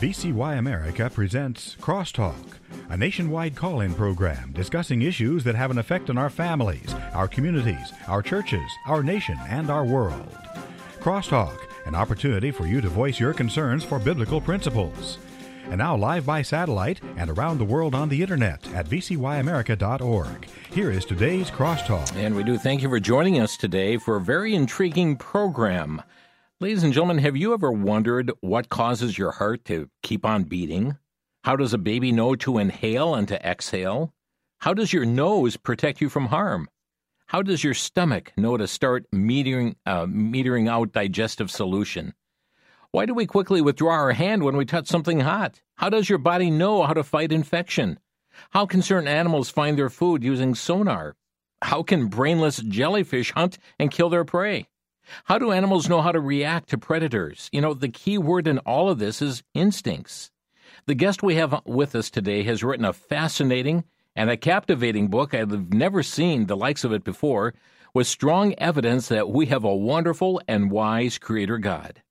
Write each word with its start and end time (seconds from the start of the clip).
VCY 0.00 0.58
America 0.58 1.10
presents 1.12 1.74
Crosstalk, 1.80 2.58
a 2.88 2.96
nationwide 2.96 3.56
call 3.56 3.80
in 3.80 3.92
program 3.92 4.52
discussing 4.52 5.02
issues 5.02 5.42
that 5.42 5.56
have 5.56 5.72
an 5.72 5.78
effect 5.78 6.08
on 6.08 6.16
our 6.16 6.30
families, 6.30 6.94
our 7.14 7.26
communities, 7.26 7.92
our 8.06 8.22
churches, 8.22 8.70
our 8.86 9.02
nation, 9.02 9.36
and 9.48 9.70
our 9.70 9.84
world. 9.84 10.38
Crosstalk, 11.00 11.58
an 11.84 11.96
opportunity 11.96 12.52
for 12.52 12.64
you 12.64 12.80
to 12.80 12.88
voice 12.88 13.18
your 13.18 13.34
concerns 13.34 13.82
for 13.82 13.98
biblical 13.98 14.40
principles. 14.40 15.18
And 15.64 15.78
now, 15.78 15.96
live 15.96 16.24
by 16.24 16.42
satellite 16.42 17.00
and 17.16 17.28
around 17.28 17.58
the 17.58 17.64
world 17.64 17.96
on 17.96 18.08
the 18.08 18.22
internet 18.22 18.72
at 18.74 18.86
vcyamerica.org. 18.86 20.48
Here 20.70 20.92
is 20.92 21.04
today's 21.06 21.50
Crosstalk. 21.50 22.14
And 22.14 22.36
we 22.36 22.44
do 22.44 22.56
thank 22.56 22.82
you 22.82 22.88
for 22.88 23.00
joining 23.00 23.40
us 23.40 23.56
today 23.56 23.96
for 23.96 24.14
a 24.14 24.20
very 24.20 24.54
intriguing 24.54 25.16
program. 25.16 26.02
Ladies 26.60 26.82
and 26.82 26.92
gentlemen, 26.92 27.18
have 27.18 27.36
you 27.36 27.54
ever 27.54 27.70
wondered 27.70 28.32
what 28.40 28.68
causes 28.68 29.16
your 29.16 29.30
heart 29.30 29.64
to 29.66 29.88
keep 30.02 30.24
on 30.24 30.42
beating? 30.42 30.96
How 31.44 31.54
does 31.54 31.72
a 31.72 31.78
baby 31.78 32.10
know 32.10 32.34
to 32.34 32.58
inhale 32.58 33.14
and 33.14 33.28
to 33.28 33.40
exhale? 33.48 34.12
How 34.58 34.74
does 34.74 34.92
your 34.92 35.04
nose 35.04 35.56
protect 35.56 36.00
you 36.00 36.08
from 36.08 36.26
harm? 36.26 36.68
How 37.26 37.42
does 37.42 37.62
your 37.62 37.74
stomach 37.74 38.32
know 38.36 38.56
to 38.56 38.66
start 38.66 39.08
metering, 39.12 39.76
uh, 39.86 40.06
metering 40.06 40.68
out 40.68 40.90
digestive 40.90 41.48
solution? 41.48 42.12
Why 42.90 43.06
do 43.06 43.14
we 43.14 43.24
quickly 43.24 43.60
withdraw 43.60 43.92
our 43.92 44.12
hand 44.12 44.42
when 44.42 44.56
we 44.56 44.64
touch 44.64 44.88
something 44.88 45.20
hot? 45.20 45.62
How 45.76 45.90
does 45.90 46.08
your 46.08 46.18
body 46.18 46.50
know 46.50 46.82
how 46.82 46.92
to 46.92 47.04
fight 47.04 47.30
infection? 47.30 48.00
How 48.50 48.66
can 48.66 48.82
certain 48.82 49.06
animals 49.06 49.48
find 49.48 49.78
their 49.78 49.90
food 49.90 50.24
using 50.24 50.56
sonar? 50.56 51.14
How 51.62 51.84
can 51.84 52.08
brainless 52.08 52.56
jellyfish 52.56 53.30
hunt 53.30 53.58
and 53.78 53.92
kill 53.92 54.08
their 54.08 54.24
prey? 54.24 54.66
How 55.24 55.38
do 55.38 55.52
animals 55.52 55.88
know 55.88 56.02
how 56.02 56.12
to 56.12 56.20
react 56.20 56.68
to 56.70 56.78
predators? 56.78 57.48
You 57.52 57.60
know, 57.60 57.74
the 57.74 57.88
key 57.88 58.18
word 58.18 58.46
in 58.46 58.58
all 58.58 58.88
of 58.88 58.98
this 58.98 59.22
is 59.22 59.42
instincts. 59.54 60.30
The 60.86 60.94
guest 60.94 61.22
we 61.22 61.36
have 61.36 61.60
with 61.64 61.94
us 61.94 62.10
today 62.10 62.42
has 62.44 62.64
written 62.64 62.84
a 62.84 62.92
fascinating 62.92 63.84
and 64.14 64.30
a 64.30 64.36
captivating 64.36 65.08
book. 65.08 65.34
I've 65.34 65.72
never 65.72 66.02
seen 66.02 66.46
the 66.46 66.56
likes 66.56 66.84
of 66.84 66.92
it 66.92 67.04
before, 67.04 67.54
with 67.94 68.06
strong 68.06 68.54
evidence 68.58 69.08
that 69.08 69.28
we 69.30 69.46
have 69.46 69.64
a 69.64 69.74
wonderful 69.74 70.40
and 70.48 70.70
wise 70.70 71.18
Creator 71.18 71.58
God. 71.58 72.02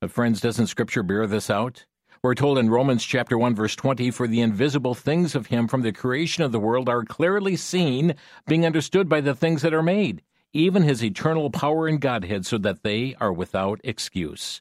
But, 0.00 0.10
friends, 0.10 0.40
doesn't 0.40 0.66
Scripture 0.68 1.02
bear 1.02 1.26
this 1.26 1.50
out? 1.50 1.86
We're 2.22 2.34
told 2.34 2.58
in 2.58 2.70
Romans 2.70 3.04
chapter 3.04 3.38
1 3.38 3.54
verse 3.54 3.76
20 3.76 4.10
for 4.10 4.26
the 4.26 4.40
invisible 4.40 4.94
things 4.94 5.34
of 5.34 5.46
him 5.46 5.68
from 5.68 5.82
the 5.82 5.92
creation 5.92 6.42
of 6.42 6.50
the 6.50 6.58
world 6.58 6.88
are 6.88 7.04
clearly 7.04 7.56
seen 7.56 8.16
being 8.46 8.66
understood 8.66 9.08
by 9.08 9.20
the 9.20 9.36
things 9.36 9.62
that 9.62 9.72
are 9.72 9.82
made 9.82 10.22
even 10.52 10.82
his 10.82 11.02
eternal 11.04 11.50
power 11.50 11.86
and 11.86 12.00
Godhead, 12.00 12.46
so 12.46 12.58
that 12.58 12.82
they 12.82 13.14
are 13.20 13.32
without 13.32 13.80
excuse. 13.84 14.60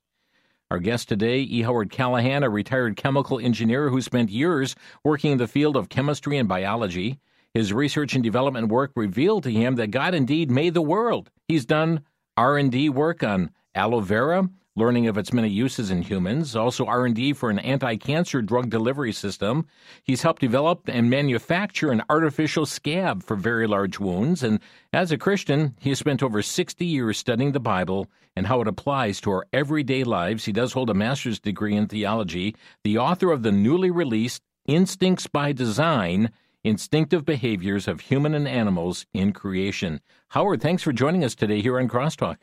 Our 0.69 0.79
guest 0.79 1.07
today, 1.07 1.39
E. 1.39 1.61
Howard 1.61 1.91
Callahan, 1.91 2.43
a 2.43 2.49
retired 2.49 2.97
chemical 2.97 3.39
engineer 3.39 3.89
who 3.89 4.01
spent 4.01 4.29
years 4.29 4.75
working 5.03 5.31
in 5.31 5.37
the 5.37 5.47
field 5.47 5.77
of 5.77 5.87
chemistry 5.87 6.37
and 6.37 6.49
biology. 6.49 7.19
His 7.53 7.71
research 7.71 8.15
and 8.15 8.23
development 8.23 8.67
work 8.67 8.91
revealed 8.95 9.43
to 9.43 9.51
him 9.51 9.75
that 9.75 9.91
God 9.91 10.13
indeed 10.13 10.51
made 10.51 10.73
the 10.73 10.81
world. 10.81 11.31
He's 11.47 11.65
done 11.65 12.01
R&D 12.35 12.89
work 12.89 13.23
on 13.23 13.51
aloe 13.73 14.01
vera, 14.01 14.49
learning 14.77 15.07
of 15.07 15.17
its 15.17 15.33
many 15.33 15.49
uses 15.49 15.89
in 15.89 16.03
humans, 16.03 16.55
also 16.55 16.85
R&D 16.85 17.33
for 17.33 17.49
an 17.49 17.57
anti-cancer 17.57 18.43
drug 18.43 18.69
delivery 18.69 19.11
system. 19.11 19.65
He's 20.03 20.21
helped 20.21 20.39
develop 20.39 20.87
and 20.87 21.09
manufacture 21.09 21.91
an 21.91 22.03
artificial 22.09 22.67
scab 22.67 23.23
for 23.23 23.35
very 23.35 23.65
large 23.65 23.99
wounds, 23.99 24.43
and 24.43 24.59
as 24.93 25.11
a 25.11 25.17
Christian, 25.17 25.75
he 25.79 25.89
has 25.89 25.97
spent 25.97 26.21
over 26.21 26.43
60 26.43 26.85
years 26.85 27.17
studying 27.17 27.53
the 27.53 27.59
Bible 27.59 28.07
and 28.35 28.45
how 28.45 28.61
it 28.61 28.67
applies 28.67 29.19
to 29.21 29.31
our 29.31 29.47
everyday 29.51 30.03
lives. 30.03 30.45
He 30.45 30.51
does 30.51 30.73
hold 30.73 30.91
a 30.91 30.93
master's 30.93 31.39
degree 31.39 31.75
in 31.75 31.87
theology, 31.87 32.55
the 32.83 32.99
author 32.99 33.31
of 33.31 33.41
the 33.41 33.51
newly 33.51 33.89
released 33.89 34.43
Instincts 34.67 35.25
by 35.25 35.53
Design, 35.53 36.29
Instinctive 36.63 37.25
Behaviors 37.25 37.87
of 37.87 38.01
Human 38.01 38.35
and 38.35 38.47
Animals 38.47 39.07
in 39.13 39.33
Creation. 39.33 40.01
Howard, 40.29 40.61
thanks 40.61 40.83
for 40.83 40.93
joining 40.93 41.23
us 41.23 41.33
today 41.33 41.61
here 41.61 41.79
on 41.79 41.87
Crosstalk. 41.87 42.37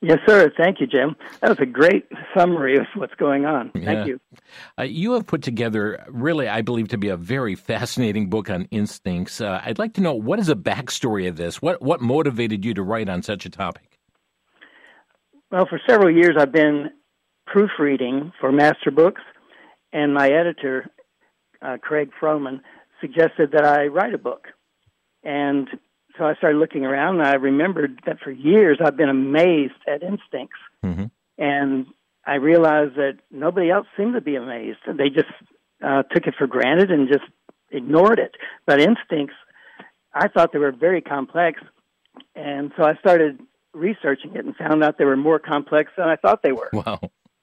Yes, 0.00 0.18
sir. 0.26 0.52
Thank 0.56 0.80
you, 0.80 0.86
Jim. 0.86 1.16
That 1.40 1.48
was 1.50 1.58
a 1.58 1.66
great 1.66 2.06
summary 2.36 2.76
of 2.76 2.86
what's 2.94 3.14
going 3.14 3.44
on. 3.46 3.72
Thank 3.72 3.84
yeah. 3.86 4.04
you. 4.04 4.20
Uh, 4.78 4.82
you 4.84 5.12
have 5.14 5.26
put 5.26 5.42
together, 5.42 6.04
really, 6.08 6.46
I 6.46 6.62
believe, 6.62 6.88
to 6.88 6.98
be 6.98 7.08
a 7.08 7.16
very 7.16 7.56
fascinating 7.56 8.30
book 8.30 8.48
on 8.48 8.68
instincts. 8.70 9.40
Uh, 9.40 9.60
I'd 9.64 9.80
like 9.80 9.94
to 9.94 10.00
know 10.00 10.14
what 10.14 10.38
is 10.38 10.46
the 10.46 10.56
backstory 10.56 11.28
of 11.28 11.36
this? 11.36 11.60
What 11.60 11.82
what 11.82 12.00
motivated 12.00 12.64
you 12.64 12.74
to 12.74 12.82
write 12.82 13.08
on 13.08 13.22
such 13.22 13.44
a 13.44 13.50
topic? 13.50 13.98
Well, 15.50 15.66
for 15.68 15.80
several 15.88 16.14
years, 16.14 16.36
I've 16.38 16.52
been 16.52 16.90
proofreading 17.46 18.32
for 18.38 18.52
Master 18.52 18.92
Books, 18.92 19.22
and 19.92 20.14
my 20.14 20.28
editor, 20.28 20.90
uh, 21.60 21.78
Craig 21.80 22.10
Froman, 22.20 22.60
suggested 23.00 23.50
that 23.52 23.64
I 23.64 23.86
write 23.86 24.14
a 24.14 24.18
book. 24.18 24.46
And 25.24 25.68
so 26.18 26.24
I 26.24 26.34
started 26.34 26.58
looking 26.58 26.84
around, 26.84 27.20
and 27.20 27.28
I 27.28 27.34
remembered 27.34 28.00
that 28.06 28.18
for 28.20 28.30
years 28.30 28.78
I've 28.84 28.96
been 28.96 29.08
amazed 29.08 29.74
at 29.86 30.02
instincts, 30.02 30.58
mm-hmm. 30.84 31.06
and 31.38 31.86
I 32.26 32.34
realized 32.34 32.96
that 32.96 33.18
nobody 33.30 33.70
else 33.70 33.86
seemed 33.96 34.14
to 34.14 34.20
be 34.20 34.36
amazed. 34.36 34.78
They 34.86 35.08
just 35.08 35.30
uh, 35.82 36.02
took 36.02 36.26
it 36.26 36.34
for 36.36 36.46
granted 36.46 36.90
and 36.90 37.08
just 37.08 37.24
ignored 37.70 38.18
it. 38.18 38.32
But 38.66 38.80
instincts, 38.80 39.34
I 40.12 40.28
thought 40.28 40.52
they 40.52 40.58
were 40.58 40.72
very 40.72 41.00
complex, 41.00 41.60
and 42.34 42.72
so 42.76 42.84
I 42.84 42.96
started 42.96 43.40
researching 43.72 44.34
it 44.34 44.44
and 44.44 44.56
found 44.56 44.82
out 44.82 44.98
they 44.98 45.04
were 45.04 45.16
more 45.16 45.38
complex 45.38 45.92
than 45.96 46.08
I 46.08 46.16
thought 46.16 46.42
they 46.42 46.52
were. 46.52 46.70
Wow! 46.72 47.00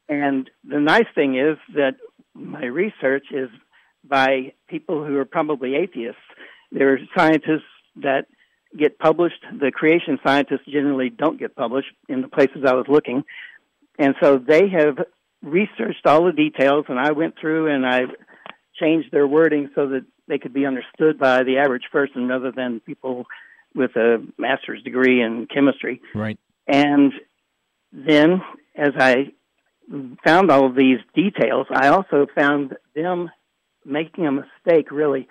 And 0.10 0.50
the 0.64 0.80
nice 0.80 1.08
thing 1.16 1.38
is 1.38 1.58
that 1.74 1.96
my 2.34 2.66
research 2.66 3.28
is 3.32 3.50
by 4.04 4.54
people 4.68 5.04
who 5.06 5.18
are 5.18 5.26
probably 5.26 5.76
atheists. 5.76 6.22
They're 6.72 7.00
scientists 7.18 7.64
that 7.98 8.28
get 8.78 9.00
published. 9.00 9.42
The 9.60 9.72
creation 9.72 10.20
scientists 10.26 10.66
generally 10.68 11.10
don't 11.10 11.40
get 11.40 11.56
published 11.56 11.92
in 12.10 12.22
the 12.22 12.28
places 12.28 12.64
I 12.66 12.74
was 12.74 12.86
looking. 12.88 13.24
And 13.98 14.16
so 14.22 14.38
they 14.38 14.68
have 14.70 14.98
researched 15.42 16.06
all 16.06 16.26
the 16.26 16.32
details, 16.32 16.86
and 16.90 17.00
I 17.00 17.12
went 17.12 17.36
through 17.40 17.74
and 17.74 17.86
I 17.86 18.02
changed 18.80 19.12
their 19.12 19.28
wording 19.28 19.70
so 19.76 19.88
that 19.90 20.06
they 20.28 20.38
could 20.38 20.54
be 20.54 20.66
understood 20.66 21.20
by 21.20 21.44
the 21.44 21.58
average 21.58 21.86
person 21.92 22.28
rather 22.28 22.52
than 22.52 22.80
people 22.82 23.26
with 23.74 23.96
a 23.96 24.26
master's 24.38 24.82
degree 24.84 25.22
in 25.22 25.48
chemistry. 25.54 26.02
Right. 26.14 26.40
And 26.68 27.14
then 27.92 28.42
as 28.76 28.92
I 28.98 29.32
found 30.26 30.52
all 30.52 30.66
of 30.66 30.76
these 30.76 31.00
details, 31.14 31.68
I 31.72 31.90
also 31.90 32.26
found 32.36 32.76
them 32.96 33.30
making 33.86 34.26
a 34.26 34.32
mistake 34.32 34.92
really. 34.92 35.28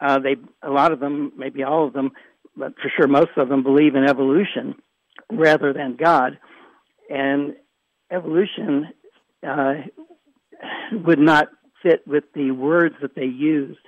Uh, 0.00 0.18
they 0.18 0.36
a 0.62 0.70
lot 0.70 0.92
of 0.92 1.00
them, 1.00 1.32
maybe 1.36 1.62
all 1.62 1.86
of 1.86 1.92
them, 1.92 2.12
but 2.56 2.74
for 2.80 2.90
sure 2.96 3.06
most 3.06 3.30
of 3.36 3.48
them 3.48 3.62
believe 3.62 3.94
in 3.94 4.04
evolution 4.04 4.74
rather 5.30 5.72
than 5.72 5.96
God. 5.96 6.38
And 7.08 7.54
evolution 8.10 8.88
uh, 9.46 9.74
would 10.92 11.18
not 11.18 11.48
fit 11.82 12.06
with 12.06 12.24
the 12.34 12.50
words 12.50 12.94
that 13.02 13.14
they 13.14 13.24
used. 13.24 13.78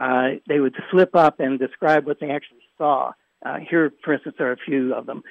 Uh, 0.00 0.30
they 0.48 0.60
would 0.60 0.74
slip 0.90 1.14
up 1.14 1.40
and 1.40 1.58
describe 1.58 2.06
what 2.06 2.20
they 2.20 2.30
actually 2.30 2.62
saw. 2.78 3.12
Uh, 3.44 3.58
here, 3.68 3.92
for 4.02 4.14
instance, 4.14 4.36
are 4.40 4.52
a 4.52 4.56
few 4.56 4.94
of 4.94 5.06
them. 5.06 5.22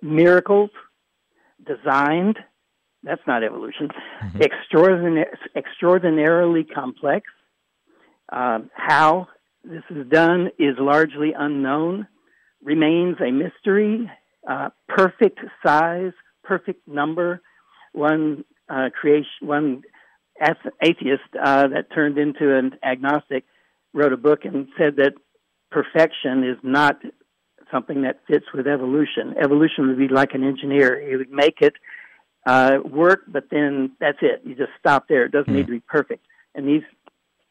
Miracles, 0.00 0.70
designed, 1.66 2.38
that's 3.02 3.22
not 3.26 3.42
evolution. 3.42 3.88
Mm-hmm. 4.22 4.42
Extraordinary, 4.42 5.26
extraordinarily 5.54 6.64
complex. 6.64 7.26
Um, 8.30 8.70
how 8.74 9.28
this 9.64 9.82
is 9.90 10.06
done 10.08 10.50
is 10.58 10.76
largely 10.78 11.32
unknown 11.36 12.08
remains 12.62 13.16
a 13.20 13.30
mystery. 13.30 14.10
Uh, 14.48 14.70
perfect 14.88 15.40
size, 15.64 16.12
perfect 16.44 16.86
number. 16.86 17.40
One 17.92 18.44
uh, 18.68 18.90
creation, 18.98 19.30
one 19.40 19.82
atheist 20.82 21.22
uh, 21.42 21.68
that 21.68 21.86
turned 21.94 22.18
into 22.18 22.56
an 22.56 22.78
agnostic 22.84 23.44
wrote 23.92 24.12
a 24.12 24.16
book 24.16 24.44
and 24.44 24.68
said 24.76 24.96
that 24.96 25.14
perfection 25.70 26.44
is 26.44 26.58
not 26.62 27.00
something 27.72 28.02
that 28.02 28.20
fits 28.28 28.44
with 28.54 28.66
evolution. 28.66 29.34
Evolution 29.42 29.88
would 29.88 29.98
be 29.98 30.08
like 30.08 30.34
an 30.34 30.44
engineer; 30.44 31.00
he 31.00 31.16
would 31.16 31.30
make 31.30 31.60
it 31.60 31.74
uh, 32.46 32.78
work, 32.84 33.22
but 33.26 33.44
then 33.50 33.92
that's 33.98 34.18
it. 34.22 34.42
You 34.44 34.54
just 34.54 34.70
stop 34.78 35.08
there. 35.08 35.24
It 35.24 35.32
doesn't 35.32 35.52
mm. 35.52 35.56
need 35.56 35.66
to 35.66 35.72
be 35.72 35.80
perfect. 35.80 36.24
And 36.54 36.68
these 36.68 36.82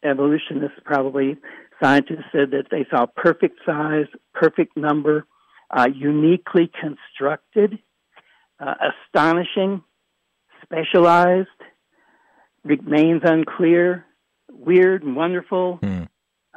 evolutionists 0.03 0.80
probably 0.83 1.38
Scientists 1.81 2.25
said 2.31 2.51
that 2.51 2.68
they 2.72 2.86
saw 2.89 3.06
perfect 3.06 3.60
size, 3.66 4.06
perfect 4.33 4.77
number, 4.77 5.25
uh, 5.69 5.88
uniquely 5.94 6.72
constructed, 6.80 7.80
uh, 8.60 8.75
astonishing, 9.10 9.83
specialized, 10.63 11.48
remains 12.63 13.22
unclear, 13.25 14.06
weird 14.51 15.04
and 15.04 15.16
wonderful. 15.16 15.80
Mm. 15.81 16.07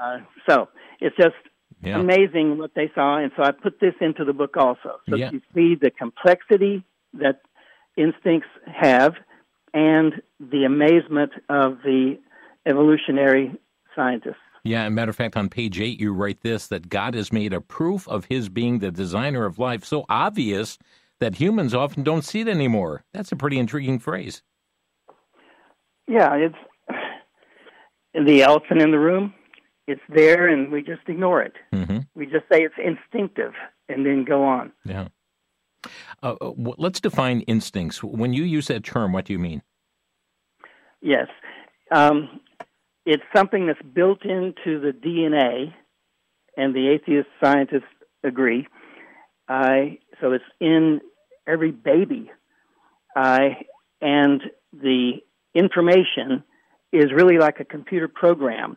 Uh, 0.01 0.19
so 0.49 0.69
it's 1.01 1.17
just 1.17 1.35
yeah. 1.83 1.99
amazing 1.99 2.59
what 2.59 2.75
they 2.75 2.91
saw. 2.95 3.19
And 3.19 3.33
so 3.37 3.43
I 3.43 3.51
put 3.51 3.81
this 3.81 3.95
into 4.01 4.25
the 4.25 4.33
book 4.33 4.57
also. 4.57 5.01
So 5.09 5.17
yeah. 5.17 5.31
you 5.31 5.41
see 5.55 5.75
the 5.75 5.91
complexity 5.91 6.85
that 7.15 7.41
instincts 7.97 8.49
have 8.67 9.15
and 9.75 10.15
the 10.41 10.65
amazement 10.65 11.33
of 11.49 11.79
the 11.83 12.19
evolutionary 12.67 13.57
scientists. 13.95 14.37
Yeah, 14.65 14.87
a 14.87 14.91
matter 14.91 15.11
of 15.11 15.17
fact, 15.17 15.37
on 15.37 15.49
page 15.49 15.81
eight, 15.81 16.01
you 16.01 16.13
write 16.13 16.41
this 16.43 16.67
that 16.69 16.89
God 16.89 17.15
has 17.15 17.33
made 17.33 17.53
a 17.53 17.61
proof 17.61 18.09
of 18.09 18.27
his 18.27 18.49
being 18.49 18.79
the 18.79 18.91
designer 18.91 19.45
of 19.45 19.59
life 19.59 19.85
so 19.85 20.05
obvious 20.09 20.79
that 21.21 21.37
humans 21.37 21.75
often 21.75 22.03
don't 22.03 22.25
see 22.25 22.41
it 22.41 22.49
anymore. 22.49 23.05
That's 23.13 23.33
a 23.33 23.37
pretty 23.37 23.59
intriguing 23.59 23.99
phrase. 23.99 24.43
Yeah, 26.07 26.35
it's 26.35 26.57
the 28.15 28.43
elephant 28.43 28.83
in 28.83 28.91
the 28.91 28.99
room. 28.99 29.35
It's 29.87 30.03
there, 30.09 30.49
and 30.49 30.71
we 30.71 30.83
just 30.83 31.01
ignore 31.09 31.43
it. 31.43 31.55
Mm-hmm. 31.73 32.01
We 32.15 32.27
just 32.27 32.45
say 32.53 32.63
it's 32.63 32.75
instinctive, 32.83 33.53
and 33.89 34.05
then 34.05 34.25
go 34.25 34.45
on. 34.45 34.73
Yeah. 34.85 35.09
Uh, 36.23 36.35
uh 36.41 36.53
let's 36.57 37.01
define 37.01 37.41
instincts. 37.43 38.03
When 38.03 38.33
you 38.35 38.45
use 38.45 38.67
that 38.67 38.85
term, 38.85 39.13
what 39.13 39.25
do 39.25 39.33
you 39.33 39.39
mean? 39.39 39.63
Yes. 41.01 41.29
Um, 41.91 42.41
it's 43.11 43.23
something 43.35 43.67
that's 43.67 43.81
built 43.95 44.23
into 44.27 44.81
the 44.81 44.93
DNA, 44.93 45.73
and 46.59 46.75
the 46.75 46.89
atheist 46.89 47.29
scientists 47.43 47.85
agree. 48.23 48.69
So 49.49 50.33
it's 50.33 50.45
in 50.61 51.01
every 51.47 51.71
baby. 51.71 52.31
And 53.17 54.43
the 54.75 55.13
information 55.55 56.45
is 56.93 57.07
really 57.15 57.39
like 57.39 57.61
a 57.61 57.65
computer 57.65 58.09
program. 58.09 58.77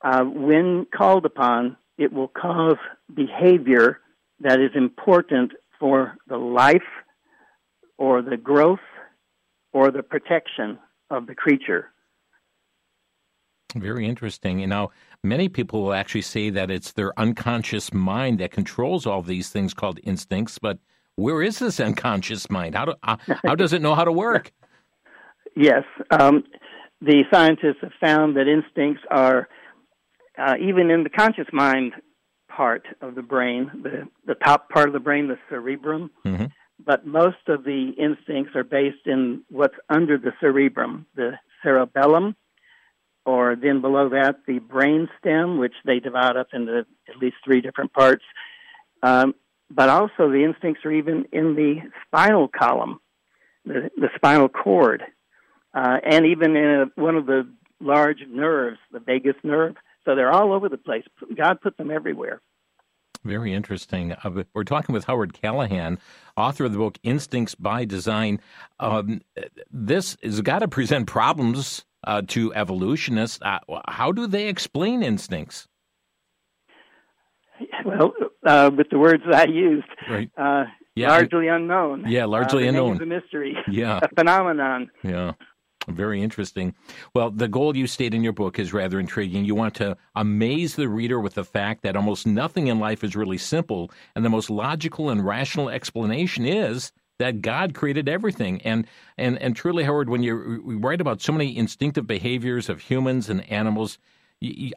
Uh, 0.00 0.22
when 0.22 0.86
called 0.96 1.26
upon, 1.26 1.76
it 1.98 2.12
will 2.12 2.28
cause 2.28 2.78
behavior 3.12 3.98
that 4.40 4.60
is 4.60 4.70
important 4.76 5.50
for 5.80 6.16
the 6.28 6.36
life 6.36 6.90
or 7.98 8.22
the 8.22 8.36
growth 8.36 8.86
or 9.72 9.90
the 9.90 10.04
protection 10.04 10.78
of 11.10 11.26
the 11.26 11.34
creature. 11.34 11.90
Very 13.80 14.06
interesting. 14.06 14.58
You 14.58 14.66
know, 14.66 14.90
many 15.22 15.48
people 15.48 15.82
will 15.82 15.92
actually 15.92 16.22
say 16.22 16.50
that 16.50 16.70
it's 16.70 16.92
their 16.92 17.18
unconscious 17.18 17.92
mind 17.92 18.40
that 18.40 18.50
controls 18.50 19.06
all 19.06 19.22
these 19.22 19.48
things 19.50 19.74
called 19.74 20.00
instincts, 20.02 20.58
but 20.58 20.78
where 21.16 21.42
is 21.42 21.58
this 21.58 21.80
unconscious 21.88 22.50
mind? 22.50 22.74
How, 22.74 22.84
do, 22.86 22.94
uh, 23.02 23.16
how 23.44 23.54
does 23.54 23.72
it 23.72 23.82
know 23.82 23.94
how 23.94 24.04
to 24.04 24.12
work? 24.12 24.52
Yes. 25.58 25.84
Um, 26.10 26.44
the 27.00 27.24
scientists 27.32 27.78
have 27.80 27.92
found 27.98 28.36
that 28.36 28.46
instincts 28.46 29.02
are, 29.10 29.48
uh, 30.36 30.56
even 30.60 30.90
in 30.90 31.02
the 31.02 31.08
conscious 31.08 31.46
mind 31.50 31.94
part 32.54 32.86
of 33.00 33.14
the 33.14 33.22
brain, 33.22 33.70
the, 33.82 34.06
the 34.26 34.34
top 34.34 34.68
part 34.68 34.86
of 34.86 34.92
the 34.92 35.00
brain, 35.00 35.28
the 35.28 35.38
cerebrum, 35.48 36.10
mm-hmm. 36.26 36.44
but 36.84 37.06
most 37.06 37.48
of 37.48 37.64
the 37.64 37.92
instincts 37.98 38.54
are 38.54 38.64
based 38.64 39.06
in 39.06 39.42
what's 39.48 39.76
under 39.88 40.18
the 40.18 40.32
cerebrum, 40.40 41.06
the 41.14 41.32
cerebellum, 41.62 42.36
or 43.26 43.56
then 43.56 43.82
below 43.82 44.08
that, 44.08 44.36
the 44.46 44.60
brain 44.60 45.08
stem, 45.18 45.58
which 45.58 45.74
they 45.84 45.98
divide 45.98 46.36
up 46.36 46.48
into 46.54 46.86
at 47.08 47.16
least 47.20 47.36
three 47.44 47.60
different 47.60 47.92
parts. 47.92 48.24
Um, 49.02 49.34
but 49.70 49.90
also, 49.90 50.30
the 50.30 50.44
instincts 50.44 50.84
are 50.84 50.92
even 50.92 51.26
in 51.32 51.56
the 51.56 51.80
spinal 52.06 52.48
column, 52.48 53.00
the, 53.64 53.90
the 53.96 54.08
spinal 54.16 54.48
cord 54.48 55.02
uh, 55.76 55.98
and 56.02 56.26
even 56.26 56.56
in 56.56 56.64
a, 56.64 57.00
one 57.00 57.16
of 57.16 57.26
the 57.26 57.46
large 57.80 58.20
nerves, 58.28 58.78
the 58.90 58.98
vagus 58.98 59.36
nerve. 59.44 59.76
So 60.04 60.14
they're 60.14 60.32
all 60.32 60.52
over 60.52 60.68
the 60.68 60.78
place. 60.78 61.04
God 61.36 61.60
put 61.60 61.76
them 61.76 61.90
everywhere. 61.90 62.40
Very 63.24 63.52
interesting. 63.52 64.12
Uh, 64.12 64.44
we're 64.54 64.64
talking 64.64 64.92
with 64.92 65.04
Howard 65.04 65.34
Callahan, 65.34 65.98
author 66.36 66.64
of 66.64 66.72
the 66.72 66.78
book 66.78 66.98
Instincts 67.02 67.54
by 67.54 67.84
Design. 67.84 68.40
Um, 68.80 69.20
this 69.70 70.16
has 70.22 70.40
got 70.40 70.60
to 70.60 70.68
present 70.68 71.06
problems 71.06 71.84
uh, 72.06 72.22
to 72.28 72.54
evolutionists. 72.54 73.38
Uh, 73.42 73.58
how 73.88 74.12
do 74.12 74.26
they 74.26 74.48
explain 74.48 75.02
instincts? 75.02 75.68
Well, 77.84 78.12
uh, 78.44 78.70
with 78.76 78.90
the 78.90 78.98
words 78.98 79.22
I 79.32 79.46
used, 79.46 79.86
right. 80.08 80.30
Uh, 80.36 80.64
yeah, 80.94 81.10
largely 81.10 81.48
unknown. 81.48 82.04
Yeah, 82.06 82.24
largely 82.24 82.66
uh, 82.66 82.70
unknown. 82.70 83.00
a 83.00 83.06
mystery. 83.06 83.56
Yeah, 83.68 84.00
a 84.02 84.08
phenomenon. 84.08 84.90
Yeah. 85.02 85.32
Very 85.88 86.20
interesting. 86.20 86.74
Well, 87.14 87.30
the 87.30 87.46
goal 87.46 87.76
you 87.76 87.86
state 87.86 88.12
in 88.12 88.24
your 88.24 88.32
book 88.32 88.58
is 88.58 88.72
rather 88.72 88.98
intriguing. 88.98 89.44
You 89.44 89.54
want 89.54 89.74
to 89.76 89.96
amaze 90.16 90.74
the 90.74 90.88
reader 90.88 91.20
with 91.20 91.34
the 91.34 91.44
fact 91.44 91.82
that 91.82 91.94
almost 91.94 92.26
nothing 92.26 92.66
in 92.66 92.80
life 92.80 93.04
is 93.04 93.14
really 93.14 93.38
simple, 93.38 93.92
and 94.16 94.24
the 94.24 94.30
most 94.30 94.50
logical 94.50 95.10
and 95.10 95.24
rational 95.24 95.68
explanation 95.68 96.44
is 96.44 96.90
that 97.18 97.42
God 97.42 97.74
created 97.74 98.08
everything. 98.08 98.60
And 98.62 98.86
and 99.16 99.38
and 99.40 99.56
truly, 99.56 99.84
Howard, 99.84 100.08
when 100.08 100.22
you 100.22 100.62
write 100.64 101.00
about 101.00 101.20
so 101.20 101.32
many 101.32 101.56
instinctive 101.56 102.06
behaviors 102.06 102.68
of 102.68 102.80
humans 102.80 103.28
and 103.28 103.48
animals, 103.50 103.98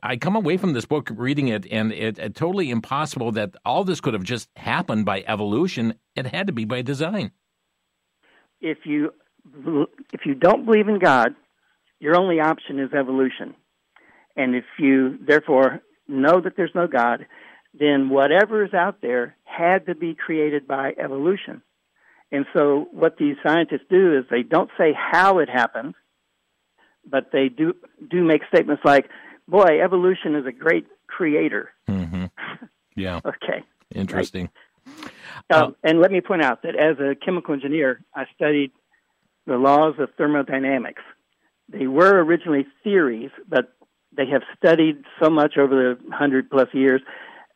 I 0.01 0.15
come 0.17 0.35
away 0.35 0.57
from 0.57 0.73
this 0.73 0.85
book 0.85 1.09
reading 1.13 1.49
it, 1.49 1.65
and 1.69 1.91
it's 1.91 2.19
it, 2.19 2.35
totally 2.35 2.69
impossible 2.69 3.31
that 3.33 3.55
all 3.65 3.83
this 3.83 3.99
could 3.99 4.13
have 4.13 4.23
just 4.23 4.49
happened 4.55 5.05
by 5.05 5.23
evolution. 5.27 5.95
It 6.15 6.27
had 6.27 6.47
to 6.47 6.53
be 6.53 6.65
by 6.65 6.81
design. 6.81 7.31
If 8.61 8.79
you 8.85 9.11
if 10.13 10.21
you 10.25 10.35
don't 10.35 10.65
believe 10.65 10.87
in 10.87 10.99
God, 10.99 11.35
your 11.99 12.17
only 12.17 12.39
option 12.39 12.79
is 12.79 12.93
evolution. 12.93 13.55
And 14.35 14.55
if 14.55 14.65
you 14.77 15.17
therefore 15.25 15.81
know 16.07 16.39
that 16.41 16.55
there's 16.55 16.75
no 16.75 16.87
God, 16.87 17.25
then 17.77 18.09
whatever 18.09 18.63
is 18.63 18.73
out 18.73 19.01
there 19.01 19.35
had 19.43 19.85
to 19.87 19.95
be 19.95 20.15
created 20.15 20.67
by 20.67 20.93
evolution. 20.97 21.61
And 22.31 22.45
so 22.53 22.87
what 22.91 23.17
these 23.17 23.35
scientists 23.45 23.85
do 23.89 24.17
is 24.17 24.25
they 24.29 24.43
don't 24.43 24.69
say 24.77 24.93
how 24.93 25.39
it 25.39 25.49
happened, 25.49 25.95
but 27.09 27.31
they 27.31 27.49
do 27.49 27.73
do 28.09 28.23
make 28.23 28.41
statements 28.53 28.83
like, 28.85 29.09
"Boy, 29.47 29.81
evolution 29.81 30.35
is 30.35 30.45
a 30.45 30.51
great 30.51 30.85
creator." 31.07 31.71
Mm-hmm. 31.89 32.25
Yeah. 32.95 33.21
okay. 33.23 33.63
Interesting. 33.95 34.49
Right. 34.85 35.11
Um, 35.51 35.75
and 35.83 36.01
let 36.01 36.11
me 36.11 36.19
point 36.19 36.43
out 36.43 36.63
that 36.63 36.75
as 36.75 36.99
a 36.99 37.15
chemical 37.15 37.53
engineer, 37.53 38.01
I 38.13 38.25
studied 38.35 38.71
the 39.47 39.55
laws 39.55 39.95
of 39.99 40.09
thermodynamics. 40.17 41.01
They 41.69 41.87
were 41.87 42.21
originally 42.21 42.67
theories, 42.83 43.31
but 43.47 43.73
they 44.15 44.25
have 44.27 44.41
studied 44.57 45.03
so 45.21 45.29
much 45.29 45.57
over 45.57 45.73
the 45.73 46.13
hundred 46.13 46.49
plus 46.49 46.67
years 46.73 47.01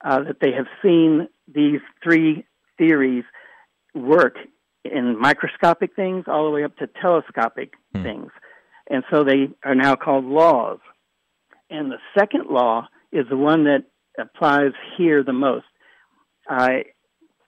uh, 0.05 0.23
that 0.23 0.39
they 0.39 0.53
have 0.53 0.67
seen 0.81 1.27
these 1.53 1.81
three 2.01 2.45
theories 2.77 3.25
work 3.93 4.37
in 4.83 5.19
microscopic 5.19 5.95
things 5.95 6.25
all 6.27 6.45
the 6.45 6.51
way 6.51 6.63
up 6.63 6.75
to 6.77 6.87
telescopic 7.01 7.73
hmm. 7.93 8.03
things. 8.03 8.31
And 8.89 9.03
so 9.11 9.23
they 9.23 9.49
are 9.63 9.75
now 9.75 9.95
called 9.95 10.25
laws. 10.25 10.79
And 11.69 11.91
the 11.91 11.99
second 12.17 12.47
law 12.49 12.87
is 13.11 13.25
the 13.29 13.37
one 13.37 13.63
that 13.63 13.85
applies 14.19 14.73
here 14.97 15.23
the 15.23 15.33
most. 15.33 15.65
Uh, 16.49 16.83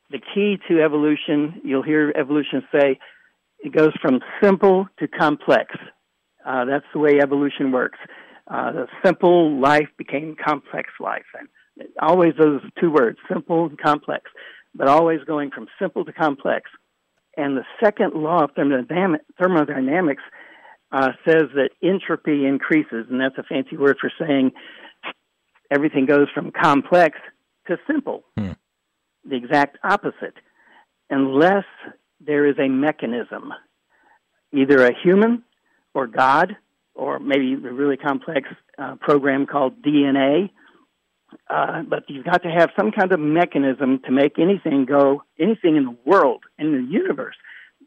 the 0.10 0.19
key 0.33 0.57
to 0.69 0.81
evolution, 0.81 1.62
you'll 1.63 1.83
hear 1.83 2.13
evolution 2.15 2.63
say, 2.71 3.00
it 3.60 3.75
goes 3.75 3.91
from 4.01 4.19
simple 4.41 4.88
to 5.00 5.07
complex. 5.07 5.75
Uh, 6.45 6.65
that's 6.65 6.86
the 6.93 7.00
way 7.00 7.19
evolution 7.21 7.71
works. 7.71 7.98
Uh, 8.48 8.71
the 8.71 8.88
simple 9.03 9.60
life 9.60 9.89
became 9.98 10.36
complex 10.36 10.89
life, 11.00 11.25
and 11.38 11.88
always 12.00 12.33
those 12.39 12.62
two 12.79 12.91
words, 12.91 13.17
simple 13.27 13.65
and 13.65 13.79
complex, 13.79 14.29
but 14.75 14.88
always 14.88 15.19
going 15.25 15.50
from 15.50 15.67
simple 15.81 16.05
to 16.05 16.13
complex. 16.13 16.69
And 17.38 17.58
the 17.58 17.65
second 17.84 18.13
law 18.13 18.44
of 18.44 18.51
thermodynamics 18.56 20.24
uh, 20.92 21.10
says 21.27 21.46
that 21.56 21.70
entropy 21.84 22.46
increases, 22.46 23.06
and 23.10 23.20
that's 23.20 23.38
a 23.38 23.44
fancy 23.44 23.75
word 23.75 23.98
for 24.00 24.12
saying 24.20 24.51
everything 25.72 26.06
goes 26.06 26.27
from 26.34 26.51
complex 26.51 27.18
to 27.68 27.77
simple. 27.88 28.24
Hmm. 28.38 28.51
The 29.27 29.36
exact 29.36 29.77
opposite. 29.84 30.36
Unless 31.10 31.65
there 32.20 32.48
is 32.48 32.56
a 32.60 32.70
mechanism, 32.70 33.51
either 34.54 34.86
a 34.86 34.92
human 35.04 35.44
or 35.94 36.08
God, 36.08 36.56
or 36.94 37.20
maybe 37.20 37.54
a 37.54 37.74
really 37.74 37.98
complex 37.98 38.48
uh, 38.77 38.96
program 39.01 39.46
called 39.46 39.82
DNA. 39.82 40.50
Uh, 41.50 41.84
but 41.84 42.04
you've 42.08 42.25
got 42.25 42.44
to 42.44 42.50
have 42.50 42.70
some 42.77 42.92
kind 42.92 43.12
of 43.12 43.20
mechanism 43.20 44.00
to 44.06 44.12
make 44.12 44.39
anything 44.39 44.86
go, 44.86 45.24
anything 45.39 45.75
in 45.75 45.86
the 45.86 45.98
world, 46.06 46.44
in 46.58 46.72
the 46.72 46.92
universe, 46.92 47.36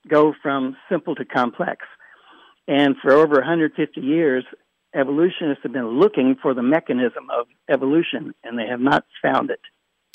go 0.08 0.34
from 0.42 0.76
simple 0.90 1.14
to 1.14 1.24
complex. 1.24 1.86
And 2.66 2.96
for 3.02 3.12
over 3.12 3.36
150 3.36 4.00
years, 4.00 4.44
evolutionists 4.94 5.62
have 5.62 5.72
been 5.72 5.98
looking 5.98 6.36
for 6.40 6.54
the 6.54 6.62
mechanism 6.62 7.28
of 7.30 7.46
evolution, 7.68 8.34
and 8.44 8.58
they 8.58 8.66
have 8.66 8.80
not 8.80 9.04
found 9.22 9.50
it. 9.50 9.60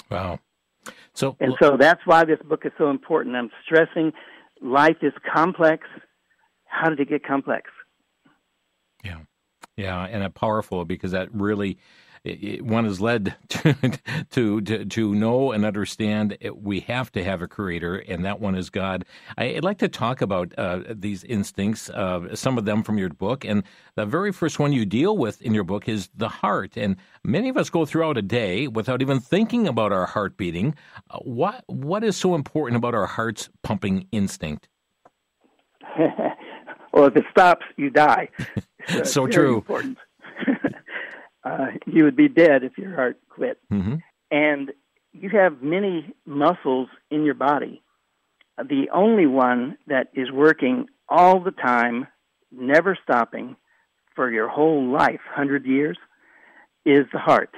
Wow. 0.10 0.40
So, 1.14 1.36
and 1.40 1.54
so 1.62 1.78
that's 1.78 2.02
why 2.06 2.26
this 2.26 2.40
book 2.48 2.66
is 2.66 2.72
so 2.78 2.90
important. 2.90 3.36
I'm 3.36 3.52
stressing 3.66 4.14
life 4.62 4.98
is 5.02 5.14
complex. 5.34 5.88
How 6.66 6.90
did 6.90 7.00
it 7.00 7.10
get 7.10 7.26
complex? 7.26 7.70
Yeah. 9.04 9.20
Yeah, 9.76 10.04
and 10.06 10.34
powerful 10.36 10.86
because 10.86 11.12
that 11.12 11.34
really 11.34 11.78
one 12.62 12.86
is 12.86 13.02
led 13.02 13.36
to, 13.50 13.74
to, 14.32 14.62
to, 14.62 14.86
to 14.86 15.16
know 15.16 15.52
and 15.52 15.66
understand 15.66 16.38
we 16.54 16.80
have 16.82 17.12
to 17.12 17.24
have 17.24 17.42
a 17.42 17.48
creator, 17.48 17.98
and 17.98 18.24
that 18.26 18.40
one 18.40 18.56
is 18.56 18.70
God. 18.70 19.06
I'd 19.38 19.64
like 19.64 19.80
to 19.80 19.90
talk 19.90 20.22
about 20.22 20.54
uh, 20.58 20.82
these 20.90 21.24
instincts, 21.24 21.90
uh, 21.90 22.36
some 22.36 22.58
of 22.58 22.66
them 22.66 22.84
from 22.84 22.98
your 22.98 23.10
book. 23.10 23.44
And 23.44 23.64
the 23.96 24.06
very 24.06 24.32
first 24.32 24.60
one 24.60 24.74
you 24.74 24.86
deal 24.86 25.18
with 25.18 25.42
in 25.42 25.54
your 25.54 25.64
book 25.64 25.90
is 25.90 26.10
the 26.16 26.30
heart. 26.30 26.78
And 26.78 26.96
many 27.24 27.50
of 27.50 27.58
us 27.58 27.70
go 27.70 27.86
throughout 27.86 28.18
a 28.18 28.22
day 28.22 28.68
without 28.68 29.02
even 29.02 29.20
thinking 29.20 29.68
about 29.68 29.92
our 29.92 30.06
heart 30.06 30.38
beating. 30.38 30.76
Uh, 31.10 31.20
what, 31.20 31.64
what 31.68 32.04
is 32.04 32.16
so 32.16 32.36
important 32.36 32.78
about 32.78 32.96
our 32.96 33.06
heart's 33.06 33.50
pumping 33.64 34.08
instinct? 34.12 34.70
well, 36.94 37.06
if 37.06 37.16
it 37.16 37.26
stops, 37.32 37.66
you 37.78 37.90
die. 37.90 38.30
So, 38.86 39.04
so 39.04 39.28
true. 39.28 39.56
Important. 39.56 39.98
Uh, 41.44 41.68
you 41.86 42.04
would 42.04 42.16
be 42.16 42.30
dead 42.30 42.64
if 42.64 42.78
your 42.78 42.96
heart 42.96 43.18
quit. 43.30 43.60
Mm-hmm. 43.72 43.96
And 44.32 44.72
you 45.12 45.30
have 45.30 45.62
many 45.62 46.14
muscles 46.26 46.90
in 47.12 47.24
your 47.24 47.36
body. 47.36 47.84
The 48.58 48.88
only 48.94 49.26
one 49.26 49.78
that 49.88 50.10
is 50.14 50.32
working 50.32 50.88
all 51.10 51.40
the 51.40 51.52
time, 51.52 52.08
never 52.52 52.98
stopping 53.04 53.56
for 54.16 54.32
your 54.32 54.48
whole 54.48 54.92
life, 54.92 55.22
100 55.36 55.66
years, 55.66 55.98
is 56.86 57.06
the 57.12 57.20
heart. 57.20 57.54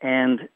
And 0.00 0.48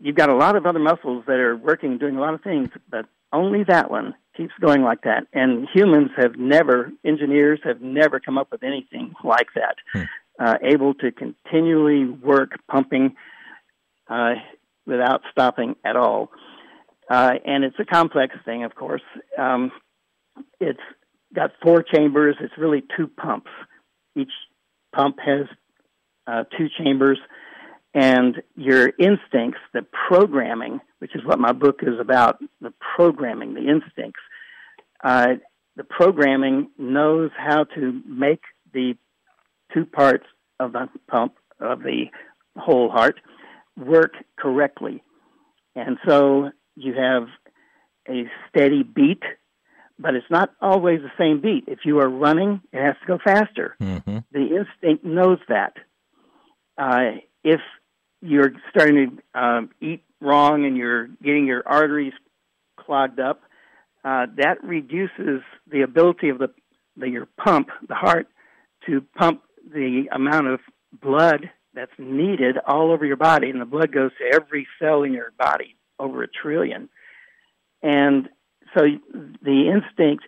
you've 0.00 0.16
got 0.16 0.28
a 0.28 0.36
lot 0.36 0.56
of 0.56 0.66
other 0.66 0.78
muscles 0.78 1.24
that 1.26 1.38
are 1.38 1.56
working, 1.56 1.98
doing 1.98 2.16
a 2.16 2.20
lot 2.20 2.34
of 2.34 2.42
things, 2.42 2.68
but 2.88 3.06
only 3.32 3.64
that 3.64 3.90
one 3.90 4.14
keeps 4.36 4.52
going 4.60 4.82
like 4.82 5.02
that. 5.02 5.26
And 5.32 5.68
humans 5.72 6.10
have 6.16 6.36
never, 6.36 6.90
engineers 7.04 7.60
have 7.64 7.80
never 7.80 8.18
come 8.18 8.38
up 8.38 8.50
with 8.50 8.62
anything 8.62 9.14
like 9.24 9.48
that. 9.54 9.76
Hmm 9.92 10.04
uh, 10.40 10.54
able 10.62 10.94
to 10.94 11.12
continually 11.12 12.06
work 12.06 12.52
pumping 12.68 13.14
uh, 14.08 14.34
without 14.86 15.20
stopping 15.30 15.76
at 15.84 15.96
all. 15.96 16.30
Uh, 17.08 17.34
and 17.44 17.64
it's 17.64 17.78
a 17.78 17.84
complex 17.84 18.34
thing, 18.44 18.64
of 18.64 18.74
course. 18.74 19.02
Um, 19.36 19.70
it's 20.58 20.80
got 21.34 21.52
four 21.62 21.82
chambers. 21.82 22.36
It's 22.40 22.56
really 22.56 22.82
two 22.96 23.06
pumps. 23.06 23.50
Each 24.16 24.32
pump 24.94 25.18
has 25.20 25.46
uh, 26.26 26.44
two 26.56 26.68
chambers, 26.78 27.18
and 27.92 28.40
your 28.56 28.92
instincts, 28.98 29.60
the 29.74 29.84
programming, 30.08 30.80
which 31.00 31.14
is 31.14 31.24
what 31.24 31.38
my 31.38 31.52
book 31.52 31.80
is 31.82 31.98
about, 32.00 32.38
the 32.60 32.72
programming, 32.96 33.54
the 33.54 33.68
instincts. 33.68 34.20
Uh, 35.02 35.34
the 35.76 35.84
programming 35.84 36.70
knows 36.78 37.30
how 37.36 37.64
to 37.64 38.00
make 38.06 38.42
the 38.72 38.96
two 39.72 39.84
parts 39.84 40.24
of 40.58 40.72
the 40.72 40.88
pump 41.08 41.34
of 41.60 41.80
the 41.80 42.06
whole 42.56 42.90
heart 42.90 43.20
work 43.76 44.14
correctly. 44.38 45.02
And 45.74 45.98
so 46.06 46.50
you 46.76 46.94
have 46.94 47.28
a 48.08 48.24
steady 48.48 48.82
beat, 48.82 49.22
but 49.98 50.14
it's 50.14 50.30
not 50.30 50.50
always 50.60 51.00
the 51.00 51.12
same 51.18 51.40
beat. 51.40 51.64
If 51.66 51.80
you 51.84 52.00
are 52.00 52.08
running, 52.08 52.60
it 52.72 52.82
has 52.82 52.96
to 53.00 53.06
go 53.06 53.18
faster. 53.22 53.76
Mm-hmm. 53.80 54.18
The 54.32 54.56
instinct 54.56 55.04
knows 55.04 55.38
that. 55.48 55.74
Uh, 56.76 57.20
if 57.44 57.60
you're 58.22 58.52
starting 58.70 59.18
to 59.34 59.40
uh, 59.40 59.60
eat 59.80 60.02
wrong 60.20 60.64
and 60.64 60.76
you're 60.76 61.06
getting 61.22 61.46
your 61.46 61.62
arteries 61.66 62.12
clogged 62.78 63.20
up, 63.20 63.42
uh, 64.04 64.26
that 64.36 64.62
reduces 64.62 65.42
the 65.70 65.82
ability 65.82 66.30
of 66.30 66.38
the, 66.38 66.48
the 66.96 67.08
your 67.08 67.26
pump, 67.42 67.68
the 67.86 67.94
heart, 67.94 68.28
to 68.86 69.02
pump 69.16 69.42
the 69.72 70.08
amount 70.12 70.48
of 70.48 70.60
blood 70.92 71.50
that's 71.74 71.92
needed 71.98 72.56
all 72.66 72.90
over 72.90 73.06
your 73.06 73.16
body, 73.16 73.50
and 73.50 73.60
the 73.60 73.64
blood 73.66 73.92
goes 73.92 74.10
to 74.18 74.34
every 74.34 74.66
cell 74.80 75.02
in 75.02 75.12
your 75.12 75.32
body, 75.38 75.76
over 75.98 76.22
a 76.22 76.28
trillion. 76.28 76.88
And 77.82 78.28
so 78.76 78.82
the 79.12 79.70
instinct 79.70 80.24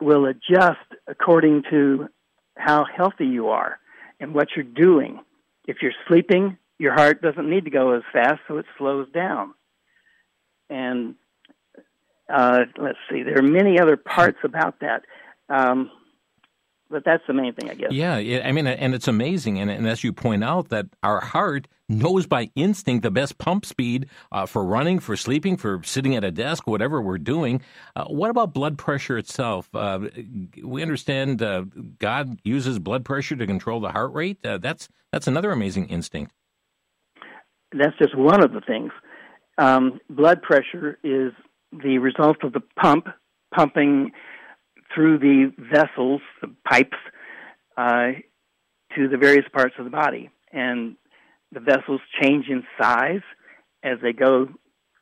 will 0.00 0.26
adjust 0.26 0.86
according 1.06 1.64
to 1.70 2.08
how 2.56 2.84
healthy 2.84 3.26
you 3.26 3.48
are 3.48 3.78
and 4.20 4.34
what 4.34 4.48
you're 4.56 4.64
doing. 4.64 5.20
If 5.66 5.78
you're 5.82 5.92
sleeping, 6.08 6.58
your 6.78 6.94
heart 6.94 7.22
doesn't 7.22 7.48
need 7.48 7.64
to 7.64 7.70
go 7.70 7.92
as 7.92 8.02
fast, 8.12 8.40
so 8.48 8.58
it 8.58 8.66
slows 8.78 9.08
down. 9.12 9.54
And 10.68 11.14
uh, 12.32 12.64
let's 12.78 12.98
see, 13.10 13.22
there 13.22 13.38
are 13.38 13.42
many 13.42 13.78
other 13.78 13.96
parts 13.96 14.38
about 14.42 14.80
that. 14.80 15.02
Um, 15.48 15.90
but 16.90 17.04
that's 17.04 17.22
the 17.26 17.34
main 17.34 17.52
thing, 17.54 17.70
I 17.70 17.74
guess. 17.74 17.92
Yeah, 17.92 18.16
I 18.44 18.52
mean, 18.52 18.66
and 18.66 18.94
it's 18.94 19.08
amazing, 19.08 19.58
and, 19.58 19.70
and 19.70 19.86
as 19.86 20.04
you 20.04 20.12
point 20.12 20.44
out, 20.44 20.68
that 20.68 20.86
our 21.02 21.20
heart 21.20 21.68
knows 21.88 22.26
by 22.26 22.50
instinct 22.54 23.02
the 23.02 23.10
best 23.10 23.38
pump 23.38 23.64
speed 23.64 24.08
uh, 24.32 24.46
for 24.46 24.64
running, 24.64 24.98
for 24.98 25.16
sleeping, 25.16 25.56
for 25.56 25.80
sitting 25.84 26.16
at 26.16 26.24
a 26.24 26.30
desk, 26.30 26.66
whatever 26.66 27.00
we're 27.00 27.18
doing. 27.18 27.60
Uh, 27.94 28.04
what 28.04 28.30
about 28.30 28.52
blood 28.52 28.78
pressure 28.78 29.18
itself? 29.18 29.68
Uh, 29.74 30.00
we 30.62 30.82
understand 30.82 31.42
uh, 31.42 31.64
God 31.98 32.38
uses 32.44 32.78
blood 32.78 33.04
pressure 33.04 33.36
to 33.36 33.46
control 33.46 33.80
the 33.80 33.90
heart 33.90 34.12
rate. 34.12 34.44
Uh, 34.44 34.58
that's 34.58 34.88
that's 35.12 35.26
another 35.26 35.50
amazing 35.50 35.88
instinct. 35.88 36.32
That's 37.72 37.96
just 37.98 38.16
one 38.16 38.42
of 38.42 38.52
the 38.52 38.60
things. 38.60 38.92
Um, 39.58 40.00
blood 40.10 40.42
pressure 40.42 40.98
is 41.02 41.32
the 41.72 41.98
result 41.98 42.38
of 42.42 42.52
the 42.52 42.62
pump 42.80 43.06
pumping 43.54 44.12
through 44.94 45.18
the 45.18 45.52
vessels, 45.58 46.20
the 46.40 46.54
pipes, 46.68 46.96
uh, 47.76 48.12
to 48.94 49.08
the 49.08 49.16
various 49.16 49.44
parts 49.52 49.74
of 49.78 49.84
the 49.84 49.90
body. 49.90 50.30
And 50.52 50.96
the 51.52 51.60
vessels 51.60 52.00
change 52.20 52.46
in 52.48 52.64
size 52.80 53.22
as 53.82 53.98
they 54.02 54.12
go 54.12 54.48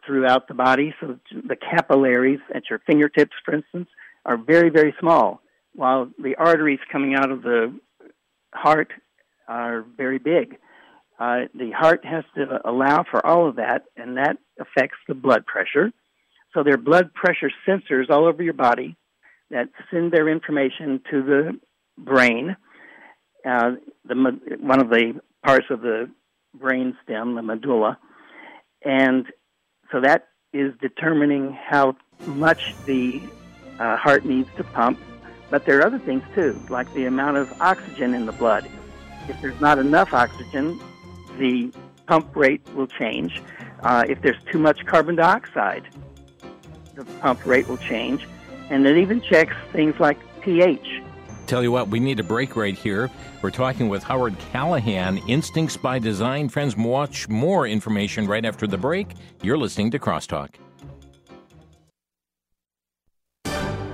throughout 0.07 0.49
the 0.49 0.55
body. 0.55 0.95
So 1.01 1.19
the 1.31 1.57
capillaries 1.57 2.41
at 2.55 2.65
your 2.69 2.81
fingertips, 2.81 3.33
for 3.45 3.55
instance, 3.55 3.89
are 4.25 4.37
very, 4.37 4.71
very 4.71 4.95
small, 5.01 5.41
while 5.75 6.11
the 6.19 6.35
arteries 6.37 6.81
coming 6.91 7.15
out 7.15 7.31
of 7.31 7.43
the 7.43 7.79
heart 8.53 8.93
are 9.49 9.85
very 9.97 10.19
big. 10.19 10.57
Uh, 11.19 11.43
the 11.55 11.71
heart 11.71 12.05
has 12.05 12.25
to 12.35 12.61
allow 12.69 13.05
for 13.09 13.25
all 13.25 13.49
of 13.49 13.57
that, 13.57 13.85
and 13.97 14.17
that 14.17 14.37
affects 14.59 14.99
the 15.07 15.15
blood 15.15 15.47
pressure. 15.47 15.93
So 16.53 16.63
there 16.63 16.75
are 16.75 16.79
blood 16.79 17.15
pressure 17.15 17.51
sensors 17.67 18.11
all 18.11 18.27
over 18.27 18.43
your 18.43 18.55
body 18.55 18.97
that 19.55 19.69
send 19.89 20.13
their 20.13 20.29
information 20.29 21.01
to 21.11 21.23
the 21.23 21.61
brain. 21.97 22.57
Uh, 23.47 23.77
the 24.05 24.17
one 24.61 24.81
of 24.81 24.91
the 24.91 25.21
parts 25.45 25.67
of 25.71 25.81
the 25.81 26.11
brain 26.55 26.97
stem, 27.05 27.37
the 27.37 27.43
medulla, 27.43 27.97
and 28.85 29.27
so 29.93 30.01
that 30.01 30.29
is 30.53 30.73
determining 30.81 31.53
how 31.53 31.97
much 32.27 32.75
the 32.85 33.23
uh, 33.79 33.97
heart 33.97 34.25
needs 34.25 34.49
to 34.57 34.65
pump. 34.65 34.99
But 35.51 35.67
there 35.67 35.79
are 35.79 35.87
other 35.87 36.01
things 36.01 36.25
too, 36.35 36.61
like 36.69 36.93
the 36.95 37.05
amount 37.05 37.37
of 37.37 37.61
oxygen 37.61 38.13
in 38.13 38.27
the 38.27 38.33
blood. 38.33 38.69
If 39.29 39.41
there's 39.41 39.61
not 39.61 39.79
enough 39.79 40.13
oxygen, 40.13 40.81
the 41.39 41.73
pump 42.07 42.35
rate 42.35 42.63
will 42.75 42.89
change. 42.89 43.41
Uh, 43.85 44.05
if 44.09 44.21
there's 44.21 44.43
too 44.51 44.59
much 44.59 44.85
carbon 44.87 45.15
dioxide, 45.15 45.87
the 46.95 47.05
pump 47.21 47.47
rate 47.47 47.69
will 47.69 47.79
change 47.79 48.27
and 48.71 48.87
it 48.87 48.97
even 48.97 49.21
checks 49.21 49.55
things 49.73 49.95
like 49.99 50.19
pH. 50.41 51.03
Tell 51.47 51.63
you 51.63 51.71
what, 51.71 51.89
we 51.89 52.01
need 52.01 52.21
a 52.21 52.23
break 52.23 52.57
right 52.57 52.77
here. 52.77 53.11
We're 53.43 53.51
talking 53.51 53.89
with 53.89 54.03
Howard 54.03 54.39
Callahan, 54.51 55.19
Instincts 55.29 55.77
by 55.77 55.99
Design. 55.99 56.49
Friends, 56.49 56.77
watch 56.77 57.29
more 57.29 57.67
information 57.67 58.27
right 58.27 58.45
after 58.45 58.67
the 58.67 58.79
break. 58.79 59.09
You're 59.43 59.59
listening 59.59 59.91
to 59.91 59.99
Crosstalk. 59.99 60.55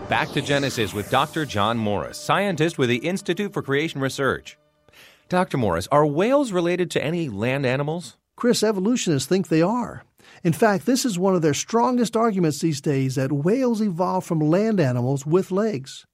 Back 0.09 0.31
to 0.31 0.43
Genesis 0.43 0.93
with 0.93 1.11
Dr. 1.11 1.45
John 1.45 1.79
Morris, 1.79 2.19
scientist 2.19 2.79
with 2.79 2.89
the 2.89 2.97
Institute 2.97 3.53
for 3.53 3.63
Creation 3.63 4.01
Research. 4.01 4.59
Dr. 5.29 5.57
Morris, 5.57 5.87
are 5.93 6.05
whales 6.05 6.51
related 6.51 6.91
to 6.93 7.05
any 7.05 7.29
land 7.29 7.65
animals? 7.65 8.17
Chris, 8.35 8.65
evolutionists 8.65 9.29
think 9.29 9.49
they 9.49 9.63
are. 9.63 10.03
In 10.43 10.53
fact, 10.53 10.87
this 10.87 11.05
is 11.05 11.19
one 11.19 11.35
of 11.35 11.43
their 11.43 11.55
strongest 11.55 12.17
arguments 12.17 12.61
these 12.61 12.81
days 12.81 13.17
that 13.17 13.33
whales 13.33 13.83
evolved 13.83 14.27
from 14.27 14.41
land 14.41 14.81
animals 14.81 15.27
with 15.27 15.51
legs. 15.51 16.07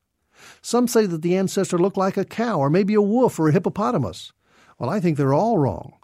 Some 0.61 0.88
say 0.88 1.06
that 1.06 1.23
the 1.23 1.37
ancestor 1.37 1.78
looked 1.78 1.97
like 1.97 2.16
a 2.16 2.25
cow 2.25 2.59
or 2.59 2.68
maybe 2.68 2.95
a 2.95 3.02
wolf 3.02 3.38
or 3.38 3.49
a 3.49 3.52
hippopotamus. 3.52 4.33
Well, 4.78 4.90
I 4.90 5.00
think 5.00 5.16
they're 5.16 5.35
all 5.35 5.59
wrong. 5.59 5.95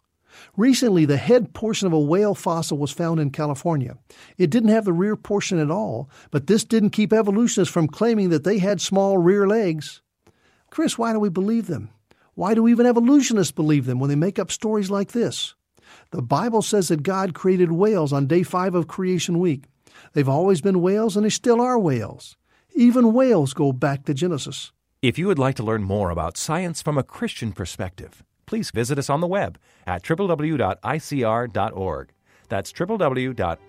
Recently, 0.57 1.05
the 1.05 1.19
head 1.19 1.53
portion 1.53 1.87
of 1.87 1.93
a 1.93 2.01
whale 2.01 2.35
fossil 2.35 2.79
was 2.79 2.91
found 2.91 3.21
in 3.21 3.31
California. 3.31 3.99
It 4.39 4.51
didn't 4.51 4.71
have 4.71 4.85
the 4.85 4.93
rear 4.93 5.17
portion 5.17 5.59
at 5.59 5.71
all, 5.71 6.09
but 6.31 6.47
this 6.47 6.65
didn't 6.65 6.91
keep 6.91 7.13
evolutionists 7.13 7.73
from 7.73 7.89
claiming 7.89 8.31
that 8.31 8.45
they 8.45 8.59
had 8.59 8.81
small 8.81 9.19
rear 9.19 9.47
legs. 9.47 10.01
Chris, 10.71 10.97
why 10.97 11.13
do 11.13 11.21
we 11.21 11.29
believe 11.29 11.67
them? 11.67 11.91
Why 12.35 12.55
do 12.55 12.67
even 12.67 12.87
evolutionists 12.87 13.53
believe 13.53 13.85
them 13.85 13.99
when 13.99 14.09
they 14.09 14.17
make 14.17 14.39
up 14.39 14.51
stories 14.51 14.91
like 14.91 15.13
this? 15.13 15.55
The 16.13 16.23
Bible 16.23 16.61
says 16.61 16.89
that 16.89 17.03
God 17.03 17.33
created 17.33 17.73
whales 17.73 18.13
on 18.13 18.27
day 18.27 18.43
five 18.43 18.75
of 18.75 18.87
creation 18.87 19.39
week. 19.39 19.65
They've 20.13 20.29
always 20.29 20.61
been 20.61 20.83
whales 20.83 21.17
and 21.17 21.25
they 21.25 21.31
still 21.31 21.59
are 21.61 21.79
whales. 21.79 22.37
Even 22.75 23.15
whales 23.15 23.55
go 23.55 23.73
back 23.73 24.05
to 24.05 24.13
Genesis. 24.13 24.73
If 25.01 25.19
you 25.19 25.27
would 25.27 25.39
like 25.39 25.57
to 25.57 25.63
learn 25.63 25.83
more 25.83 26.11
about 26.11 26.37
science 26.37 26.83
from 26.83 26.99
a 26.99 27.03
Christian 27.03 27.53
perspective, 27.53 28.23
please 28.45 28.71
visit 28.71 28.99
us 28.99 29.09
on 29.09 29.21
the 29.21 29.27
web 29.27 29.59
at 29.87 30.03
www.icr.org. 30.03 31.53
That's 32.49 32.73
www.icr.org. 32.73 33.63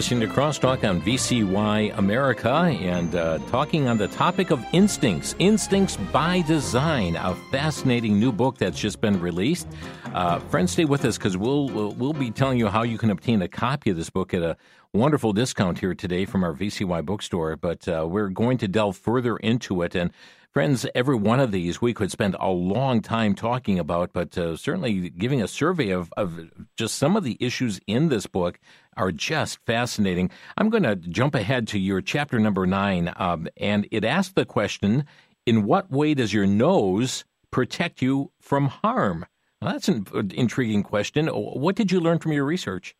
listening 0.00 0.26
to 0.26 0.34
Crosstalk 0.34 0.88
on 0.88 0.98
VCY 1.02 1.98
America 1.98 2.50
and 2.50 3.14
uh, 3.14 3.36
talking 3.50 3.86
on 3.86 3.98
the 3.98 4.08
topic 4.08 4.50
of 4.50 4.64
instincts. 4.72 5.34
Instincts 5.38 5.98
by 6.10 6.40
Design, 6.40 7.16
a 7.16 7.34
fascinating 7.50 8.18
new 8.18 8.32
book 8.32 8.56
that's 8.56 8.80
just 8.80 9.02
been 9.02 9.20
released. 9.20 9.68
Uh, 10.14 10.38
friends, 10.38 10.70
stay 10.70 10.86
with 10.86 11.04
us 11.04 11.18
because 11.18 11.36
we'll, 11.36 11.68
we'll, 11.68 12.14
be 12.14 12.30
telling 12.30 12.58
you 12.58 12.68
how 12.68 12.82
you 12.82 12.96
can 12.96 13.10
obtain 13.10 13.42
a 13.42 13.48
copy 13.48 13.90
of 13.90 13.98
this 13.98 14.08
book 14.08 14.32
at 14.32 14.40
a 14.40 14.56
wonderful 14.94 15.34
discount 15.34 15.80
here 15.80 15.94
today 15.94 16.24
from 16.24 16.44
our 16.44 16.54
VCY 16.54 17.04
bookstore. 17.04 17.56
But 17.56 17.86
uh, 17.86 18.06
we're 18.08 18.30
going 18.30 18.56
to 18.56 18.68
delve 18.68 18.96
further 18.96 19.36
into 19.36 19.82
it 19.82 19.94
and 19.94 20.12
Friends, 20.52 20.84
every 20.96 21.14
one 21.14 21.38
of 21.38 21.52
these 21.52 21.80
we 21.80 21.94
could 21.94 22.10
spend 22.10 22.34
a 22.40 22.48
long 22.48 23.02
time 23.02 23.36
talking 23.36 23.78
about, 23.78 24.12
but 24.12 24.36
uh, 24.36 24.56
certainly 24.56 25.08
giving 25.10 25.40
a 25.40 25.46
survey 25.46 25.90
of, 25.90 26.12
of 26.16 26.50
just 26.76 26.96
some 26.96 27.14
of 27.14 27.22
the 27.22 27.36
issues 27.38 27.80
in 27.86 28.08
this 28.08 28.26
book 28.26 28.58
are 28.96 29.12
just 29.12 29.64
fascinating. 29.64 30.28
I'm 30.58 30.68
going 30.68 30.82
to 30.82 30.96
jump 30.96 31.36
ahead 31.36 31.68
to 31.68 31.78
your 31.78 32.00
chapter 32.00 32.40
number 32.40 32.66
nine, 32.66 33.12
um, 33.14 33.46
and 33.58 33.86
it 33.92 34.04
asks 34.04 34.34
the 34.34 34.44
question 34.44 35.04
In 35.46 35.66
what 35.66 35.88
way 35.88 36.14
does 36.14 36.32
your 36.32 36.46
nose 36.46 37.24
protect 37.52 38.02
you 38.02 38.32
from 38.40 38.66
harm? 38.66 39.26
Well, 39.62 39.70
that's 39.70 39.86
an 39.86 40.32
intriguing 40.34 40.82
question. 40.82 41.28
What 41.28 41.76
did 41.76 41.92
you 41.92 42.00
learn 42.00 42.18
from 42.18 42.32
your 42.32 42.44
research? 42.44 42.96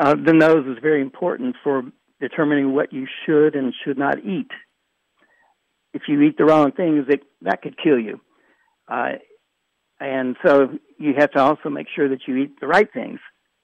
Uh, 0.00 0.16
the 0.16 0.32
nose 0.32 0.66
is 0.66 0.78
very 0.82 1.00
important 1.00 1.54
for 1.62 1.84
determining 2.20 2.74
what 2.74 2.92
you 2.92 3.06
should 3.24 3.54
and 3.54 3.72
should 3.84 3.98
not 3.98 4.18
eat 4.24 4.50
if 5.92 6.02
you 6.08 6.20
eat 6.22 6.36
the 6.36 6.44
wrong 6.44 6.72
things, 6.72 7.06
it, 7.08 7.22
that 7.42 7.62
could 7.62 7.76
kill 7.82 7.98
you. 7.98 8.20
Uh, 8.88 9.12
and 10.00 10.36
so 10.44 10.78
you 10.98 11.14
have 11.16 11.30
to 11.32 11.38
also 11.38 11.70
make 11.70 11.86
sure 11.94 12.08
that 12.08 12.26
you 12.26 12.36
eat 12.36 12.60
the 12.60 12.66
right 12.66 12.92
things. 12.92 13.18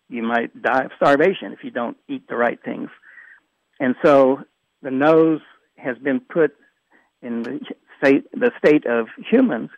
You 0.09 0.23
might 0.23 0.63
die 0.63 0.85
of 0.85 0.91
starvation 0.97 1.53
if 1.53 1.63
you 1.63 1.71
don't 1.71 1.97
eat 2.09 2.29
the 2.29 2.37
right 2.37 2.59
things. 2.63 2.89
And 3.81 3.95
so 4.05 4.41
the 4.83 4.91
nose 4.91 5.41
has 5.77 5.99
been 5.99 6.21
put 6.21 6.55
in 7.23 7.43
the 7.43 7.61
state, 7.99 8.31
the 8.33 8.51
state 8.59 8.87
of 8.87 9.07
humans 9.31 9.71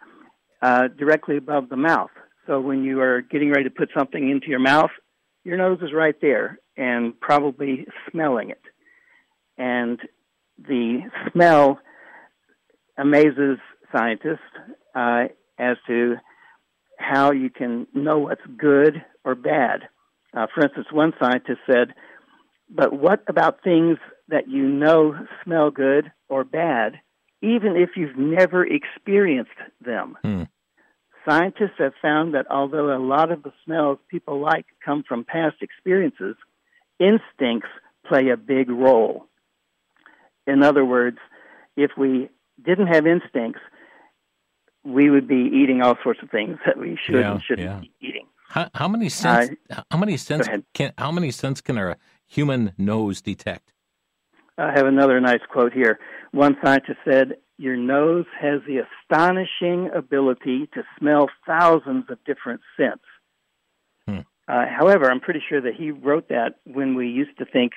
uh, 0.63 0.89
directly 0.89 1.37
above 1.37 1.69
the 1.69 1.77
mouth. 1.77 2.11
So 2.47 2.61
when 2.61 2.85
you 2.85 3.01
are 3.01 3.21
getting 3.23 3.51
ready 3.51 3.65
to 3.65 3.71
put 3.71 3.91
something 3.97 4.31
into 4.31 4.49
your 4.49 4.61
mouth, 4.61 4.91
your 5.45 5.57
nose 5.57 5.79
is 5.83 5.93
right 5.93 6.17
there 6.21 6.59
and 6.77 7.19
probably 7.21 7.87
smelling 8.11 8.51
it. 8.51 8.63
And 9.57 10.01
the 10.59 11.03
smell 11.33 11.79
amazes 12.99 13.59
scientists 13.95 14.39
uh, 14.95 15.25
as 15.59 15.77
to 15.87 16.17
how 16.99 17.33
you 17.33 17.51
can 17.51 17.87
know 17.93 18.19
what's 18.19 18.45
good 18.57 19.05
or 19.25 19.35
bad. 19.35 19.89
Uh, 20.37 20.47
for 20.55 20.65
instance, 20.65 20.87
one 20.91 21.13
scientist 21.21 21.61
said, 21.71 21.95
But 22.69 22.93
what 22.93 23.23
about 23.29 23.63
things 23.63 23.99
that 24.29 24.49
you 24.49 24.67
know 24.67 25.15
smell 25.45 25.71
good 25.71 26.11
or 26.29 26.45
bad, 26.45 27.01
even 27.43 27.77
if 27.77 27.91
you've 27.97 28.17
never 28.17 28.67
experienced 28.67 29.51
them? 29.85 30.17
Hmm. 30.23 30.43
Scientists 31.29 31.79
have 31.79 31.95
found 32.03 32.35
that 32.35 32.47
although 32.51 32.95
a 32.95 33.01
lot 33.01 33.31
of 33.33 33.43
the 33.43 33.53
smells 33.65 33.99
people 34.11 34.41
like 34.41 34.67
come 34.85 35.03
from 35.07 35.25
past 35.25 35.57
experiences, 35.63 36.37
instincts 36.99 37.69
play 38.07 38.29
a 38.29 38.37
big 38.37 38.69
role. 38.69 39.27
In 40.47 40.63
other 40.63 40.85
words, 40.85 41.19
if 41.77 41.93
we 41.97 42.29
didn't 42.63 42.89
have 42.89 43.07
instincts, 43.07 43.61
we 44.85 45.11
would 45.11 45.27
be 45.27 45.51
eating 45.53 45.83
all 45.83 45.97
sorts 46.03 46.21
of 46.23 46.31
things 46.31 46.59
that 46.67 46.79
we 46.79 46.99
should 47.05 47.17
yeah, 47.17 47.33
and 47.33 47.43
shouldn't 47.43 47.69
yeah. 47.69 47.81
be 47.81 47.93
eating. 48.01 48.27
How, 48.49 48.71
how 48.75 48.89
many 48.89 49.09
scents? 49.09 49.55
Uh, 49.71 49.83
how 49.91 49.99
many 49.99 50.17
scents 50.17 50.49
can? 50.75 50.93
How 50.99 51.11
many 51.11 51.31
scents 51.31 51.61
can 51.61 51.79
our 51.79 51.97
human 52.27 52.73
nose 52.79 53.21
detect? 53.21 53.73
I 54.59 54.71
have 54.73 54.87
another 54.87 55.21
nice 55.21 55.41
quote 55.51 55.73
here. 55.73 55.99
One 56.33 56.57
scientist 56.63 56.99
said, 57.05 57.37
"Your 57.59 57.77
nose 57.77 58.27
has 58.39 58.61
the 58.67 58.83
astonishing 58.87 59.91
ability 59.95 60.69
to 60.75 60.85
smell 60.99 61.31
thousands 61.47 62.05
of 62.11 62.23
different 62.25 62.61
scents." 62.77 63.05
Hmm. 64.07 64.21
Uh, 64.47 64.67
however, 64.69 65.11
I'm 65.11 65.21
pretty 65.21 65.43
sure 65.49 65.61
that 65.63 65.75
he 65.75 65.91
wrote 65.91 66.29
that 66.29 66.57
when 66.65 66.95
we 66.95 67.09
used 67.09 67.37
to 67.39 67.47
think 67.47 67.73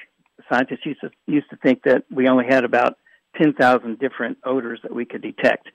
scientists 0.52 0.86
used 0.86 1.02
to 1.02 1.10
used 1.26 1.50
to 1.50 1.56
think 1.56 1.84
that 1.84 2.04
we 2.12 2.28
only 2.28 2.46
had 2.48 2.64
about 2.64 2.98
10,000 3.38 4.00
different 4.00 4.38
odors 4.46 4.80
that 4.84 4.94
we 4.94 5.06
could 5.06 5.22
detect. 5.22 5.70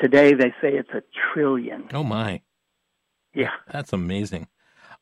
Today, 0.00 0.32
they 0.34 0.50
say 0.60 0.74
it's 0.74 0.90
a 0.90 1.02
trillion. 1.32 1.88
Oh, 1.92 2.04
my. 2.04 2.40
Yeah. 3.34 3.50
That's 3.70 3.92
amazing. 3.92 4.48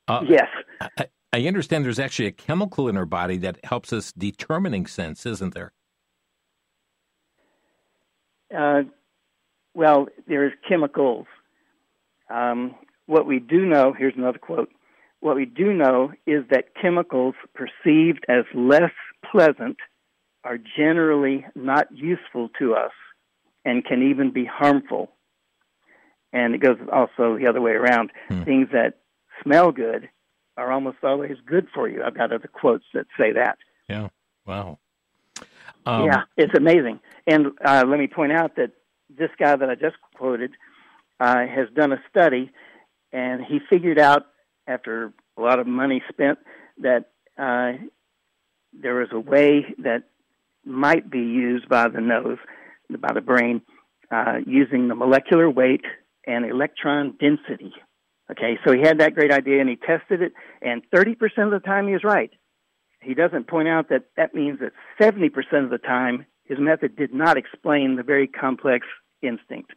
Uh, 0.07 0.25
yes. 0.27 0.49
I, 0.81 1.07
I, 1.33 1.47
understand 1.47 1.85
there's 1.85 1.99
actually 1.99 2.27
a 2.27 2.33
chemical 2.33 2.89
in 2.89 2.97
our 2.97 3.07
body 3.07 3.37
that 3.39 3.59
helps 3.65 3.93
us 3.93 4.13
determining 4.13 4.87
sense, 4.87 5.27
isn't 5.27 5.55
there? 5.55 5.73
Uh, 8.57 8.83
well, 9.75 10.09
there's 10.27 10.53
chemicals. 10.67 11.27
Um, 12.31 12.75
what 13.07 13.27
we 13.27 13.39
do 13.39 13.67
know, 13.67 13.95
here's 13.97 14.15
another 14.17 14.39
quote. 14.39 14.71
What 15.21 15.37
we 15.37 15.45
do 15.45 15.73
know 15.73 16.13
is 16.27 16.45
that 16.51 16.75
chemicals 16.81 17.35
perceived 17.55 18.25
as 18.29 18.45
less 18.55 18.93
pleasant 19.31 19.77
are 20.45 20.59
generally 20.59 21.47
not 21.55 21.89
useful 21.93 22.49
to 22.59 22.75
us 22.75 22.93
and 23.65 23.85
can 23.85 24.03
even 24.03 24.33
be 24.33 24.45
harmful. 24.45 25.11
And 26.33 26.55
it 26.55 26.59
goes 26.59 26.79
also 26.93 27.39
the 27.39 27.47
other 27.49 27.61
way 27.61 27.73
around. 27.73 28.11
Hmm. 28.29 28.43
Things 28.45 28.69
that 28.73 28.99
smell 29.43 29.73
good 29.73 30.09
are 30.57 30.73
almost 30.73 30.99
always 31.03 31.37
good 31.47 31.69
for 31.75 31.89
you. 31.89 32.03
I've 32.03 32.17
got 32.17 32.33
other 32.33 32.49
quotes 32.49 32.85
that 32.95 33.07
say 33.19 33.33
that. 33.33 33.59
Yeah. 33.89 34.09
Wow. 34.47 34.79
Um, 35.87 36.05
yeah, 36.05 36.25
it's 36.37 36.55
amazing. 36.57 37.01
And 37.27 37.53
uh, 37.65 37.85
let 37.87 37.99
me 37.99 38.09
point 38.09 38.33
out 38.33 38.57
that 38.57 38.73
this 39.09 39.31
guy 39.39 39.57
that 39.57 39.71
I 39.71 39.75
just 39.75 39.97
quoted 40.15 40.53
uh, 41.21 41.47
has 41.47 41.69
done 41.75 41.93
a 41.93 42.03
study, 42.11 42.51
and 43.13 43.43
he 43.45 43.59
figured 43.71 43.99
out 43.99 44.27
after 44.67 45.13
a 45.37 45.41
lot 45.41 45.59
of 45.59 45.67
money 45.67 46.03
spent 46.09 46.39
that 46.79 47.11
uh, 47.39 47.73
there 48.73 48.97
was 48.97 49.09
a 49.13 49.21
way 49.21 49.75
that 49.79 50.05
might 50.65 51.11
be 51.11 51.19
used 51.19 51.69
by 51.69 51.89
the 51.89 52.01
nose, 52.01 52.39
by 53.01 53.13
the 53.13 53.21
brain, 53.21 53.63
uh, 54.11 54.39
using 54.47 54.89
the 54.89 54.95
molecular 54.95 55.51
weight 55.51 55.85
and 56.27 56.45
electron 56.45 57.15
density. 57.19 57.73
Okay, 58.31 58.59
so 58.67 58.73
he 58.73 58.81
had 58.81 59.01
that 59.01 59.15
great 59.15 59.33
idea 59.33 59.61
and 59.61 59.69
he 59.71 59.77
tested 59.77 60.21
it, 60.21 60.33
and 60.61 60.83
30% 60.95 61.13
of 61.45 61.51
the 61.51 61.63
time 61.65 61.87
he 61.87 61.95
was 61.95 62.05
right. 62.05 62.31
He 63.01 63.15
doesn't 63.15 63.49
point 63.49 63.69
out 63.69 63.89
that 63.89 64.05
that 64.17 64.35
means 64.35 64.59
that 64.61 64.73
70% 65.01 65.31
of 65.65 65.71
the 65.71 65.79
time 65.79 66.27
his 66.45 66.59
method 66.59 66.97
did 66.97 67.15
not 67.15 67.37
explain 67.37 67.97
the 67.97 68.03
very 68.03 68.27
complex 68.27 68.87
instinct. 69.23 69.73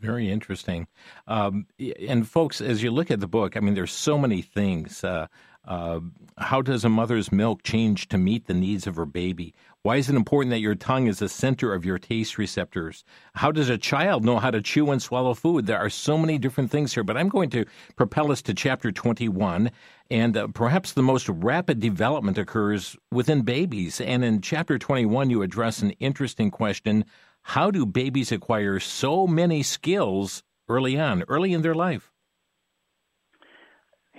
Very 0.00 0.30
interesting. 0.30 0.86
Um, 1.26 1.66
and 2.08 2.26
folks, 2.26 2.60
as 2.60 2.82
you 2.82 2.90
look 2.90 3.10
at 3.10 3.20
the 3.20 3.26
book, 3.26 3.56
I 3.56 3.60
mean, 3.60 3.74
there's 3.74 3.92
so 3.92 4.16
many 4.16 4.40
things. 4.40 5.04
Uh, 5.04 5.26
uh, 5.66 6.00
how 6.38 6.62
does 6.62 6.84
a 6.84 6.88
mother's 6.88 7.30
milk 7.30 7.62
change 7.62 8.08
to 8.08 8.18
meet 8.18 8.46
the 8.46 8.54
needs 8.54 8.86
of 8.86 8.96
her 8.96 9.04
baby? 9.04 9.54
Why 9.82 9.96
is 9.96 10.08
it 10.08 10.16
important 10.16 10.50
that 10.50 10.60
your 10.60 10.74
tongue 10.74 11.06
is 11.06 11.18
the 11.18 11.28
center 11.28 11.74
of 11.74 11.84
your 11.84 11.98
taste 11.98 12.38
receptors? 12.38 13.04
How 13.34 13.52
does 13.52 13.68
a 13.68 13.78
child 13.78 14.24
know 14.24 14.38
how 14.38 14.50
to 14.50 14.60
chew 14.60 14.90
and 14.90 15.00
swallow 15.00 15.34
food? 15.34 15.66
There 15.66 15.78
are 15.78 15.90
so 15.90 16.18
many 16.18 16.38
different 16.38 16.70
things 16.70 16.94
here, 16.94 17.04
but 17.04 17.16
I'm 17.16 17.28
going 17.28 17.50
to 17.50 17.64
propel 17.96 18.32
us 18.32 18.42
to 18.42 18.54
chapter 18.54 18.90
21. 18.90 19.70
And 20.10 20.36
uh, 20.36 20.48
perhaps 20.48 20.92
the 20.92 21.02
most 21.02 21.28
rapid 21.28 21.80
development 21.80 22.36
occurs 22.36 22.96
within 23.12 23.42
babies. 23.42 24.00
And 24.00 24.24
in 24.24 24.40
chapter 24.40 24.78
21, 24.78 25.30
you 25.30 25.42
address 25.42 25.82
an 25.82 25.90
interesting 25.92 26.50
question 26.50 27.04
How 27.42 27.70
do 27.70 27.86
babies 27.86 28.32
acquire 28.32 28.80
so 28.80 29.26
many 29.26 29.62
skills 29.62 30.42
early 30.68 30.98
on, 30.98 31.22
early 31.28 31.52
in 31.52 31.62
their 31.62 31.74
life? 31.74 32.10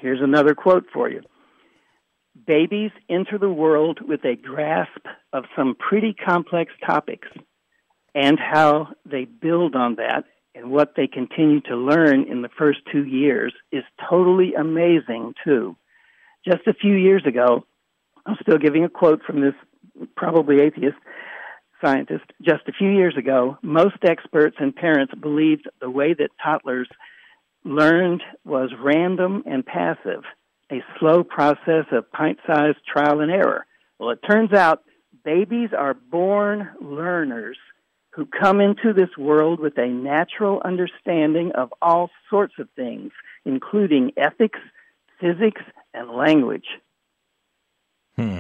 Here's 0.02 0.22
another 0.22 0.56
quote 0.56 0.86
for 0.92 1.10
you 1.10 1.22
babies 2.48 2.92
enter 3.10 3.38
the 3.38 3.52
world 3.52 4.00
with 4.02 4.26
a 4.26 4.36
grasp 4.36 5.06
of 5.32 5.44
some 5.56 5.76
pretty 5.76 6.14
complex 6.14 6.72
topics 6.86 7.28
and 8.16 8.40
how 8.40 8.88
they 9.06 9.26
build 9.26 9.76
on 9.76 9.96
that 9.96 10.24
and 10.56 10.72
what 10.72 10.94
they 10.96 11.08
continue 11.08 11.62
to 11.62 11.76
learn 11.76 12.24
in 12.24 12.42
the 12.42 12.50
first 12.58 12.80
two 12.92 13.06
years 13.06 13.54
is 13.72 13.84
totally 14.10 14.54
amazing, 14.54 15.34
too. 15.46 15.76
Just 16.46 16.68
a 16.68 16.74
few 16.74 16.94
years 16.94 17.24
ago, 17.26 17.66
I'm 18.26 18.38
still 18.42 18.58
giving 18.58 18.84
a 18.84 18.90
quote 18.90 19.22
from 19.24 19.42
this 19.42 19.54
probably 20.16 20.62
atheist 20.62 20.98
scientist. 21.84 22.26
Just 22.42 22.68
a 22.68 22.74
few 22.74 22.90
years 22.90 23.16
ago, 23.18 23.58
most 23.62 23.98
experts 24.04 24.58
and 24.60 24.76
parents 24.76 25.14
believed 25.22 25.70
the 25.80 25.90
way 25.90 26.14
that 26.14 26.30
toddlers 26.44 26.90
learned 27.64 28.22
was 28.46 28.72
random 28.80 29.44
and 29.46 29.66
passive, 29.66 30.24
a 30.72 30.84
slow 31.00 31.24
process 31.24 31.86
of 31.92 32.12
pint 32.12 32.40
sized 32.48 32.80
trial 32.92 33.20
and 33.20 33.32
error. 33.32 33.66
Well, 34.00 34.12
it 34.12 34.20
turns 34.30 34.54
out 34.54 34.84
babies 35.24 35.70
are 35.78 35.94
born 35.94 36.70
learners 36.82 37.58
who 38.12 38.26
come 38.26 38.60
into 38.60 38.94
this 38.94 39.16
world 39.18 39.60
with 39.60 39.78
a 39.78 39.88
natural 39.88 40.62
understanding 40.66 41.52
of 41.56 41.74
all 41.82 42.10
sorts 42.30 42.56
of 42.60 42.68
things, 42.76 43.12
including 43.46 44.12
ethics, 44.18 44.60
physics, 45.20 45.62
and 45.94 46.10
language. 46.12 46.66
Hmm. 48.18 48.40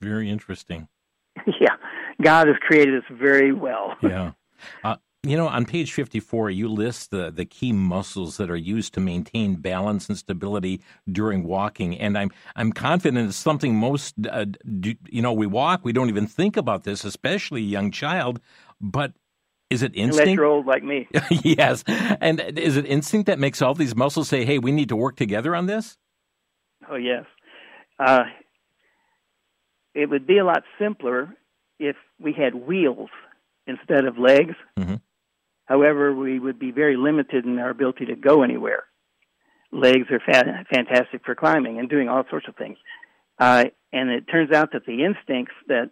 Very 0.00 0.30
interesting. 0.30 0.88
yeah. 1.60 1.76
God 2.22 2.46
has 2.46 2.56
created 2.60 2.96
us 2.96 3.04
very 3.10 3.52
well. 3.52 3.96
yeah. 4.02 4.32
Uh, 4.84 4.96
you 5.22 5.36
know, 5.36 5.48
on 5.48 5.66
page 5.66 5.92
54, 5.92 6.50
you 6.50 6.68
list 6.68 7.10
the, 7.10 7.30
the 7.30 7.44
key 7.44 7.72
muscles 7.72 8.38
that 8.38 8.50
are 8.50 8.56
used 8.56 8.94
to 8.94 9.00
maintain 9.00 9.56
balance 9.56 10.08
and 10.08 10.16
stability 10.16 10.80
during 11.10 11.44
walking. 11.44 11.98
And 11.98 12.16
I'm, 12.16 12.30
I'm 12.56 12.72
confident 12.72 13.28
it's 13.28 13.36
something 13.36 13.76
most, 13.76 14.14
uh, 14.30 14.46
do, 14.80 14.94
you 15.10 15.20
know, 15.20 15.32
we 15.32 15.46
walk, 15.46 15.84
we 15.84 15.92
don't 15.92 16.08
even 16.08 16.26
think 16.26 16.56
about 16.56 16.84
this, 16.84 17.04
especially 17.04 17.60
a 17.60 17.66
young 17.66 17.90
child. 17.90 18.40
But 18.80 19.12
is 19.68 19.82
it 19.82 19.92
instinct? 19.94 20.20
Unless 20.20 20.36
you're 20.36 20.44
old 20.46 20.66
like 20.66 20.82
me. 20.82 21.06
yes. 21.30 21.84
And 21.86 22.40
is 22.56 22.78
it 22.78 22.86
instinct 22.86 23.26
that 23.26 23.38
makes 23.38 23.60
all 23.60 23.74
these 23.74 23.94
muscles 23.94 24.28
say, 24.28 24.46
hey, 24.46 24.58
we 24.58 24.72
need 24.72 24.88
to 24.88 24.96
work 24.96 25.16
together 25.16 25.54
on 25.54 25.66
this? 25.66 25.98
Oh, 26.90 26.96
yes. 26.96 27.26
Uh, 27.98 28.24
it 29.94 30.08
would 30.08 30.26
be 30.26 30.38
a 30.38 30.44
lot 30.46 30.62
simpler 30.78 31.36
if 31.78 31.96
we 32.18 32.32
had 32.32 32.54
wheels 32.54 33.10
instead 33.66 34.06
of 34.06 34.18
legs. 34.18 34.54
Mm-hmm. 34.78 34.96
However, 35.70 36.12
we 36.12 36.40
would 36.40 36.58
be 36.58 36.72
very 36.72 36.96
limited 36.96 37.44
in 37.44 37.60
our 37.60 37.70
ability 37.70 38.06
to 38.06 38.16
go 38.16 38.42
anywhere. 38.42 38.82
Legs 39.70 40.08
are 40.10 40.18
fa- 40.18 40.64
fantastic 40.68 41.24
for 41.24 41.36
climbing 41.36 41.78
and 41.78 41.88
doing 41.88 42.08
all 42.08 42.24
sorts 42.28 42.48
of 42.48 42.56
things. 42.56 42.76
Uh, 43.38 43.66
and 43.92 44.10
it 44.10 44.24
turns 44.24 44.50
out 44.50 44.72
that 44.72 44.84
the 44.84 45.04
instincts 45.04 45.54
that 45.68 45.90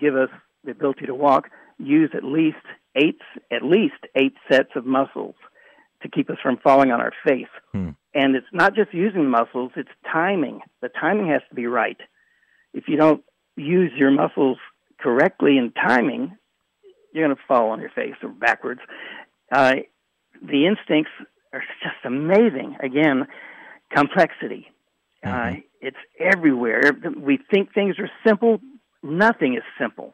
give 0.00 0.16
us 0.16 0.30
the 0.64 0.70
ability 0.70 1.04
to 1.04 1.14
walk 1.14 1.50
use 1.78 2.10
at 2.14 2.24
least 2.24 2.56
eight, 2.94 3.20
at 3.52 3.62
least 3.62 4.00
eight 4.14 4.32
sets 4.50 4.70
of 4.76 4.86
muscles 4.86 5.34
to 6.02 6.08
keep 6.08 6.30
us 6.30 6.38
from 6.42 6.56
falling 6.56 6.90
on 6.90 7.02
our 7.02 7.12
face. 7.26 7.52
Hmm. 7.72 7.90
And 8.14 8.34
it's 8.34 8.46
not 8.50 8.74
just 8.74 8.94
using 8.94 9.24
the 9.24 9.28
muscles; 9.28 9.72
it's 9.76 9.90
timing. 10.10 10.60
The 10.80 10.88
timing 10.88 11.28
has 11.28 11.42
to 11.50 11.54
be 11.54 11.66
right. 11.66 11.98
If 12.72 12.84
you 12.88 12.96
don't 12.96 13.22
use 13.56 13.92
your 13.94 14.10
muscles 14.10 14.56
correctly 14.98 15.58
in 15.58 15.72
timing, 15.72 16.34
you're 17.16 17.26
going 17.26 17.36
to 17.36 17.42
fall 17.48 17.70
on 17.70 17.80
your 17.80 17.90
face 17.90 18.14
or 18.22 18.28
backwards. 18.28 18.80
Uh, 19.50 19.76
the 20.42 20.66
instincts 20.66 21.10
are 21.52 21.62
just 21.82 21.96
amazing. 22.04 22.76
Again, 22.80 23.26
complexity. 23.90 24.70
Uh, 25.24 25.28
Mhm. 25.28 25.64
it's 25.80 25.96
everywhere. 26.20 26.82
We 27.16 27.38
think 27.50 27.72
things 27.72 27.98
are 27.98 28.10
simple. 28.26 28.60
Nothing 29.02 29.54
is 29.54 29.62
simple. 29.78 30.12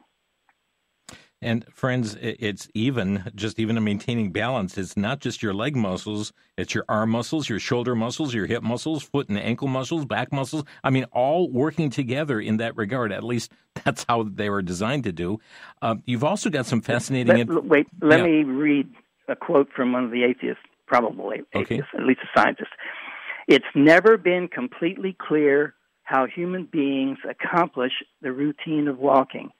And 1.43 1.65
friends, 1.73 2.15
it's 2.21 2.69
even 2.73 3.31
just 3.35 3.59
even 3.59 3.77
in 3.77 3.83
maintaining 3.83 4.31
balance. 4.31 4.77
It's 4.77 4.95
not 4.95 5.19
just 5.19 5.43
your 5.43 5.53
leg 5.53 5.75
muscles; 5.75 6.31
it's 6.57 6.73
your 6.73 6.85
arm 6.87 7.09
muscles, 7.11 7.49
your 7.49 7.59
shoulder 7.59 7.95
muscles, 7.95 8.33
your 8.33 8.45
hip 8.45 8.63
muscles, 8.63 9.03
foot 9.03 9.29
and 9.29 9.37
ankle 9.37 9.67
muscles, 9.67 10.05
back 10.05 10.31
muscles. 10.31 10.63
I 10.83 10.89
mean, 10.89 11.05
all 11.11 11.49
working 11.49 11.89
together 11.89 12.39
in 12.39 12.57
that 12.57 12.75
regard. 12.77 13.11
At 13.11 13.23
least 13.23 13.51
that's 13.83 14.05
how 14.07 14.23
they 14.23 14.49
were 14.49 14.61
designed 14.61 15.03
to 15.03 15.11
do. 15.11 15.39
Uh, 15.81 15.95
you've 16.05 16.23
also 16.23 16.49
got 16.49 16.65
some 16.65 16.81
fascinating. 16.81 17.35
Let, 17.47 17.63
wait, 17.65 17.87
let 18.01 18.19
Yeah. 18.19 18.25
me 18.25 18.43
read 18.43 18.89
a 19.27 19.35
quote 19.35 19.69
from 19.75 19.91
one 19.93 20.05
of 20.05 20.11
the 20.11 20.23
atheists, 20.23 20.63
probably 20.87 21.41
Okay. 21.53 21.79
at 21.79 22.03
least 22.05 22.21
a 22.23 22.39
scientist. 22.39 22.71
It's 23.47 23.65
never 23.75 24.17
been 24.17 24.47
completely 24.47 25.15
clear 25.19 25.75
how 26.03 26.25
human 26.25 26.65
beings 26.71 27.17
accomplish 27.29 27.91
the 28.21 28.31
routine 28.31 28.87
of 28.87 28.97
walking. 28.99 29.51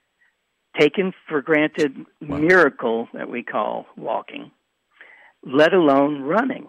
Taken 0.78 1.12
for 1.28 1.40
granted 1.40 2.04
Wow. 2.20 2.38
miracle 2.38 3.08
that 3.14 3.30
we 3.30 3.42
call 3.44 3.86
walking, 3.96 4.50
let 5.44 5.72
alone 5.72 6.22
running. 6.22 6.66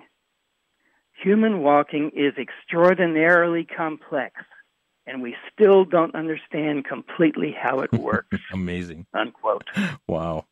Human 1.23 1.61
walking 1.61 2.11
is 2.15 2.33
extraordinarily 2.37 3.63
complex, 3.65 4.35
and 5.07 5.23
we 5.23 5.35
still 5.51 5.85
don't 5.85 6.13
understand 6.13 6.85
completely 6.85 7.55
how 7.59 7.79
it 7.79 7.91
works. 7.99 8.37
Amazing. 8.51 9.07
Unquote. 9.13 9.69
Wow. 10.07 10.45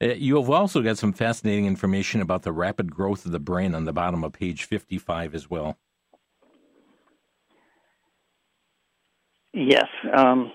Uh, 0.00 0.06
You 0.14 0.36
have 0.40 0.48
also 0.48 0.80
got 0.80 0.96
some 0.96 1.12
fascinating 1.12 1.66
information 1.66 2.22
about 2.22 2.42
the 2.44 2.52
rapid 2.52 2.94
growth 2.94 3.26
of 3.26 3.32
the 3.32 3.40
brain 3.40 3.74
on 3.74 3.84
the 3.84 3.92
bottom 3.92 4.24
of 4.24 4.32
page 4.32 4.64
55 4.64 5.34
as 5.34 5.50
well. 5.50 5.76
Yes, 9.52 9.86
um, 10.16 10.52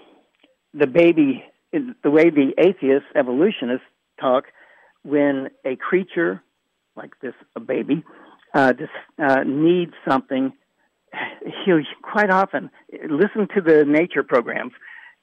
the 0.73 0.87
baby, 0.87 1.43
the 1.73 2.11
way 2.11 2.29
the 2.29 2.53
atheist 2.57 3.05
evolutionists 3.15 3.85
talk, 4.19 4.45
when 5.03 5.49
a 5.65 5.75
creature 5.75 6.41
like 6.95 7.19
this, 7.21 7.33
a 7.55 7.59
baby, 7.59 8.03
uh, 8.53 8.73
uh, 9.17 9.43
needs 9.43 9.93
something, 10.07 10.53
he'll 11.65 11.81
quite 12.01 12.29
often 12.29 12.69
listen 13.09 13.47
to 13.55 13.61
the 13.61 13.83
nature 13.85 14.23
programs. 14.23 14.73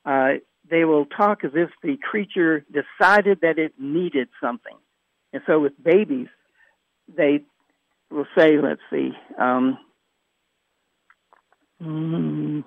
Uh, 0.05 0.35
they 0.69 0.85
will 0.85 1.07
talk 1.07 1.45
as 1.45 1.53
if 1.55 1.71
the 1.83 1.97
creature 1.97 2.65
decided 2.73 3.41
that 3.43 3.59
it 3.59 3.73
needed 3.79 4.29
something, 4.41 4.77
and 5.33 5.43
so 5.47 5.61
with 5.61 5.73
babies, 5.83 6.29
they 7.09 7.41
will 8.11 8.27
say, 8.37 8.59
"Let's 8.59 8.81
see." 8.91 9.13
Um, 9.39 9.79
mm, 11.83 12.65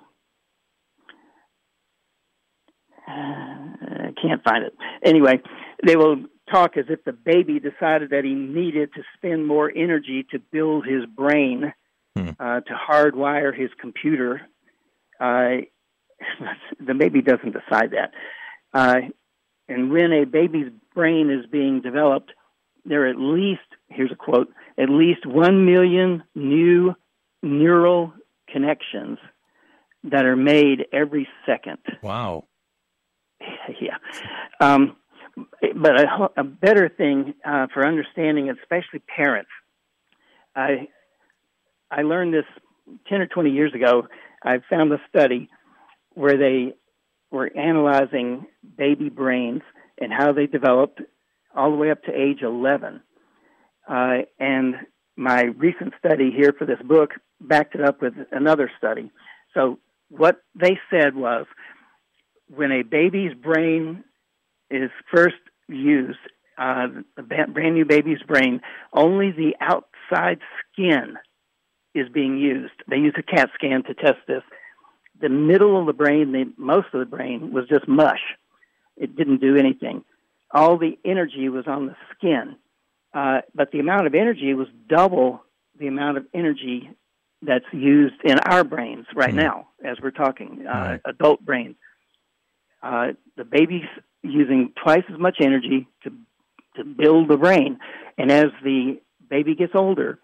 I 3.07 4.13
can't 4.21 4.43
find 4.43 4.63
it. 4.63 4.73
Anyway, 5.03 5.41
they 5.85 5.95
will 5.95 6.23
talk 6.51 6.77
as 6.77 6.85
if 6.89 7.03
the 7.03 7.13
baby 7.13 7.59
decided 7.59 8.09
that 8.11 8.23
he 8.23 8.33
needed 8.33 8.93
to 8.93 9.03
spend 9.17 9.47
more 9.47 9.71
energy 9.75 10.25
to 10.31 10.39
build 10.39 10.85
his 10.85 11.05
brain, 11.05 11.73
Hmm. 12.15 12.29
uh, 12.39 12.59
to 12.61 12.73
hardwire 12.75 13.57
his 13.57 13.71
computer. 13.81 14.41
Uh, 15.19 15.65
the 16.79 16.93
baby 16.93 17.23
doesn't 17.23 17.53
decide 17.53 17.91
that. 17.91 18.11
Uh, 18.71 19.07
and 19.67 19.91
when 19.91 20.11
a 20.13 20.25
baby's 20.25 20.71
brain 20.93 21.31
is 21.31 21.49
being 21.49 21.81
developed, 21.81 22.31
there 22.85 23.05
are 23.05 23.09
at 23.09 23.17
least, 23.17 23.61
here's 23.87 24.11
a 24.11 24.15
quote, 24.15 24.53
at 24.77 24.89
least 24.89 25.25
one 25.25 25.65
million 25.65 26.23
new 26.35 26.93
neural 27.41 28.13
connections 28.47 29.17
that 30.03 30.25
are 30.25 30.35
made 30.35 30.85
every 30.91 31.27
second. 31.45 31.79
Wow. 32.03 32.45
yeah. 33.81 33.97
Um, 34.59 34.95
but 35.75 35.99
a, 35.99 36.29
a 36.37 36.43
better 36.43 36.89
thing 36.89 37.33
uh, 37.45 37.67
for 37.73 37.85
understanding, 37.85 38.49
especially 38.49 38.99
parents, 38.99 39.49
I 40.55 40.87
I 41.89 42.03
learned 42.03 42.33
this 42.33 42.45
ten 43.07 43.21
or 43.21 43.27
twenty 43.27 43.51
years 43.51 43.73
ago. 43.73 44.07
I 44.43 44.59
found 44.69 44.91
a 44.91 45.01
study 45.09 45.49
where 46.13 46.37
they 46.37 46.73
were 47.31 47.49
analyzing 47.55 48.45
baby 48.77 49.09
brains 49.09 49.61
and 49.99 50.11
how 50.11 50.33
they 50.33 50.45
developed 50.45 51.01
all 51.55 51.71
the 51.71 51.77
way 51.77 51.89
up 51.89 52.03
to 52.03 52.11
age 52.11 52.41
eleven. 52.41 53.01
Uh, 53.89 54.19
and 54.39 54.75
my 55.15 55.43
recent 55.57 55.93
study 55.99 56.31
here 56.35 56.53
for 56.57 56.65
this 56.65 56.81
book 56.83 57.11
backed 57.41 57.75
it 57.75 57.81
up 57.81 58.01
with 58.01 58.13
another 58.31 58.71
study. 58.77 59.11
So 59.53 59.79
what 60.09 60.37
they 60.55 60.77
said 60.89 61.15
was 61.15 61.45
when 62.49 62.71
a 62.71 62.83
baby's 62.83 63.33
brain 63.33 64.03
is 64.69 64.89
first 65.13 65.35
used, 65.67 66.19
uh, 66.57 66.87
a 67.17 67.21
brand 67.23 67.75
new 67.75 67.85
baby's 67.85 68.21
brain, 68.21 68.61
only 68.93 69.31
the 69.31 69.55
outside 69.59 70.39
skin 70.71 71.17
is 71.95 72.09
being 72.09 72.37
used. 72.37 72.73
They 72.87 72.97
use 72.97 73.13
a 73.17 73.23
CAT 73.23 73.49
scan 73.55 73.83
to 73.83 73.93
test 73.93 74.19
this. 74.27 74.43
The 75.19 75.29
middle 75.29 75.79
of 75.79 75.85
the 75.85 75.93
brain, 75.93 76.31
the, 76.31 76.51
most 76.57 76.87
of 76.93 76.99
the 76.99 77.05
brain, 77.05 77.51
was 77.51 77.67
just 77.67 77.87
mush. 77.87 78.21
It 78.97 79.15
didn't 79.15 79.41
do 79.41 79.55
anything. 79.55 80.03
All 80.51 80.77
the 80.77 80.97
energy 81.05 81.49
was 81.49 81.65
on 81.67 81.87
the 81.87 81.95
skin, 82.15 82.55
uh, 83.13 83.41
but 83.55 83.71
the 83.71 83.79
amount 83.79 84.07
of 84.07 84.13
energy 84.15 84.53
was 84.53 84.67
double 84.87 85.43
the 85.79 85.87
amount 85.87 86.17
of 86.17 86.25
energy 86.33 86.89
that's 87.41 87.65
used 87.71 88.15
in 88.23 88.37
our 88.39 88.63
brains 88.63 89.05
right 89.15 89.31
Hmm. 89.31 89.37
now 89.37 89.67
as 89.83 89.99
we're 90.01 90.11
talking, 90.11 90.65
uh, 90.67 90.71
Right. 90.71 91.01
adult 91.05 91.43
brains. 91.43 91.75
Uh, 92.83 93.13
the 93.37 93.45
baby's 93.45 93.87
using 94.21 94.73
twice 94.81 95.03
as 95.11 95.19
much 95.19 95.37
energy 95.39 95.87
to 96.03 96.11
to 96.75 96.83
build 96.83 97.27
the 97.27 97.37
brain, 97.37 97.79
and 98.17 98.31
as 98.31 98.47
the 98.63 98.99
baby 99.29 99.53
gets 99.53 99.73
older, 99.75 100.17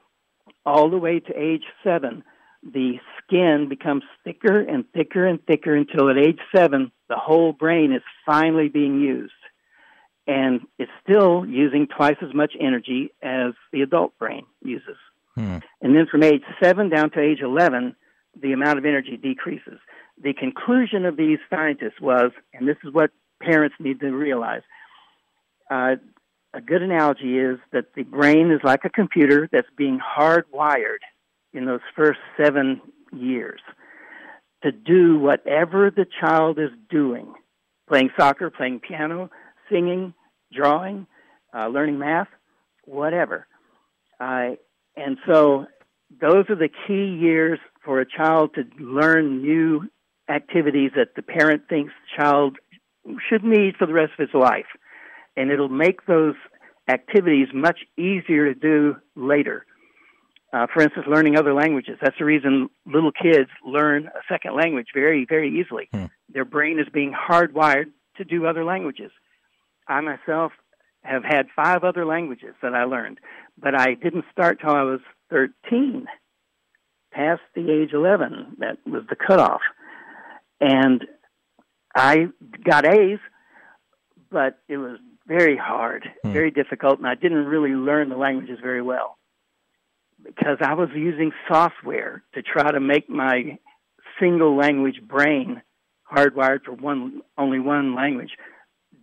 all 0.66 0.90
the 0.90 0.98
way 0.98 1.20
to 1.20 1.34
age 1.40 1.64
seven, 1.84 2.24
the 2.64 2.94
skin 3.22 3.68
becomes 3.70 4.04
thicker 4.24 4.60
and 4.60 4.84
thicker 4.92 5.28
and 5.28 5.46
thicker 5.46 5.76
until 5.76 6.10
at 6.10 6.18
age 6.18 6.40
seven, 6.56 6.92
the 7.08 7.16
whole 7.16 7.54
brain 7.54 7.94
is 7.94 8.02
finally 8.26 8.68
being 8.68 9.00
used, 9.00 9.32
and 10.28 10.62
it's 10.78 10.92
still 11.04 11.46
using 11.46 11.88
twice 11.88 12.18
as 12.22 12.34
much 12.34 12.54
energy 12.60 13.12
as 13.22 13.54
the 13.72 13.82
adult 13.82 14.18
brain 14.18 14.46
uses. 14.64 14.98
Hmm. 15.36 15.58
And 15.82 15.96
then 15.96 16.08
from 16.12 16.24
age 16.24 16.44
7 16.62 16.90
down 16.90 17.12
to 17.12 17.20
age 17.22 17.40
11, 17.42 17.96
the 18.40 18.54
amount 18.54 18.78
of 18.78 18.86
energy 18.86 19.18
decreases. 19.18 19.80
The 20.22 20.34
conclusion 20.34 21.06
of 21.06 21.18
these 21.18 21.40
scientists 21.50 22.02
was, 22.02 22.32
and 22.54 22.68
this 22.68 22.78
is 22.84 22.94
what 22.94 23.12
parents 23.42 23.76
need 23.80 24.00
to 24.02 24.12
realize, 24.12 24.62
uh, 25.70 25.96
a 26.54 26.62
good 26.62 26.82
analogy 26.82 27.38
is 27.38 27.60
that 27.72 27.94
the 27.96 28.04
brain 28.04 28.52
is 28.52 28.60
like 28.64 28.84
a 28.84 28.90
computer 28.90 29.48
that's 29.52 29.68
being 29.78 30.00
hardwired 30.00 31.04
in 31.54 31.66
those 31.66 31.82
first 31.96 32.20
seven 32.38 32.82
years 33.16 33.62
to 34.64 34.72
do 34.72 35.18
whatever 35.20 35.92
the 35.92 36.06
child 36.20 36.60
is 36.60 36.72
doing 36.90 37.34
playing 37.90 38.12
soccer, 38.18 38.52
playing 38.52 38.80
piano, 38.80 39.30
singing, 39.70 40.14
drawing, 40.54 41.08
uh, 41.54 41.68
learning 41.68 41.98
math, 41.98 42.28
whatever. 42.86 43.48
Uh, 44.20 44.52
and 44.96 45.18
so 45.28 45.66
those 46.22 46.46
are 46.50 46.56
the 46.56 46.70
key 46.88 47.18
years 47.20 47.60
for 47.84 48.00
a 48.00 48.06
child 48.06 48.56
to 48.56 48.64
learn 48.80 49.42
new 49.42 49.90
activities 50.30 50.92
that 50.96 51.16
the 51.16 51.22
parent 51.22 51.64
thinks 51.70 51.92
the 51.94 52.24
child 52.24 52.58
should 53.28 53.44
need 53.44 53.76
for 53.78 53.88
the 53.88 53.94
rest 53.94 54.14
of 54.20 54.30
his 54.30 54.34
life. 54.40 54.68
And 55.36 55.52
it'll 55.52 55.70
make 55.70 56.06
those 56.06 56.36
activities 56.90 57.48
much 57.54 57.80
easier 57.98 58.54
to 58.54 58.60
do 58.60 58.96
later. 59.16 59.66
Uh, 60.52 60.66
for 60.74 60.82
instance, 60.82 61.06
learning 61.08 61.38
other 61.38 61.54
languages. 61.54 61.98
That's 62.02 62.18
the 62.18 62.26
reason 62.26 62.70
little 62.86 63.12
kids 63.12 63.50
learn 63.64 64.08
a 64.08 64.22
second 64.28 64.56
language 64.56 64.88
very, 64.94 65.26
very 65.30 65.60
easily. 65.60 65.90
Hmm. 65.94 66.06
Their 66.28 66.46
brain 66.46 66.80
is 66.80 66.88
being 66.92 67.14
hardwired 67.14 67.92
to 68.18 68.24
do 68.24 68.48
other 68.48 68.66
languages. 68.66 69.12
I 69.88 70.02
myself 70.02 70.52
have 71.04 71.24
had 71.24 71.48
five 71.56 71.84
other 71.84 72.06
languages 72.06 72.56
that 72.62 72.74
I 72.74 72.84
learned, 72.84 73.20
but 73.58 73.80
I 73.80 73.94
didn't 73.94 74.26
start 74.32 74.60
till 74.60 74.72
I 74.72 74.84
was 74.84 75.00
13, 75.30 76.08
past 77.12 77.42
the 77.56 77.72
age 77.72 77.94
11. 77.94 78.58
That 78.60 78.78
was 78.86 79.04
the 79.10 79.16
cutoff. 79.16 79.62
And 80.62 81.06
I 81.96 82.28
got 82.64 82.86
A's, 82.86 83.20
but 84.32 84.60
it 84.68 84.78
was 84.78 85.00
very 85.28 85.58
hard, 85.58 86.06
hmm. 86.24 86.34
very 86.34 86.52
difficult, 86.52 86.98
and 87.00 87.08
I 87.08 87.16
didn't 87.16 87.46
really 87.46 87.72
learn 87.72 88.10
the 88.10 88.18
languages 88.18 88.60
very 88.62 88.82
well 88.82 89.18
because 90.24 90.58
I 90.62 90.74
was 90.74 90.90
using 90.94 91.32
software 91.48 92.24
to 92.34 92.42
try 92.42 92.72
to 92.72 92.80
make 92.80 93.10
my 93.10 93.58
single 94.20 94.58
language 94.58 95.02
brain 95.08 95.62
hardwired 96.12 96.64
for 96.66 96.74
one 96.74 97.22
only 97.38 97.60
one 97.60 97.96
language 97.96 98.32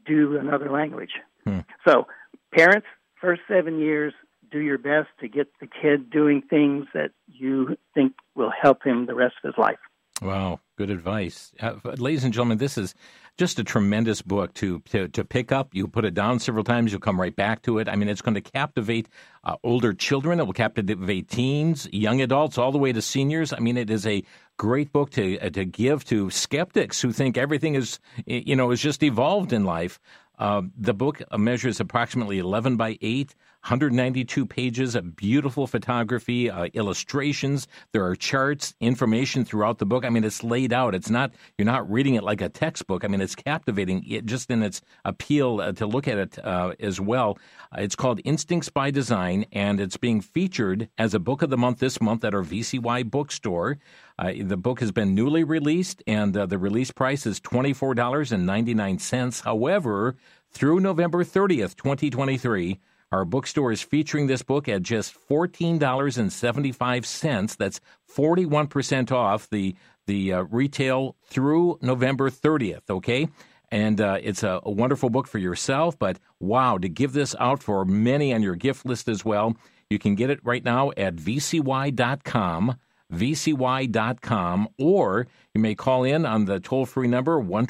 do 0.05 0.37
another 0.37 0.71
language. 0.71 1.13
Hmm. 1.45 1.61
So, 1.87 2.07
parents, 2.53 2.87
first 3.21 3.43
seven 3.49 3.79
years, 3.79 4.13
do 4.57 4.63
your 4.63 4.79
best 4.79 5.09
to 5.21 5.29
get 5.29 5.49
the 5.61 5.67
kid 5.67 6.11
doing 6.11 6.43
things 6.49 6.87
that 6.95 7.11
you 7.27 7.77
think 7.95 8.15
will 8.35 8.53
help 8.63 8.83
him 8.83 9.07
the 9.07 9.15
rest 9.15 9.35
of 9.45 9.49
his 9.49 9.59
life. 9.59 9.79
Wow, 10.23 10.61
good 10.79 10.89
advice. 10.89 11.53
Uh, 11.61 11.75
ladies 11.99 12.25
and 12.25 12.33
gentlemen, 12.33 12.57
this 12.57 12.79
is 12.79 12.95
just 13.37 13.59
a 13.59 13.65
tremendous 13.65 14.23
book 14.23 14.55
to, 14.55 14.81
to, 14.89 15.09
to 15.09 15.25
pick 15.27 15.53
up. 15.53 15.75
You 15.75 15.89
put 15.89 16.07
it 16.07 16.15
down 16.15 16.39
several 16.39 16.65
times, 16.65 16.91
you'll 16.91 17.03
come 17.03 17.21
right 17.21 17.37
back 17.37 17.61
to 17.63 17.79
it. 17.81 17.87
I 17.87 17.97
mean, 17.97 18.09
it's 18.09 18.23
going 18.23 18.35
to 18.35 18.41
captivate 18.41 19.11
uh, 19.45 19.57
older 19.63 19.93
children, 19.93 20.41
it 20.41 20.47
will 20.47 20.55
captivate 20.55 21.29
teens, 21.29 21.87
young 21.93 22.23
adults, 22.23 22.57
all 22.57 22.73
the 22.73 22.79
way 22.79 22.95
to 22.95 23.03
seniors. 23.03 23.53
I 23.53 23.59
mean, 23.59 23.77
it 23.77 23.91
is 23.91 24.07
a 24.07 24.25
great 24.57 24.91
book 24.91 25.11
to 25.11 25.39
uh, 25.39 25.51
to 25.51 25.67
give 25.67 26.03
to 26.07 26.31
skeptics 26.31 27.03
who 27.03 27.13
think 27.13 27.37
everything 27.37 27.75
is 27.75 27.99
you 28.25 28.57
know 28.57 28.71
is 28.71 28.81
just 28.81 29.03
evolved 29.03 29.53
in 29.53 29.65
life. 29.65 30.01
Uh, 30.39 30.63
the 30.77 30.95
book 30.95 31.23
measures 31.37 31.81
approximately 31.81 32.39
11 32.39 32.77
by 32.77 32.99
8, 33.01 33.35
192 33.67 34.47
pages 34.47 34.95
of 34.95 35.17
beautiful 35.17 35.67
photography, 35.67 36.49
uh, 36.49 36.67
illustrations. 36.75 37.67
There 37.93 38.05
are 38.05 38.15
charts, 38.15 38.75
information 38.81 39.45
throughout 39.45 39.79
the 39.79 39.87
book. 39.87 40.05
I 40.05 40.09
mean, 40.09 40.23
it's 40.23 40.45
laid 40.45 40.73
out. 40.73 40.95
It's 40.95 41.11
not 41.11 41.33
you're 41.59 41.67
not 41.67 41.91
reading 41.91 42.15
it 42.15 42.23
like 42.23 42.41
a 42.41 42.49
textbook. 42.49 43.05
I 43.05 43.09
mean, 43.09 43.21
it's 43.21 43.35
captivating 43.35 44.05
it 44.07 44.25
just 44.25 44.53
in 44.53 44.63
its 44.63 44.83
appeal 45.05 45.61
uh, 45.61 45.73
to 45.73 45.87
look 45.87 46.07
at 46.07 46.17
it 46.17 46.39
uh, 46.45 46.75
as 46.79 47.01
well. 47.01 47.39
Uh, 47.73 47.81
it's 47.81 47.97
called 47.97 48.21
Instincts 48.25 48.69
by 48.69 48.93
Design, 48.93 49.47
and 49.51 49.81
it's 49.81 49.97
being 49.97 50.21
featured 50.21 50.89
as 50.97 51.13
a 51.13 51.19
book 51.19 51.43
of 51.43 51.51
the 51.51 51.59
month 51.59 51.81
this 51.81 52.01
month 52.01 52.25
at 52.25 52.35
our 52.35 52.45
VCY 52.45 53.11
bookstore. 53.11 53.79
Uh, 54.19 54.33
the 54.43 54.57
book 54.57 54.81
has 54.81 54.93
been 54.93 55.15
newly 55.15 55.45
released, 55.45 56.03
and 56.07 56.35
uh, 56.37 56.45
the 56.47 56.59
release 56.59 56.91
price 56.91 57.27
is 57.27 57.39
$24.99. 57.41 59.43
However, 59.43 60.17
through 60.51 60.81
November 60.81 61.23
30th, 61.23 61.77
2023, 61.77 62.81
our 63.13 63.25
bookstore 63.25 63.71
is 63.73 63.83
featuring 63.83 64.27
this 64.27 64.43
book 64.43 64.69
at 64.69 64.83
just 64.83 65.15
$14.75. 65.29 67.57
That's 67.57 67.81
41% 68.15 69.13
off 69.13 69.49
the, 69.51 69.75
the 70.07 70.33
uh, 70.33 70.43
retail 70.45 71.17
through 71.25 71.79
November 71.83 72.31
30th, 72.31 72.89
okay? 72.91 73.29
And 73.71 74.01
uh, 74.01 74.19
it's 74.23 74.43
a, 74.43 74.61
a, 74.63 74.71
wonderful 74.71 75.11
book 75.11 75.27
for 75.27 75.37
yourself, 75.39 75.99
but 75.99 76.19
wow, 76.41 76.79
to 76.79 76.89
give 76.89 77.13
this 77.13 77.35
out 77.39 77.63
for 77.63 77.85
many 77.85 78.33
on 78.33 78.43
your 78.43 78.55
gift 78.55 78.87
list 78.87 79.09
as 79.09 79.23
well. 79.25 79.57
You 79.91 79.99
can 79.99 80.15
get 80.15 80.31
it 80.31 80.41
right 80.43 80.65
now 80.65 80.93
at 80.97 81.17
vcy.com 81.17 82.77
vcy.com, 83.13 84.69
or 84.79 85.27
you 85.55 85.61
may 85.61 85.75
call 85.75 86.05
in 86.05 86.27
on 86.27 86.45
the 86.45 86.61
toll 86.61 86.87
free 86.87 87.09
number 87.09 87.39
1 87.39 87.67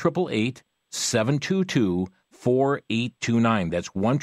722 0.90 2.06
4829. 2.32 3.70
That's 3.70 3.88
1 3.88 4.18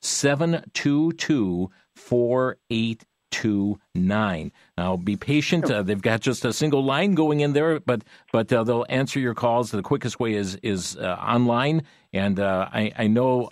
722 0.00 1.70
4829. 1.94 4.52
Now, 4.78 4.96
be 4.96 5.16
patient. 5.16 5.70
Uh, 5.70 5.82
they've 5.82 6.00
got 6.00 6.20
just 6.20 6.44
a 6.44 6.52
single 6.52 6.84
line 6.84 7.14
going 7.14 7.40
in 7.40 7.52
there, 7.52 7.80
but 7.80 8.04
but 8.32 8.52
uh, 8.52 8.62
they'll 8.64 8.86
answer 8.88 9.20
your 9.20 9.34
calls. 9.34 9.70
The 9.70 9.82
quickest 9.82 10.18
way 10.20 10.34
is 10.34 10.56
is 10.62 10.96
uh, 10.96 11.16
online. 11.20 11.82
And 12.12 12.38
uh, 12.40 12.68
I, 12.72 12.92
I 12.96 13.06
know 13.08 13.50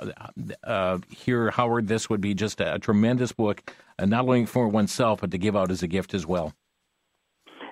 uh, 0.62 0.98
here, 1.10 1.50
Howard, 1.50 1.87
this 1.87 2.08
would 2.08 2.22
be 2.22 2.32
just 2.32 2.62
a, 2.62 2.76
a 2.76 2.78
tremendous 2.78 3.32
book, 3.32 3.70
uh, 3.98 4.06
not 4.06 4.24
only 4.24 4.46
for 4.46 4.68
oneself, 4.68 5.20
but 5.20 5.30
to 5.32 5.38
give 5.38 5.54
out 5.54 5.70
as 5.70 5.82
a 5.82 5.87
gift 5.87 6.14
as 6.14 6.24
well. 6.24 6.54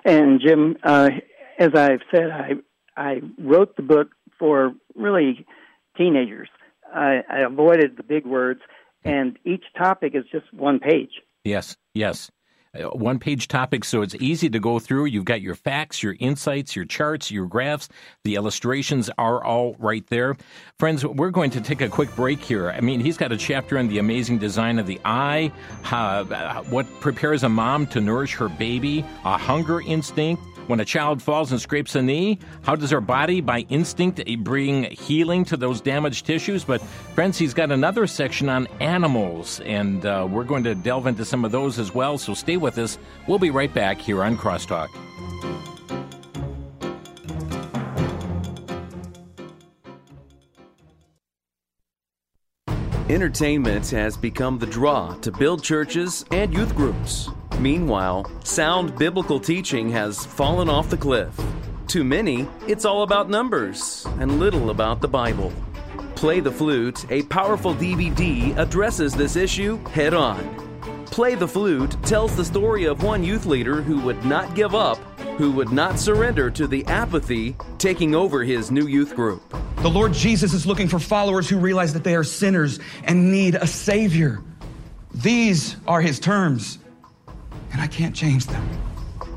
And 0.05 0.41
Jim, 0.41 0.77
uh, 0.83 1.09
as 1.59 1.69
I've 1.75 2.01
said, 2.11 2.29
I 2.31 2.51
I 2.95 3.21
wrote 3.39 3.75
the 3.75 3.83
book 3.83 4.09
for 4.37 4.73
really 4.95 5.45
teenagers. 5.97 6.49
I, 6.93 7.21
I 7.29 7.39
avoided 7.39 7.97
the 7.97 8.03
big 8.03 8.25
words, 8.25 8.61
and 9.03 9.37
each 9.45 9.63
topic 9.77 10.13
is 10.15 10.25
just 10.31 10.53
one 10.53 10.79
page. 10.79 11.21
Yes, 11.43 11.75
yes. 11.93 12.29
Uh, 12.75 12.89
one 12.89 13.19
page 13.19 13.47
topic, 13.47 13.85
so 13.85 14.01
it's 14.01 14.15
easy 14.15 14.49
to 14.49 14.59
go 14.59 14.79
through. 14.79 15.05
You've 15.05 15.25
got 15.25 15.41
your 15.41 15.53
facts, 15.53 16.01
your 16.01 16.15
insights, 16.19 16.75
your 16.75 16.85
charts, 16.85 17.29
your 17.29 17.45
graphs. 17.45 17.87
The 18.23 18.33
illustrations 18.33 19.11
are 19.19 19.43
all 19.43 19.75
right 19.77 20.05
there. 20.07 20.35
Friends, 20.79 21.05
we're 21.05 21.29
going 21.29 21.51
to 21.51 21.61
take 21.61 21.81
a 21.81 21.89
quick 21.89 22.15
break 22.15 22.41
here. 22.41 22.71
I 22.71 22.81
mean, 22.81 22.99
he's 22.99 23.15
got 23.15 23.31
a 23.31 23.37
chapter 23.37 23.77
on 23.77 23.89
the 23.89 23.99
amazing 23.99 24.39
design 24.39 24.79
of 24.79 24.87
the 24.87 24.99
eye, 25.05 25.51
uh, 25.91 26.63
what 26.63 26.87
prepares 26.99 27.43
a 27.43 27.49
mom 27.49 27.85
to 27.87 28.01
nourish 28.01 28.33
her 28.35 28.49
baby, 28.49 29.05
a 29.23 29.37
hunger 29.37 29.81
instinct 29.81 30.41
when 30.67 30.79
a 30.79 30.85
child 30.85 31.21
falls 31.21 31.51
and 31.51 31.59
scrapes 31.59 31.95
a 31.95 32.01
knee, 32.01 32.39
how 32.61 32.75
does 32.75 32.93
our 32.93 33.01
body, 33.01 33.41
by 33.41 33.61
instinct, 33.69 34.21
bring 34.39 34.83
healing 34.91 35.43
to 35.45 35.57
those 35.57 35.81
damaged 35.81 36.25
tissues? 36.25 36.63
But, 36.63 36.81
friends, 37.15 37.37
he's 37.37 37.53
got 37.53 37.71
another 37.71 38.07
section 38.07 38.49
on 38.49 38.67
animals, 38.79 39.59
and 39.61 40.05
uh, 40.05 40.27
we're 40.29 40.43
going 40.43 40.63
to 40.63 40.75
delve 40.75 41.07
into 41.07 41.25
some 41.25 41.45
of 41.45 41.51
those 41.51 41.79
as 41.79 41.93
well. 41.93 42.17
So 42.17 42.33
stay 42.33 42.57
with 42.57 42.77
us. 42.77 42.97
We'll 43.27 43.39
be 43.39 43.49
right 43.49 43.73
back 43.73 43.99
here 43.99 44.23
on 44.23 44.37
Crosstalk. 44.37 44.89
Entertainment 53.09 53.89
has 53.91 54.17
become 54.17 54.57
the 54.57 54.65
draw 54.65 55.13
to 55.15 55.31
build 55.31 55.63
churches 55.63 56.25
and 56.31 56.53
youth 56.53 56.73
groups. 56.75 57.29
Meanwhile, 57.63 58.29
sound 58.43 58.97
biblical 58.97 59.39
teaching 59.39 59.87
has 59.91 60.25
fallen 60.25 60.67
off 60.67 60.89
the 60.89 60.97
cliff. 60.97 61.33
To 61.87 62.03
many, 62.03 62.45
it's 62.67 62.83
all 62.83 63.03
about 63.03 63.29
numbers 63.29 64.05
and 64.19 64.37
little 64.37 64.69
about 64.69 64.99
the 64.99 65.07
Bible. 65.07 65.53
Play 66.15 66.41
the 66.41 66.51
Flute, 66.51 67.09
a 67.09 67.23
powerful 67.23 67.73
DVD, 67.73 68.53
addresses 68.57 69.13
this 69.13 69.37
issue 69.37 69.77
head 69.91 70.13
on. 70.13 70.43
Play 71.05 71.35
the 71.35 71.47
Flute 71.47 71.95
tells 72.03 72.35
the 72.35 72.43
story 72.43 72.83
of 72.83 73.01
one 73.01 73.23
youth 73.23 73.45
leader 73.45 73.81
who 73.81 74.01
would 74.01 74.25
not 74.25 74.55
give 74.55 74.75
up, 74.75 74.97
who 75.37 75.49
would 75.53 75.71
not 75.71 75.97
surrender 75.97 76.51
to 76.51 76.67
the 76.67 76.85
apathy 76.87 77.55
taking 77.77 78.13
over 78.13 78.43
his 78.43 78.71
new 78.71 78.87
youth 78.87 79.15
group. 79.15 79.41
The 79.77 79.89
Lord 79.89 80.11
Jesus 80.11 80.51
is 80.53 80.67
looking 80.67 80.89
for 80.89 80.99
followers 80.99 81.47
who 81.47 81.59
realize 81.59 81.93
that 81.93 82.03
they 82.03 82.17
are 82.17 82.25
sinners 82.25 82.81
and 83.05 83.31
need 83.31 83.55
a 83.55 83.67
Savior. 83.67 84.43
These 85.13 85.77
are 85.87 86.01
His 86.01 86.19
terms 86.19 86.79
and 87.73 87.81
I 87.81 87.87
can't 87.87 88.15
change 88.15 88.45
them. 88.45 88.65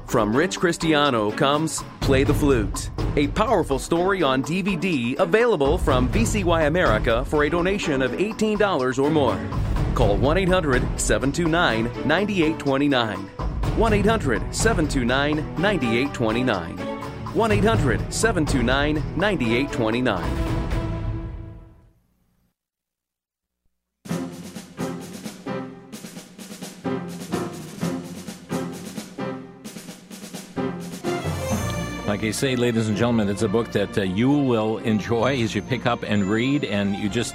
From 0.07 0.37
Rich 0.37 0.61
Cristiano 0.61 1.33
comes 1.33 1.83
Play 2.01 2.23
the 2.23 2.33
Flute, 2.33 2.91
a 3.17 3.27
powerful 3.29 3.79
story 3.79 4.23
on 4.23 4.45
DVD 4.45 5.19
available 5.19 5.79
from 5.79 6.09
VCY 6.11 6.69
America 6.69 7.25
for 7.25 7.43
a 7.45 7.51
donation 7.51 8.03
of 8.03 8.13
$18 8.13 9.03
or 9.03 9.11
more. 9.11 9.41
Call 9.97 10.17
1 10.17 10.39
800 10.39 10.83
729 11.01 11.85
9829. 12.07 13.19
1 13.77 13.93
800 13.93 14.55
729 14.55 15.37
9829. 15.61 16.79
1 17.35 17.53
800 17.53 18.13
729 18.13 18.95
9829. 19.17 20.56
Like 32.07 32.23
I 32.23 32.31
say, 32.31 32.55
ladies 32.55 32.87
and 32.87 32.97
gentlemen, 32.97 33.29
it's 33.29 33.43
a 33.43 33.49
book 33.49 33.73
that 33.73 33.99
uh, 33.99 34.03
you 34.03 34.31
will 34.31 34.79
enjoy 34.79 35.43
as 35.43 35.57
you 35.57 35.61
pick 35.61 35.87
up 35.87 36.05
and 36.05 36.25
read, 36.25 36.63
and 36.63 36.95
you 36.95 37.09
just 37.09 37.35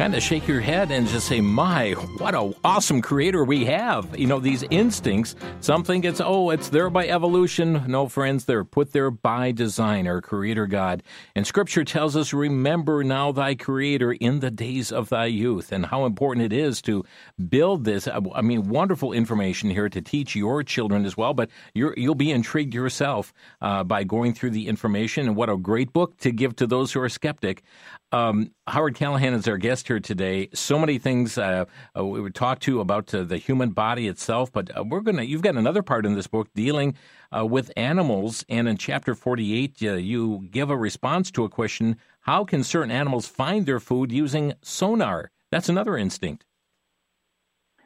kind 0.00 0.14
of 0.14 0.22
shake 0.22 0.48
your 0.48 0.62
head 0.62 0.90
and 0.90 1.06
just 1.06 1.28
say, 1.28 1.42
My, 1.42 1.90
what 2.16 2.34
an 2.34 2.54
awesome 2.64 3.02
creator 3.02 3.44
we 3.44 3.66
have. 3.66 4.18
You 4.18 4.26
know, 4.26 4.40
these 4.40 4.64
instincts, 4.70 5.36
something 5.60 6.04
it's, 6.04 6.22
oh, 6.24 6.48
it's 6.48 6.70
there 6.70 6.88
by 6.88 7.06
evolution. 7.06 7.84
No, 7.86 8.08
friends, 8.08 8.46
they're 8.46 8.64
put 8.64 8.92
there 8.92 9.10
by 9.10 9.52
design, 9.52 10.06
our 10.06 10.22
creator 10.22 10.66
God. 10.66 11.02
And 11.34 11.46
scripture 11.46 11.84
tells 11.84 12.16
us, 12.16 12.32
Remember 12.32 13.04
now 13.04 13.30
thy 13.30 13.54
creator 13.54 14.12
in 14.12 14.40
the 14.40 14.50
days 14.50 14.90
of 14.90 15.10
thy 15.10 15.26
youth, 15.26 15.70
and 15.70 15.84
how 15.84 16.06
important 16.06 16.50
it 16.50 16.54
is 16.54 16.80
to 16.80 17.04
build 17.50 17.84
this. 17.84 18.08
I 18.08 18.40
mean, 18.40 18.70
wonderful 18.70 19.12
information 19.12 19.68
here 19.68 19.90
to 19.90 20.00
teach 20.00 20.34
your 20.34 20.62
children 20.62 21.04
as 21.04 21.14
well, 21.14 21.34
but 21.34 21.50
you 21.74 21.92
will 21.98 22.14
be 22.14 22.30
intrigued 22.30 22.72
yourself 22.72 23.34
uh, 23.60 23.84
by 23.84 24.04
going 24.04 24.32
through 24.32 24.52
the 24.52 24.66
information. 24.66 25.26
And 25.26 25.36
what 25.36 25.50
a 25.50 25.58
great 25.58 25.92
book 25.92 26.16
to 26.20 26.32
give 26.32 26.56
to 26.56 26.66
those 26.66 26.90
who 26.90 27.02
are 27.02 27.10
skeptic. 27.10 27.62
Um, 28.12 28.52
Howard 28.66 28.96
Callahan 28.96 29.34
is 29.34 29.46
our 29.46 29.56
guest 29.56 29.86
here 29.86 30.00
today. 30.00 30.48
So 30.52 30.78
many 30.78 30.98
things 30.98 31.38
uh, 31.38 31.66
uh, 31.96 32.04
we 32.04 32.20
would 32.20 32.34
talk 32.34 32.58
to 32.60 32.80
about 32.80 33.14
uh, 33.14 33.22
the 33.22 33.36
human 33.36 33.70
body 33.70 34.08
itself, 34.08 34.50
but 34.50 34.76
uh, 34.76 34.82
we're 34.82 35.00
gonna. 35.00 35.22
You've 35.22 35.42
got 35.42 35.54
another 35.56 35.82
part 35.82 36.04
in 36.04 36.14
this 36.14 36.26
book 36.26 36.48
dealing 36.52 36.96
uh, 37.36 37.46
with 37.46 37.70
animals, 37.76 38.44
and 38.48 38.68
in 38.68 38.76
chapter 38.76 39.14
forty-eight, 39.14 39.80
you 39.80 40.48
give 40.50 40.70
a 40.70 40.76
response 40.76 41.30
to 41.32 41.44
a 41.44 41.48
question: 41.48 41.98
How 42.22 42.44
can 42.44 42.64
certain 42.64 42.90
animals 42.90 43.28
find 43.28 43.64
their 43.64 43.78
food 43.78 44.10
using 44.10 44.54
sonar? 44.60 45.30
That's 45.52 45.68
another 45.68 45.96
instinct. 45.96 46.44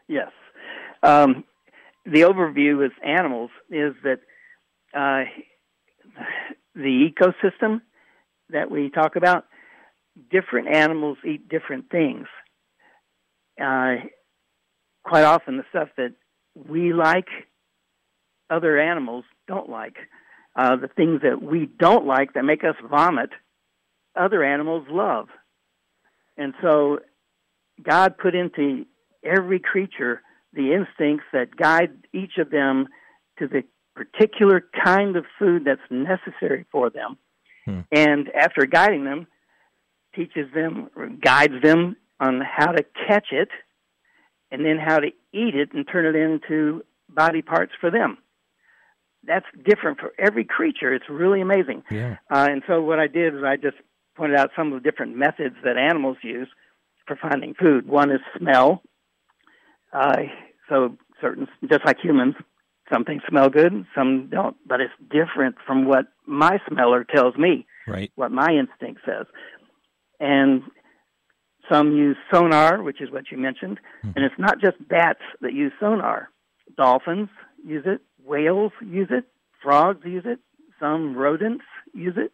Yes. 0.09 0.31
Um, 1.03 1.45
the 2.07 2.23
overview 2.23 2.79
with 2.79 2.93
animals 3.05 3.51
is 3.71 3.95
that 4.05 4.21
the 6.75 7.11
ecosystem 7.11 7.83
that 8.49 8.71
we 8.71 8.89
talk 8.89 9.17
about 9.17 9.45
different 10.31 10.75
animals 10.75 11.19
eat 11.27 11.49
different 11.49 11.91
things. 11.91 12.27
Uh, 13.61 13.97
quite 15.05 15.25
often, 15.25 15.57
the 15.57 15.65
stuff 15.71 15.89
that 15.97 16.15
we 16.55 16.93
like, 16.93 17.29
other 18.51 18.79
animals 18.79 19.25
don't 19.47 19.69
like. 19.69 19.97
Uh, 20.57 20.77
the 20.77 20.89
things 20.89 21.23
that 21.23 21.43
we 21.43 21.69
don't 21.79 22.07
like 22.07 22.35
that 22.35 22.45
make 22.45 22.63
us 22.63 22.77
vomit, 22.89 23.31
other 24.17 24.45
animals 24.45 24.87
love. 24.89 25.27
And 26.37 26.55
so, 26.63 27.01
God 27.83 28.19
put 28.19 28.35
into 28.35 28.87
every 29.25 29.59
creature 29.59 30.23
the 30.53 30.73
instincts 30.73 31.27
that 31.33 31.57
guide 31.57 32.07
each 32.13 32.39
of 32.39 32.51
them 32.51 32.87
to 33.39 33.49
the 33.49 33.65
particular 33.95 34.65
kind 34.85 35.17
of 35.17 35.25
food 35.39 35.65
that's 35.65 35.81
necessary 35.91 36.67
for 36.71 36.91
them. 36.91 37.17
Hmm. 37.65 37.81
And 37.91 38.31
after 38.31 38.67
guiding 38.67 39.05
them, 39.05 39.27
teaches 40.15 40.53
them, 40.55 40.91
guides 41.21 41.63
them 41.63 41.97
on 42.21 42.41
how 42.41 42.73
to 42.73 42.85
catch 43.07 43.29
it, 43.33 43.49
and 44.51 44.65
then 44.65 44.79
how 44.79 44.99
to 44.99 45.09
eat 45.33 45.55
it 45.55 45.73
and 45.73 45.87
turn 45.91 46.07
it 46.07 46.19
into 46.19 46.85
body 47.09 47.43
parts 47.43 47.73
for 47.81 47.91
them. 47.91 48.19
That's 49.27 49.47
different 49.65 49.99
for 49.99 50.13
every 50.19 50.45
creature. 50.45 50.93
It's 50.95 51.09
really 51.09 51.41
amazing. 51.41 51.83
Yeah. 51.91 52.19
Uh, 52.31 52.47
and 52.51 52.63
so 52.67 52.83
what 52.83 52.99
I 52.99 53.07
did 53.07 53.35
is 53.35 53.43
I 53.45 53.57
just 53.57 53.77
pointed 54.17 54.39
out 54.39 54.51
some 54.57 54.73
of 54.73 54.83
the 54.83 54.89
different 54.89 55.17
methods 55.17 55.57
that 55.65 55.77
animals 55.77 56.19
use 56.23 56.49
for 57.07 57.17
finding 57.17 57.55
food. 57.55 57.89
One 57.89 58.11
is 58.11 58.21
smell. 58.39 58.83
Uh, 59.93 60.25
so 60.69 60.97
certain, 61.21 61.49
just 61.69 61.85
like 61.85 61.99
humans, 62.03 62.35
some 62.93 63.05
things 63.05 63.23
smell 63.29 63.49
good, 63.49 63.87
some 63.95 64.29
don't. 64.31 64.57
But 64.67 64.81
it's 64.81 64.93
different 65.11 65.57
from 65.67 65.87
what 65.87 66.07
my 66.27 66.59
smeller 66.69 67.05
tells 67.05 67.37
me. 67.37 67.67
Right. 67.87 68.13
What 68.15 68.31
my 68.31 68.49
instinct 68.49 69.03
says 69.05 69.27
and 70.21 70.63
some 71.71 71.93
use 71.97 72.17
sonar, 72.33 72.83
which 72.83 73.01
is 73.01 73.11
what 73.11 73.31
you 73.31 73.39
mentioned. 73.39 73.79
Mm-hmm. 73.99 74.13
And 74.17 74.25
it's 74.25 74.39
not 74.39 74.61
just 74.61 74.77
bats 74.89 75.21
that 75.41 75.53
use 75.53 75.73
sonar. 75.81 76.29
Dolphins 76.77 77.29
use 77.65 77.85
it, 77.87 78.01
whales 78.25 78.73
use 78.83 79.09
it, 79.11 79.25
frogs 79.63 80.05
use 80.05 80.25
it, 80.27 80.39
some 80.81 81.17
rodents 81.17 81.65
use 81.95 82.15
it. 82.17 82.33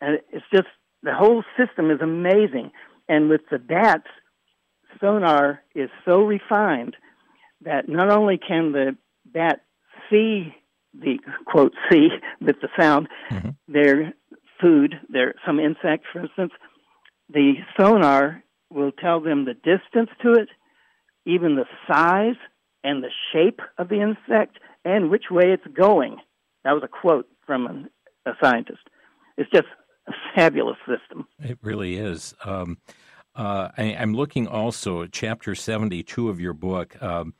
And 0.00 0.18
it's 0.32 0.44
just 0.52 0.68
the 1.02 1.14
whole 1.14 1.44
system 1.56 1.90
is 1.90 2.00
amazing. 2.00 2.72
And 3.08 3.28
with 3.28 3.42
the 3.50 3.58
bats, 3.58 4.08
sonar 5.00 5.60
is 5.74 5.90
so 6.04 6.22
refined 6.22 6.96
that 7.62 7.88
not 7.88 8.10
only 8.10 8.38
can 8.38 8.72
the 8.72 8.96
bat 9.26 9.60
see 10.10 10.54
the 10.92 11.18
quote 11.46 11.72
see 11.90 12.08
with 12.40 12.56
the 12.60 12.68
sound 12.78 13.08
mm-hmm. 13.30 13.50
their 13.68 14.14
food, 14.60 14.94
their 15.08 15.34
some 15.46 15.58
insects, 15.58 16.06
for 16.12 16.20
instance, 16.20 16.52
the 17.28 17.54
sonar 17.76 18.42
will 18.70 18.92
tell 18.92 19.20
them 19.20 19.44
the 19.44 19.54
distance 19.54 20.10
to 20.22 20.32
it, 20.32 20.48
even 21.26 21.56
the 21.56 21.66
size 21.86 22.36
and 22.82 23.02
the 23.02 23.10
shape 23.32 23.60
of 23.78 23.88
the 23.88 24.00
insect, 24.00 24.58
and 24.84 25.10
which 25.10 25.24
way 25.30 25.44
it's 25.46 25.66
going. 25.74 26.18
That 26.64 26.72
was 26.72 26.82
a 26.82 26.88
quote 26.88 27.28
from 27.46 27.66
an, 27.66 27.90
a 28.26 28.32
scientist. 28.42 28.82
It's 29.36 29.50
just 29.50 29.66
a 30.06 30.12
fabulous 30.34 30.76
system. 30.86 31.26
It 31.38 31.58
really 31.62 31.96
is. 31.96 32.34
Um, 32.44 32.78
uh, 33.34 33.70
I, 33.76 33.82
am 33.84 34.14
looking 34.14 34.46
also 34.46 35.02
at 35.02 35.12
chapter 35.12 35.54
72 35.54 36.28
of 36.28 36.40
your 36.40 36.52
book. 36.52 37.00
Um, 37.02 37.34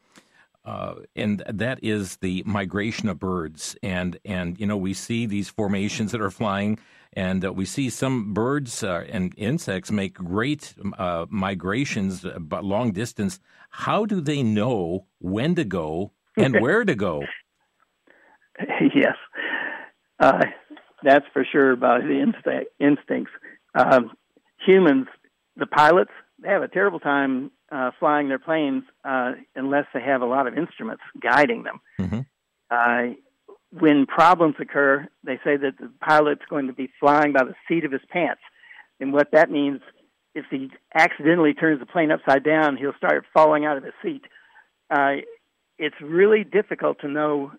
uh, 0.65 0.95
and 1.15 1.43
that 1.47 1.79
is 1.83 2.17
the 2.17 2.43
migration 2.47 3.09
of 3.11 3.19
birds, 3.19 3.77
and 3.83 4.19
and 4.25 4.59
you 4.59 4.67
know 4.67 4.79
we 4.79 4.95
see 4.95 5.27
these 5.27 5.51
formations 5.51 6.11
that 6.13 6.23
are 6.23 6.31
flying, 6.31 6.79
and 7.15 7.45
uh, 7.45 7.53
we 7.53 7.65
see 7.65 7.91
some 7.91 8.35
birds 8.35 8.83
uh, 8.83 9.05
and 9.09 9.33
insects 9.37 9.91
make 9.91 10.15
great 10.15 10.75
uh, 10.99 11.27
migrations, 11.31 12.25
uh, 12.25 12.39
but 12.41 12.65
long 12.65 12.93
distance. 12.93 13.41
How 13.71 14.05
do 14.05 14.21
they 14.21 14.43
know 14.43 15.07
when 15.21 15.55
to 15.55 15.65
go 15.65 16.13
and 16.37 16.61
where 16.61 16.85
to 16.85 16.95
go? 16.95 17.23
yes, 18.95 19.17
uh, 20.19 20.45
that's 21.03 21.27
for 21.33 21.45
sure 21.51 21.73
about 21.73 22.03
the 22.03 22.21
instinct, 22.21 22.71
instincts. 22.81 23.33
Um, 23.75 24.13
humans, 24.65 25.07
the 25.57 25.67
pilots, 25.67 26.13
they 26.43 26.49
have 26.49 26.63
a 26.63 26.69
terrible 26.69 27.01
time 27.01 27.51
uh, 27.71 27.91
flying 27.99 28.29
their 28.29 28.39
planes 28.39 28.85
uh, 29.05 29.33
unless 29.55 29.87
they 29.95 30.01
have 30.01 30.23
a 30.23 30.27
lot 30.27 30.47
of 30.47 30.57
instruments 30.57 31.03
guiding 31.21 31.63
them. 31.63 31.81
Mm-hmm. 32.01 32.21
When 33.79 34.07
problems 34.07 34.55
occur, 34.61 35.09
they 35.25 35.37
say 35.45 35.57
that 35.57 35.79
the 35.81 35.91
pilot's 36.01 36.45
going 36.49 36.69
to 36.69 36.73
be 36.73 36.91
flying 37.01 37.33
by 37.33 37.45
the 37.45 37.55
seat 37.67 37.85
of 37.85 37.93
his 37.93 38.03
pants. 38.09 38.41
And 39.01 39.13
what 39.13 39.33
that 39.33 39.51
means, 39.51 39.81
if 40.35 40.45
he 40.51 40.71
accidentally 40.95 41.55
turns 41.55 41.81
the 41.81 41.87
plane 41.87 42.13
upside 42.13 42.45
down, 42.45 42.77
he'll 42.77 42.95
start 42.97 43.25
falling 43.33 43.65
out 43.65 43.77
of 43.77 43.85
his 43.85 43.93
seat. 44.03 44.23
Uh, 44.91 45.17
it's 45.79 45.97
really 46.01 46.45
difficult 46.45 47.01
to 47.01 47.09
know 47.09 47.53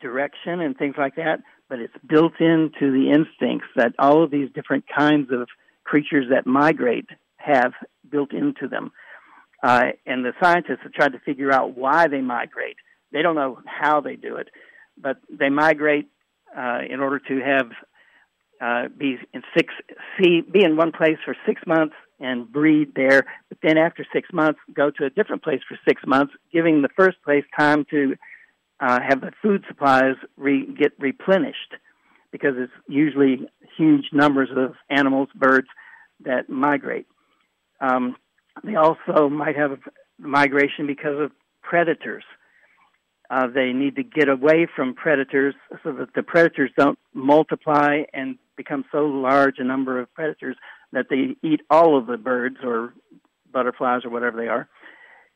direction 0.00 0.60
and 0.60 0.76
things 0.76 0.96
like 0.98 1.14
that, 1.16 1.40
but 1.68 1.78
it's 1.78 1.94
built 2.04 2.32
into 2.40 2.90
the 2.90 3.12
instincts 3.14 3.68
that 3.76 3.92
all 3.98 4.24
of 4.24 4.30
these 4.30 4.48
different 4.52 4.84
kinds 4.96 5.30
of 5.30 5.48
creatures 5.84 6.26
that 6.30 6.46
migrate 6.46 7.06
have 7.36 7.72
built 8.10 8.32
into 8.32 8.66
them. 8.66 8.90
Uh, 9.62 9.90
and 10.06 10.24
the 10.24 10.32
scientists 10.42 10.80
have 10.82 10.92
tried 10.92 11.12
to 11.12 11.20
figure 11.20 11.52
out 11.52 11.76
why 11.76 12.08
they 12.08 12.20
migrate. 12.20 12.76
They 13.12 13.22
don't 13.22 13.34
know 13.34 13.60
how 13.66 14.00
they 14.00 14.16
do 14.16 14.36
it, 14.36 14.48
but 15.00 15.18
they 15.30 15.48
migrate 15.48 16.08
uh, 16.56 16.80
in 16.88 17.00
order 17.00 17.18
to 17.18 17.40
have 17.40 17.70
uh, 18.60 18.88
be 18.96 19.18
in 19.32 19.42
six 19.56 19.72
see 20.18 20.42
be 20.42 20.62
in 20.62 20.76
one 20.76 20.92
place 20.92 21.16
for 21.24 21.34
six 21.46 21.62
months 21.66 21.94
and 22.18 22.50
breed 22.52 22.92
there. 22.94 23.24
But 23.48 23.58
then 23.62 23.78
after 23.78 24.06
six 24.12 24.28
months, 24.32 24.60
go 24.74 24.90
to 24.90 25.06
a 25.06 25.10
different 25.10 25.42
place 25.42 25.60
for 25.66 25.78
six 25.88 26.02
months, 26.06 26.34
giving 26.52 26.82
the 26.82 26.90
first 26.94 27.16
place 27.24 27.44
time 27.58 27.86
to 27.90 28.16
uh, 28.80 28.98
have 29.00 29.20
the 29.22 29.32
food 29.42 29.64
supplies 29.66 30.16
re- 30.36 30.66
get 30.66 30.92
replenished, 30.98 31.74
because 32.30 32.54
it's 32.56 32.72
usually 32.86 33.48
huge 33.76 34.10
numbers 34.12 34.50
of 34.54 34.74
animals, 34.90 35.28
birds 35.34 35.68
that 36.24 36.50
migrate. 36.50 37.06
Um, 37.80 38.16
they 38.62 38.74
also 38.74 39.30
might 39.30 39.56
have 39.56 39.78
migration 40.18 40.86
because 40.86 41.18
of 41.18 41.32
predators. 41.62 42.24
Uh, 43.30 43.46
they 43.46 43.72
need 43.72 43.94
to 43.94 44.02
get 44.02 44.28
away 44.28 44.66
from 44.74 44.92
predators 44.92 45.54
so 45.84 45.92
that 45.92 46.12
the 46.16 46.22
predators 46.22 46.70
don't 46.76 46.98
multiply 47.14 48.02
and 48.12 48.36
become 48.56 48.84
so 48.90 49.06
large 49.06 49.54
a 49.58 49.64
number 49.64 50.00
of 50.00 50.12
predators 50.14 50.56
that 50.92 51.06
they 51.08 51.36
eat 51.48 51.60
all 51.70 51.96
of 51.96 52.06
the 52.06 52.16
birds 52.16 52.56
or 52.64 52.92
butterflies 53.52 54.04
or 54.04 54.10
whatever 54.10 54.36
they 54.36 54.48
are. 54.48 54.68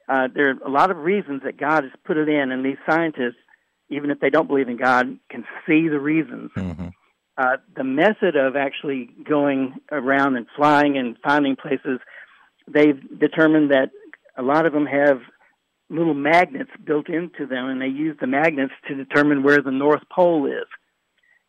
uh, 0.09 0.29
there 0.35 0.51
are 0.51 0.59
a 0.67 0.71
lot 0.71 0.91
of 0.91 0.99
reasons 0.99 1.43
that 1.45 1.57
God 1.57 1.85
has 1.85 1.93
put 2.05 2.17
it 2.17 2.29
in, 2.29 2.53
and 2.53 2.65
these 2.65 2.77
scientists, 2.89 3.41
even 3.89 4.11
if 4.11 4.21
they 4.21 4.31
don't 4.31 4.49
believe 4.49 4.69
in 4.69 4.77
God, 4.77 5.19
can 5.31 5.45
see 5.67 5.89
the 5.89 6.01
reasons. 6.01 6.51
Mm-hmm. 6.57 6.89
Uh, 7.37 7.57
the 7.77 7.85
method 7.85 8.37
of 8.37 8.55
actually 8.55 9.09
going 9.29 9.75
around 9.91 10.37
and 10.37 10.47
flying 10.57 10.99
and 10.99 11.17
finding 11.23 11.57
places, 11.57 11.99
they've 12.69 13.01
determined 13.19 13.71
that 13.71 13.91
a 14.37 14.43
lot 14.43 14.67
of 14.67 14.73
them 14.73 14.87
have 14.87 15.21
little 15.95 16.15
magnets 16.15 16.71
built 16.85 17.09
into 17.09 17.47
them, 17.47 17.67
and 17.69 17.81
they 17.81 17.87
use 17.87 18.17
the 18.21 18.27
magnets 18.27 18.73
to 18.89 18.95
determine 18.95 19.43
where 19.43 19.63
the 19.63 19.71
North 19.71 20.03
Pole 20.11 20.47
is. 20.47 20.67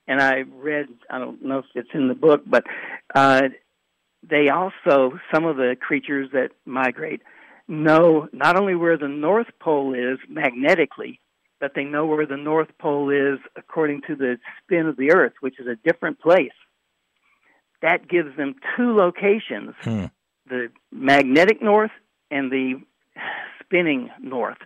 And 0.08 0.22
I 0.22 0.44
read, 0.54 0.88
I 1.10 1.18
don't 1.18 1.44
know 1.44 1.60
if 1.60 1.66
it's 1.74 1.90
in 1.94 2.08
the 2.08 2.14
book, 2.14 2.42
but 2.46 2.64
uh, 3.14 3.42
they 4.28 4.50
also, 4.50 5.20
some 5.34 5.46
of 5.46 5.58
the 5.58 5.76
creatures 5.80 6.30
that 6.34 6.50
migrate, 6.66 7.22
know 7.68 8.28
not 8.32 8.56
only 8.56 8.76
where 8.76 8.98
the 8.98 9.08
North 9.08 9.48
Pole 9.60 9.94
is 9.96 10.20
magnetically, 10.30 11.20
but 11.60 11.72
they 11.74 11.84
know 11.84 12.06
where 12.06 12.28
the 12.28 12.38
North 12.38 12.70
Pole 12.80 13.10
is 13.10 13.40
according 13.56 14.02
to 14.08 14.16
the 14.16 14.38
spin 14.62 14.86
of 14.86 14.98
the 14.98 15.12
Earth, 15.12 15.34
which 15.40 15.60
is 15.60 15.66
a 15.68 15.76
different 15.84 16.20
place. 16.20 16.52
That 17.82 18.08
gives 18.08 18.36
them 18.38 18.56
two 18.76 18.96
locations 18.96 19.74
Hmm. 19.82 20.06
the 20.48 20.70
magnetic 20.92 21.62
north 21.62 21.92
and 22.30 22.52
the 22.52 22.82
spinning 23.66 24.10
north. 24.22 24.58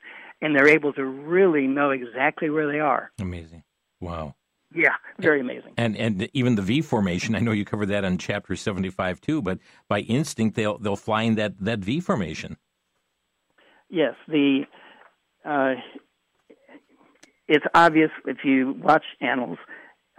And 0.41 0.55
they're 0.55 0.69
able 0.69 0.93
to 0.93 1.03
really 1.03 1.67
know 1.67 1.91
exactly 1.91 2.49
where 2.49 2.71
they 2.71 2.79
are. 2.79 3.11
Amazing. 3.19 3.63
Wow. 3.99 4.35
Yeah, 4.73 4.95
very 5.19 5.41
amazing. 5.41 5.73
And 5.77 5.97
and 5.97 6.29
even 6.33 6.55
the 6.55 6.61
V 6.61 6.81
formation, 6.81 7.35
I 7.35 7.39
know 7.39 7.51
you 7.51 7.65
covered 7.65 7.87
that 7.87 8.05
on 8.05 8.19
chapter 8.19 8.55
75 8.55 9.19
too, 9.19 9.41
but 9.41 9.57
by 9.87 10.01
instinct 10.01 10.55
they'll 10.55 10.77
they'll 10.77 10.95
fly 10.95 11.23
in 11.23 11.35
that, 11.35 11.59
that 11.59 11.79
V 11.79 11.99
formation. 11.99 12.57
Yes, 13.89 14.13
the 14.27 14.65
uh, 15.43 15.73
it's 17.47 17.65
obvious 17.73 18.11
if 18.25 18.37
you 18.43 18.75
watch 18.79 19.03
animals, 19.21 19.57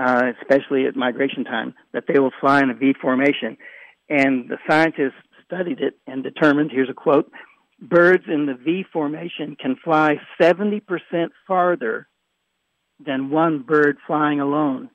uh, 0.01 0.33
especially 0.41 0.87
at 0.87 0.97
migration 0.97 1.45
time, 1.45 1.75
that 1.93 2.05
they 2.13 2.19
will 2.19 2.33
fly 2.41 2.61
in 2.61 2.71
a 2.71 2.75
V 2.75 2.95
formation. 3.01 3.57
And 4.09 4.49
the 4.49 4.59
scientists 4.69 5.23
studied 5.47 5.81
it 5.81 5.95
and 6.09 6.25
determined 6.25 6.73
here's 6.73 6.91
a 6.91 6.95
quote 6.95 7.31
birds 7.81 8.25
in 8.29 8.47
the 8.47 8.55
V 8.55 8.85
formation 8.93 9.57
can 9.61 9.77
fly 9.83 10.17
70% 10.41 10.83
farther 11.47 12.09
than 13.05 13.31
one 13.31 13.63
bird 13.63 13.97
flying 14.07 14.41
alone. 14.41 14.91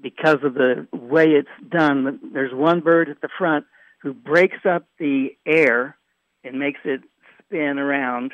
Because 0.00 0.38
of 0.44 0.54
the 0.54 0.86
way 0.92 1.26
it's 1.26 1.48
done, 1.70 2.20
there's 2.32 2.54
one 2.54 2.80
bird 2.80 3.08
at 3.08 3.20
the 3.20 3.28
front 3.36 3.64
who 4.02 4.12
breaks 4.12 4.64
up 4.68 4.84
the 4.98 5.30
air 5.44 5.96
and 6.44 6.58
makes 6.58 6.80
it 6.84 7.00
spin 7.42 7.78
around, 7.78 8.32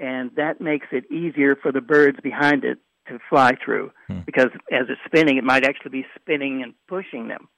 and 0.00 0.32
that 0.36 0.60
makes 0.60 0.88
it 0.90 1.10
easier 1.12 1.54
for 1.54 1.70
the 1.70 1.80
birds 1.80 2.18
behind 2.22 2.64
it 2.64 2.78
to 3.08 3.18
fly 3.30 3.52
through. 3.64 3.92
Hmm. 4.08 4.20
Because 4.26 4.48
as 4.72 4.86
it's 4.88 5.00
spinning, 5.06 5.36
it 5.36 5.44
might 5.44 5.64
actually 5.64 5.90
be 5.90 6.06
spinning 6.20 6.62
and 6.62 6.74
pushing 6.88 7.28
them. 7.28 7.48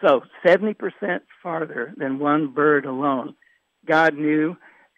So 0.00 0.22
70% 0.44 0.74
farther 1.42 1.92
than 1.96 2.18
one 2.18 2.52
bird 2.52 2.84
alone. 2.84 3.34
God 3.86 4.14
knew, 4.14 4.56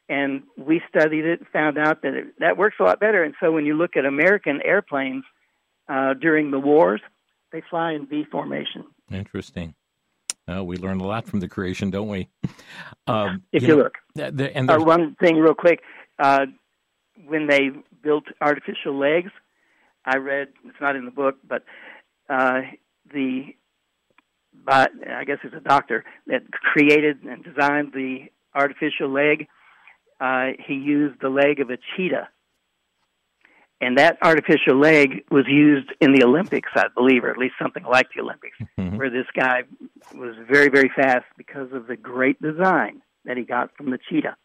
and 0.08 0.42
we 0.56 0.82
studied 0.88 1.24
it, 1.24 1.40
found 1.52 1.78
out 1.78 2.02
that 2.02 2.14
it, 2.14 2.26
that 2.38 2.56
works 2.56 2.76
a 2.80 2.82
lot 2.82 3.00
better. 3.00 3.22
And 3.22 3.34
so 3.40 3.52
when 3.52 3.66
you 3.66 3.74
look 3.74 3.96
at 3.96 4.04
American 4.04 4.60
airplanes 4.64 5.24
uh, 5.88 6.14
during 6.14 6.50
the 6.50 6.58
wars, 6.58 7.00
they 7.52 7.62
fly 7.68 7.92
in 7.92 8.06
V 8.06 8.24
formation. 8.30 8.84
Interesting. 9.10 9.74
Uh, 10.48 10.64
we 10.64 10.76
learn 10.76 11.00
a 11.00 11.06
lot 11.06 11.26
from 11.26 11.40
the 11.40 11.48
creation, 11.48 11.90
don't 11.90 12.08
we? 12.08 12.28
Um, 13.06 13.42
If 13.52 13.62
you 13.62 13.68
know, 13.68 13.76
look. 13.76 13.98
th- 14.16 14.36
th- 14.36 14.52
and 14.54 14.70
Uh, 14.70 14.78
one 14.78 15.14
thing, 15.16 15.36
real 15.36 15.54
quick, 15.54 15.80
uh, 16.18 16.46
when 17.26 17.46
they 17.46 17.70
built 18.02 18.24
artificial 18.40 18.98
legs, 18.98 19.30
I 20.04 20.16
read 20.16 20.48
it's 20.64 20.80
not 20.80 20.96
in 20.96 21.04
the 21.04 21.10
book, 21.10 21.36
but 21.46 21.64
uh, 22.28 22.62
the 23.12 23.54
but 24.64 24.90
I 25.08 25.24
guess 25.24 25.38
it's 25.44 25.54
a 25.54 25.60
doctor 25.60 26.04
that 26.26 26.50
created 26.52 27.22
and 27.22 27.44
designed 27.44 27.92
the 27.92 28.26
artificial 28.54 29.08
leg. 29.08 29.48
Uh, 30.20 30.50
he 30.66 30.74
used 30.74 31.20
the 31.20 31.28
leg 31.30 31.60
of 31.60 31.70
a 31.70 31.78
cheetah, 31.96 32.28
and 33.80 33.96
that 33.96 34.18
artificial 34.22 34.76
leg 34.78 35.24
was 35.30 35.46
used 35.48 35.88
in 36.00 36.12
the 36.12 36.22
Olympics, 36.24 36.70
I 36.74 36.88
believe, 36.94 37.24
or 37.24 37.30
at 37.30 37.38
least 37.38 37.54
something 37.60 37.84
like 37.84 38.08
the 38.14 38.20
Olympics, 38.20 38.58
Mhm. 38.78 38.98
where 38.98 39.08
this 39.08 39.26
guy 39.34 39.62
was 40.14 40.36
very, 40.36 40.68
very 40.68 40.90
fast 40.90 41.24
because 41.38 41.72
of 41.72 41.86
the 41.86 41.96
great 41.96 42.40
design 42.42 43.00
that 43.24 43.38
he 43.38 43.44
got 43.44 43.74
from 43.76 43.90
the 43.90 43.98
cheetah. 44.10 44.36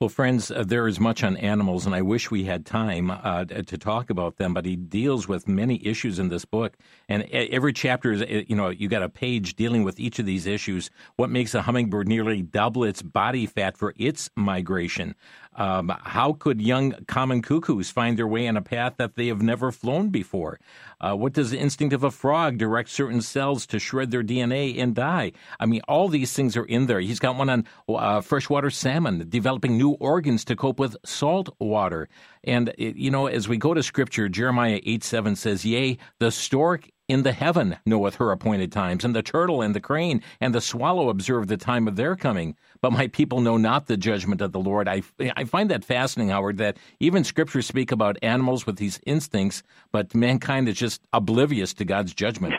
Well, 0.00 0.08
friends, 0.08 0.50
uh, 0.50 0.64
there 0.66 0.86
is 0.86 1.00
much 1.00 1.24
on 1.24 1.36
animals, 1.36 1.86
and 1.86 1.94
I 1.94 2.02
wish 2.02 2.30
we 2.30 2.44
had 2.44 2.64
time 2.64 3.10
uh, 3.10 3.44
to 3.44 3.78
talk 3.78 4.10
about 4.10 4.36
them. 4.36 4.54
But 4.54 4.64
he 4.64 4.76
deals 4.76 5.26
with 5.28 5.48
many 5.48 5.84
issues 5.86 6.18
in 6.18 6.28
this 6.28 6.44
book, 6.44 6.76
and 7.08 7.24
every 7.32 7.72
chapter 7.72 8.12
is, 8.12 8.22
uh, 8.22 8.42
you 8.46 8.56
know, 8.56 8.68
you 8.68 8.88
got 8.88 9.02
a 9.02 9.08
page 9.08 9.56
dealing 9.56 9.82
with 9.84 9.98
each 9.98 10.18
of 10.18 10.26
these 10.26 10.46
issues. 10.46 10.90
What 11.16 11.30
makes 11.30 11.54
a 11.54 11.62
hummingbird 11.62 12.08
nearly 12.08 12.42
double 12.42 12.84
its 12.84 13.02
body 13.02 13.46
fat 13.46 13.76
for 13.76 13.94
its 13.96 14.30
migration? 14.36 15.14
Um, 15.54 15.92
how 16.02 16.34
could 16.34 16.60
young 16.60 16.94
common 17.08 17.42
cuckoos 17.42 17.90
find 17.90 18.16
their 18.16 18.28
way 18.28 18.46
on 18.46 18.56
a 18.56 18.62
path 18.62 18.94
that 18.98 19.16
they 19.16 19.26
have 19.26 19.42
never 19.42 19.72
flown 19.72 20.10
before? 20.10 20.60
Uh, 21.00 21.14
what 21.14 21.32
does 21.32 21.50
the 21.50 21.58
instinct 21.58 21.94
of 21.94 22.04
a 22.04 22.10
frog 22.10 22.58
direct 22.58 22.88
certain 22.88 23.22
cells 23.22 23.66
to 23.66 23.78
shred 23.78 24.10
their 24.10 24.22
DNA 24.22 24.78
and 24.78 24.94
die? 24.94 25.32
I 25.60 25.66
mean, 25.66 25.80
all 25.88 26.08
these 26.08 26.32
things 26.32 26.56
are 26.56 26.64
in 26.64 26.86
there. 26.86 27.00
He's 27.00 27.20
got 27.20 27.36
one 27.36 27.48
on 27.48 27.66
uh, 27.88 28.20
freshwater 28.20 28.70
salmon, 28.70 29.28
developing 29.28 29.78
new 29.78 29.92
organs 29.92 30.44
to 30.46 30.56
cope 30.56 30.78
with 30.78 30.96
salt 31.04 31.54
water. 31.58 32.08
And, 32.44 32.72
it, 32.78 32.96
you 32.96 33.10
know, 33.10 33.26
as 33.26 33.48
we 33.48 33.56
go 33.56 33.74
to 33.74 33.82
scripture, 33.82 34.28
Jeremiah 34.28 34.80
8 34.84 35.04
7 35.04 35.36
says, 35.36 35.64
Yea, 35.64 35.98
the 36.18 36.30
stork 36.30 36.88
in 37.08 37.22
the 37.22 37.32
heaven 37.32 37.78
knoweth 37.86 38.16
her 38.16 38.30
appointed 38.30 38.70
times, 38.70 39.04
and 39.04 39.16
the 39.16 39.22
turtle 39.22 39.62
and 39.62 39.74
the 39.74 39.80
crane 39.80 40.22
and 40.40 40.54
the 40.54 40.60
swallow 40.60 41.08
observe 41.08 41.48
the 41.48 41.56
time 41.56 41.88
of 41.88 41.96
their 41.96 42.14
coming. 42.14 42.54
But 42.80 42.92
my 42.92 43.08
people 43.08 43.40
know 43.40 43.56
not 43.56 43.86
the 43.86 43.96
judgment 43.96 44.40
of 44.40 44.52
the 44.52 44.60
Lord. 44.60 44.88
I, 44.88 45.02
I 45.36 45.44
find 45.44 45.70
that 45.70 45.84
fascinating, 45.84 46.30
Howard, 46.30 46.58
that 46.58 46.76
even 47.00 47.24
scriptures 47.24 47.66
speak 47.66 47.90
about 47.90 48.18
animals 48.22 48.66
with 48.66 48.76
these 48.76 49.00
instincts, 49.06 49.62
but 49.90 50.14
mankind 50.14 50.68
is 50.68 50.76
just 50.76 51.00
oblivious 51.12 51.74
to 51.74 51.84
God's 51.84 52.14
judgment. 52.14 52.54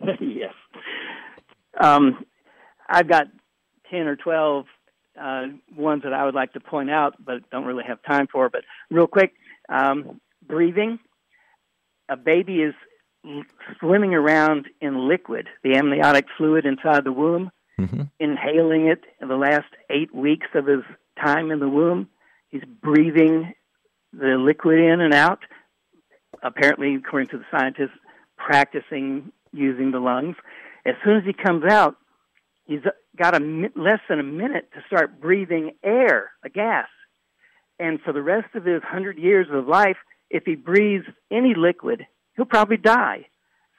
yes. 0.20 0.52
Um, 1.80 2.24
I've 2.88 3.08
got 3.08 3.26
10 3.90 4.00
or 4.06 4.16
12 4.16 4.66
uh, 5.20 5.42
ones 5.76 6.02
that 6.02 6.12
I 6.12 6.24
would 6.24 6.34
like 6.34 6.52
to 6.52 6.60
point 6.60 6.90
out, 6.90 7.14
but 7.24 7.48
don't 7.50 7.64
really 7.64 7.84
have 7.86 8.02
time 8.02 8.26
for. 8.30 8.48
But 8.50 8.62
real 8.90 9.06
quick, 9.06 9.32
um, 9.68 10.20
breathing. 10.46 10.98
A 12.10 12.16
baby 12.16 12.60
is 12.60 12.74
swimming 13.78 14.14
around 14.14 14.68
in 14.80 15.08
liquid, 15.08 15.48
the 15.62 15.76
amniotic 15.76 16.26
fluid 16.36 16.66
inside 16.66 17.04
the 17.04 17.12
womb, 17.12 17.50
Mhm. 17.78 18.10
inhaling 18.18 18.86
it 18.86 19.04
in 19.20 19.28
the 19.28 19.36
last 19.36 19.68
eight 19.90 20.14
weeks 20.14 20.48
of 20.54 20.66
his 20.66 20.84
time 21.16 21.50
in 21.50 21.58
the 21.58 21.68
womb. 21.68 22.08
He's 22.48 22.64
breathing 22.64 23.54
the 24.12 24.36
liquid 24.38 24.78
in 24.78 25.00
and 25.00 25.14
out, 25.14 25.44
apparently, 26.42 26.94
according 26.94 27.28
to 27.28 27.38
the 27.38 27.46
scientists, 27.50 27.98
practicing 28.36 29.32
using 29.52 29.90
the 29.90 30.00
lungs. 30.00 30.36
As 30.84 30.94
soon 31.02 31.16
as 31.16 31.24
he 31.24 31.32
comes 31.32 31.64
out, 31.64 31.96
he's 32.66 32.82
got 33.16 33.34
a 33.34 33.40
mi- 33.40 33.70
less 33.74 34.00
than 34.08 34.20
a 34.20 34.24
minute 34.24 34.70
to 34.72 34.82
start 34.82 35.20
breathing 35.20 35.72
air, 35.82 36.32
a 36.42 36.48
gas. 36.48 36.88
And 37.78 38.00
for 38.02 38.12
the 38.12 38.22
rest 38.22 38.54
of 38.54 38.64
his 38.64 38.82
hundred 38.82 39.18
years 39.18 39.48
of 39.50 39.66
life, 39.66 39.96
if 40.30 40.44
he 40.44 40.54
breathes 40.54 41.06
any 41.30 41.54
liquid, 41.54 42.06
he'll 42.36 42.44
probably 42.44 42.76
die. 42.76 43.26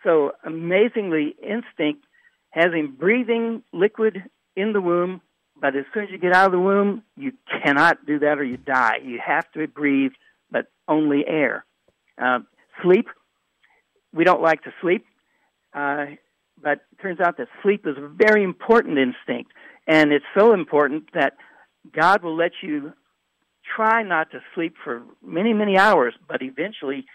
So 0.04 0.32
amazingly, 0.44 1.36
instinct 1.42 2.06
has 2.52 2.72
him 2.74 2.96
breathing 2.98 3.64
liquid 3.74 4.24
in 4.56 4.72
the 4.74 4.82
womb, 4.82 5.22
but 5.60 5.76
as 5.76 5.86
soon 5.94 6.04
as 6.04 6.10
you 6.12 6.18
get 6.18 6.34
out 6.34 6.46
of 6.46 6.52
the 6.52 6.60
womb, 6.60 7.04
you 7.18 7.34
cannot 7.64 8.06
do 8.06 8.20
that 8.20 8.38
or 8.38 8.44
you 8.44 8.58
die. 8.58 9.00
You 9.04 9.20
have 9.26 9.52
to 9.54 9.68
breathe, 9.68 10.12
but 10.52 10.68
only 10.88 11.26
air. 11.28 11.66
Uh, 12.22 12.40
sleep, 12.82 13.08
we 14.14 14.24
don't 14.24 14.42
like 14.42 14.64
to 14.64 14.74
sleep, 14.82 15.06
uh, 15.74 16.06
but 16.62 16.80
it 16.92 17.02
turns 17.02 17.20
out 17.20 17.38
that 17.38 17.48
sleep 17.62 17.86
is 17.86 17.98
a 17.98 18.08
very 18.08 18.44
important 18.44 18.98
instinct, 18.98 19.52
and 19.88 20.14
it's 20.14 20.26
so 20.38 20.54
important 20.54 21.10
that 21.14 21.34
God 21.92 22.24
will 22.24 22.36
let 22.36 22.52
you 22.62 22.94
try 23.76 24.04
not 24.04 24.32
to 24.32 24.40
sleep 24.54 24.76
for 24.84 25.04
many, 25.26 25.54
many 25.54 25.78
hours, 25.78 26.14
but 26.28 26.42
eventually 26.42 27.06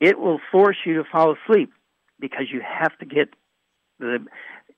it 0.00 0.18
will 0.18 0.40
force 0.50 0.78
you 0.84 0.94
to 0.94 1.04
fall 1.04 1.34
asleep 1.34 1.72
because 2.18 2.46
you 2.52 2.60
have 2.60 2.96
to 2.98 3.06
get 3.06 3.28
the 3.98 4.24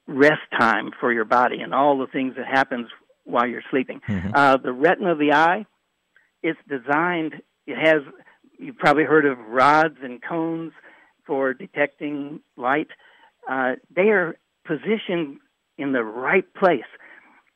rest 0.07 0.43
time 0.59 0.91
for 0.99 1.13
your 1.13 1.25
body 1.25 1.61
and 1.61 1.73
all 1.73 1.99
the 1.99 2.07
things 2.07 2.35
that 2.37 2.47
happens 2.47 2.89
while 3.25 3.47
you're 3.47 3.63
sleeping. 3.71 4.01
Mhm. 4.09 4.33
Uh, 4.35 4.57
the 4.57 4.73
retina 4.73 5.13
of 5.13 5.19
the 5.19 5.33
eye, 5.33 5.65
it's 6.43 6.59
designed. 6.69 7.41
It 7.67 7.79
has. 7.79 8.03
You've 8.59 8.79
probably 8.79 9.05
heard 9.05 9.27
of 9.27 9.39
rods 9.49 9.99
and 10.03 10.21
cones 10.23 10.73
for 11.25 11.55
detecting 11.55 12.41
light. 12.57 12.89
Uh, 13.49 13.77
they 13.91 14.11
are 14.11 14.37
positioned 14.65 15.39
in 15.79 15.93
the 15.93 16.05
right 16.05 16.53
place. 16.55 16.85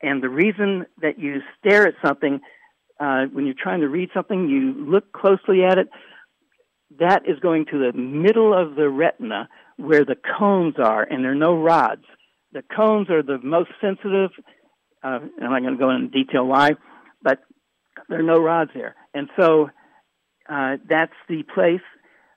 And 0.02 0.22
the 0.22 0.28
reason 0.28 0.86
that 1.00 1.18
you 1.18 1.42
stare 1.58 1.86
at 1.86 1.94
something 2.04 2.40
uh, 2.98 3.26
when 3.26 3.44
you're 3.44 3.54
trying 3.54 3.80
to 3.80 3.88
read 3.88 4.10
something, 4.14 4.48
you 4.48 4.72
look 4.72 5.12
closely 5.12 5.64
at 5.64 5.78
it. 5.78 5.88
That 6.98 7.22
is 7.26 7.38
going 7.40 7.66
to 7.66 7.78
the 7.78 7.98
middle 7.98 8.54
of 8.54 8.76
the 8.76 8.88
retina 8.88 9.48
where 9.76 10.04
the 10.04 10.16
cones 10.38 10.74
are, 10.78 11.02
and 11.02 11.24
there 11.24 11.32
are 11.32 11.34
no 11.34 11.60
rods. 11.60 12.04
The 12.52 12.62
cones 12.62 13.10
are 13.10 13.22
the 13.22 13.38
most 13.42 13.70
sensitive. 13.80 14.30
Uh, 15.02 15.18
I'm 15.42 15.50
not 15.50 15.62
going 15.62 15.74
to 15.74 15.78
go 15.78 15.90
into 15.90 16.08
detail 16.08 16.46
why, 16.46 16.70
but 17.22 17.40
there 18.08 18.20
are 18.20 18.22
no 18.22 18.40
rods 18.40 18.70
there. 18.74 18.94
And 19.14 19.28
so 19.38 19.68
uh, 20.48 20.76
that's 20.88 21.12
the 21.28 21.42
place. 21.54 21.80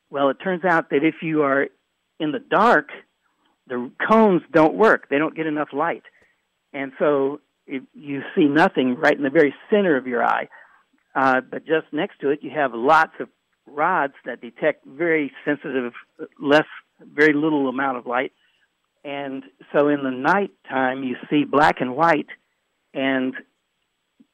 Well, 0.09 0.29
it 0.29 0.37
turns 0.43 0.65
out 0.65 0.89
that 0.89 1.03
if 1.03 1.15
you 1.21 1.43
are 1.43 1.67
in 2.19 2.31
the 2.31 2.39
dark, 2.39 2.89
the 3.67 3.91
cones 4.09 4.41
don't 4.51 4.75
work. 4.75 5.07
They 5.09 5.19
don't 5.19 5.35
get 5.35 5.45
enough 5.45 5.69
light. 5.71 6.03
And 6.73 6.91
so 6.99 7.39
it, 7.67 7.83
you 7.93 8.21
see 8.35 8.45
nothing 8.45 8.95
right 8.95 9.15
in 9.15 9.23
the 9.23 9.29
very 9.29 9.53
center 9.69 9.95
of 9.95 10.07
your 10.07 10.23
eye. 10.23 10.49
Uh, 11.15 11.41
but 11.41 11.65
just 11.65 11.87
next 11.91 12.19
to 12.21 12.29
it, 12.29 12.39
you 12.41 12.51
have 12.53 12.71
lots 12.73 13.13
of 13.19 13.29
rods 13.71 14.13
that 14.25 14.41
detect 14.41 14.85
very 14.85 15.31
sensitive, 15.45 15.93
less, 16.39 16.65
very 17.01 17.33
little 17.33 17.69
amount 17.69 17.97
of 17.97 18.05
light. 18.05 18.31
And 19.03 19.43
so 19.73 19.87
in 19.87 20.03
the 20.03 20.11
night 20.11 20.51
time, 20.69 21.03
you 21.03 21.15
see 21.29 21.45
black 21.45 21.79
and 21.79 21.95
white 21.95 22.27
and 22.93 23.33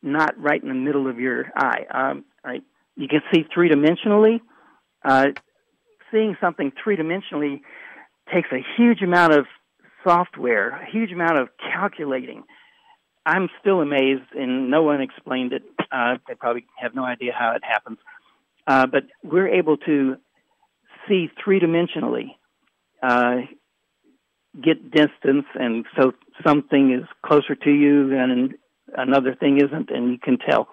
not 0.02 0.40
right 0.40 0.62
in 0.62 0.70
the 0.70 0.76
middle 0.76 1.08
of 1.08 1.20
your 1.20 1.52
eye. 1.56 1.86
Um, 1.92 2.26
right? 2.44 2.64
You 2.96 3.08
can 3.08 3.22
see 3.34 3.46
three 3.54 3.70
dimensionally. 3.70 4.42
Uh, 5.04 5.28
seeing 6.12 6.36
something 6.40 6.72
three 6.84 6.96
dimensionally 6.96 7.62
takes 8.34 8.50
a 8.52 8.64
huge 8.78 9.02
amount 9.02 9.34
of 9.34 9.46
software, 10.04 10.70
a 10.70 10.86
huge 10.90 11.12
amount 11.12 11.38
of 11.38 11.50
calculating. 11.58 12.44
I'm 13.26 13.50
still 13.60 13.82
amazed, 13.82 14.34
and 14.38 14.70
no 14.70 14.84
one 14.84 15.02
explained 15.02 15.54
it. 15.54 15.64
Uh, 15.92 16.18
they 16.28 16.36
probably 16.36 16.66
have 16.78 16.94
no 16.94 17.04
idea 17.04 17.34
how 17.38 17.54
it 17.56 17.64
happens. 17.64 17.98
Uh, 18.68 18.88
but 18.88 19.03
we're 19.24 19.47
able 19.47 19.78
to 19.78 20.18
see 21.07 21.30
three 21.43 21.59
dimensionally, 21.59 22.36
uh, 23.03 23.41
get 24.61 24.91
distance, 24.91 25.45
and 25.53 25.86
so 25.99 26.13
something 26.45 26.93
is 26.93 27.07
closer 27.24 27.55
to 27.55 27.72
you 27.72 28.18
and 28.18 28.55
another 28.97 29.36
thing 29.36 29.57
isn't, 29.57 29.89
and 29.89 30.11
you 30.11 30.18
can 30.18 30.38
tell. 30.38 30.68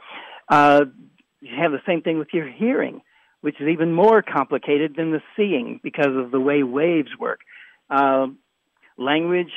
Uh, 0.49 0.85
you 1.41 1.57
have 1.61 1.73
the 1.73 1.83
same 1.87 2.03
thing 2.03 2.19
with 2.19 2.29
your 2.33 2.49
hearing, 2.49 3.03
which 3.41 3.61
is 3.61 3.69
even 3.69 3.93
more 3.93 4.23
complicated 4.23 4.95
than 4.97 5.11
the 5.11 5.21
seeing 5.37 5.81
because 5.83 6.15
of 6.17 6.31
the 6.31 6.41
way 6.41 6.63
waves 6.63 7.11
work. 7.19 7.41
Uh, 7.91 8.29
language 8.97 9.53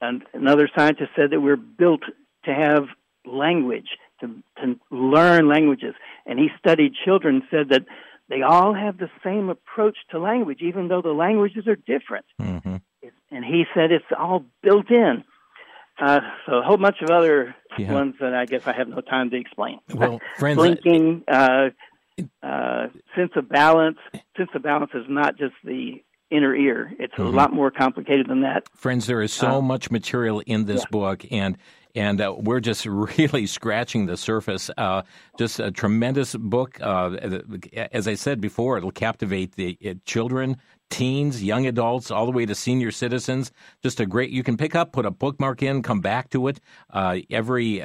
and 0.00 0.22
another 0.34 0.68
scientist 0.76 1.10
said 1.16 1.30
that 1.30 1.40
we're 1.40 1.56
built 1.56 2.02
to 2.44 2.54
have 2.54 2.84
language, 3.24 3.88
to, 4.20 4.28
to 4.62 4.78
learn 4.90 5.48
languages. 5.48 5.94
And 6.26 6.38
he 6.38 6.48
studied 6.58 6.92
children, 7.04 7.42
said 7.50 7.68
that 7.70 7.84
they 8.28 8.42
all 8.42 8.74
have 8.74 8.98
the 8.98 9.10
same 9.22 9.48
approach 9.48 9.96
to 10.10 10.18
language, 10.18 10.60
even 10.60 10.88
though 10.88 11.02
the 11.02 11.12
languages 11.12 11.66
are 11.66 11.76
different. 11.76 12.26
Mm-hmm. 12.40 12.76
And 13.30 13.44
he 13.44 13.64
said 13.74 13.92
it's 13.92 14.04
all 14.16 14.44
built 14.62 14.90
in. 14.90 15.24
Uh, 15.98 16.20
so 16.44 16.56
a 16.56 16.62
whole 16.62 16.76
bunch 16.76 16.96
of 17.02 17.10
other 17.10 17.54
yeah. 17.78 17.92
ones 17.92 18.16
that 18.20 18.34
I 18.34 18.44
guess 18.44 18.66
I 18.66 18.72
have 18.72 18.88
no 18.88 19.00
time 19.00 19.30
to 19.30 19.36
explain. 19.36 19.78
Well, 19.94 20.20
friends, 20.38 20.56
blinking, 20.56 21.24
uh, 21.26 21.70
uh, 22.42 22.88
sense 23.14 23.32
of 23.36 23.48
balance. 23.48 23.98
Sense 24.36 24.50
of 24.54 24.62
balance 24.62 24.90
is 24.94 25.04
not 25.08 25.38
just 25.38 25.54
the 25.64 26.02
inner 26.30 26.54
ear. 26.54 26.92
It's 26.98 27.14
mm-hmm. 27.14 27.22
a 27.22 27.30
lot 27.30 27.52
more 27.52 27.70
complicated 27.70 28.28
than 28.28 28.42
that. 28.42 28.68
Friends, 28.74 29.06
there 29.06 29.22
is 29.22 29.32
so 29.32 29.58
uh, 29.58 29.60
much 29.62 29.90
material 29.90 30.40
in 30.40 30.66
this 30.66 30.80
yeah. 30.80 30.90
book, 30.90 31.24
and 31.30 31.56
and 31.96 32.20
uh, 32.20 32.34
we're 32.38 32.60
just 32.60 32.86
really 33.18 33.46
scratching 33.46 34.06
the 34.06 34.16
surface. 34.16 34.70
Uh, 34.76 35.02
just 35.38 35.58
a 35.58 35.72
tremendous 35.72 36.36
book. 36.36 36.78
Uh, 36.80 37.16
as 37.90 38.06
I 38.06 38.14
said 38.14 38.40
before, 38.40 38.76
it'll 38.76 38.92
captivate 38.92 39.56
the 39.56 39.76
uh, 39.84 39.94
children, 40.04 40.58
teens, 40.90 41.42
young 41.42 41.66
adults, 41.66 42.10
all 42.10 42.26
the 42.26 42.32
way 42.32 42.46
to 42.46 42.54
senior 42.54 42.92
citizens. 42.92 43.50
Just 43.82 43.98
a 43.98 44.06
great. 44.06 44.30
You 44.30 44.44
can 44.44 44.56
pick 44.56 44.76
up, 44.76 44.92
put 44.92 45.06
a 45.06 45.10
bookmark 45.10 45.62
in, 45.62 45.82
come 45.82 46.00
back 46.00 46.30
to 46.30 46.46
it. 46.46 46.60
Uh, 46.90 47.18
every 47.30 47.82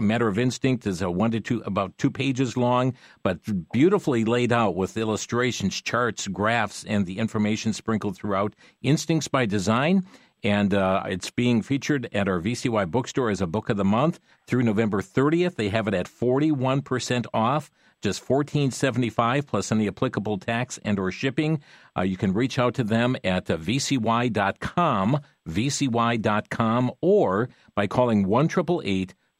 Matter 0.00 0.26
of 0.26 0.38
Instinct 0.38 0.86
is 0.88 1.02
a 1.02 1.10
one 1.10 1.30
to 1.30 1.40
two, 1.40 1.62
about 1.64 1.96
two 1.98 2.10
pages 2.10 2.56
long, 2.56 2.94
but 3.22 3.38
beautifully 3.72 4.24
laid 4.24 4.50
out 4.50 4.74
with 4.74 4.96
illustrations, 4.96 5.80
charts, 5.80 6.26
graphs, 6.26 6.84
and 6.84 7.06
the 7.06 7.18
information 7.18 7.72
sprinkled 7.72 8.16
throughout. 8.16 8.56
Instincts 8.82 9.28
by 9.28 9.46
Design, 9.46 10.04
and 10.42 10.74
uh, 10.74 11.04
it's 11.06 11.30
being 11.30 11.62
featured 11.62 12.08
at 12.12 12.28
our 12.28 12.40
VCY 12.40 12.90
bookstore 12.90 13.30
as 13.30 13.40
a 13.40 13.46
book 13.46 13.68
of 13.68 13.76
the 13.76 13.84
month 13.84 14.20
through 14.46 14.62
November 14.62 15.02
30th. 15.02 15.56
They 15.56 15.68
have 15.68 15.88
it 15.88 15.94
at 15.94 16.06
41% 16.06 17.26
off 17.32 17.70
just 18.00 18.26
$14.75 18.26 19.46
plus 19.46 19.72
any 19.72 19.88
applicable 19.88 20.38
tax 20.38 20.78
and 20.84 20.98
or 20.98 21.10
shipping. 21.10 21.60
Uh, 21.96 22.02
you 22.02 22.16
can 22.16 22.32
reach 22.32 22.58
out 22.58 22.74
to 22.74 22.84
them 22.84 23.16
at 23.24 23.50
uh, 23.50 23.56
vcy.com, 23.56 25.20
vcy.com, 25.48 26.92
or 27.00 27.48
by 27.74 27.86
calling 27.86 28.26
1 28.26 28.48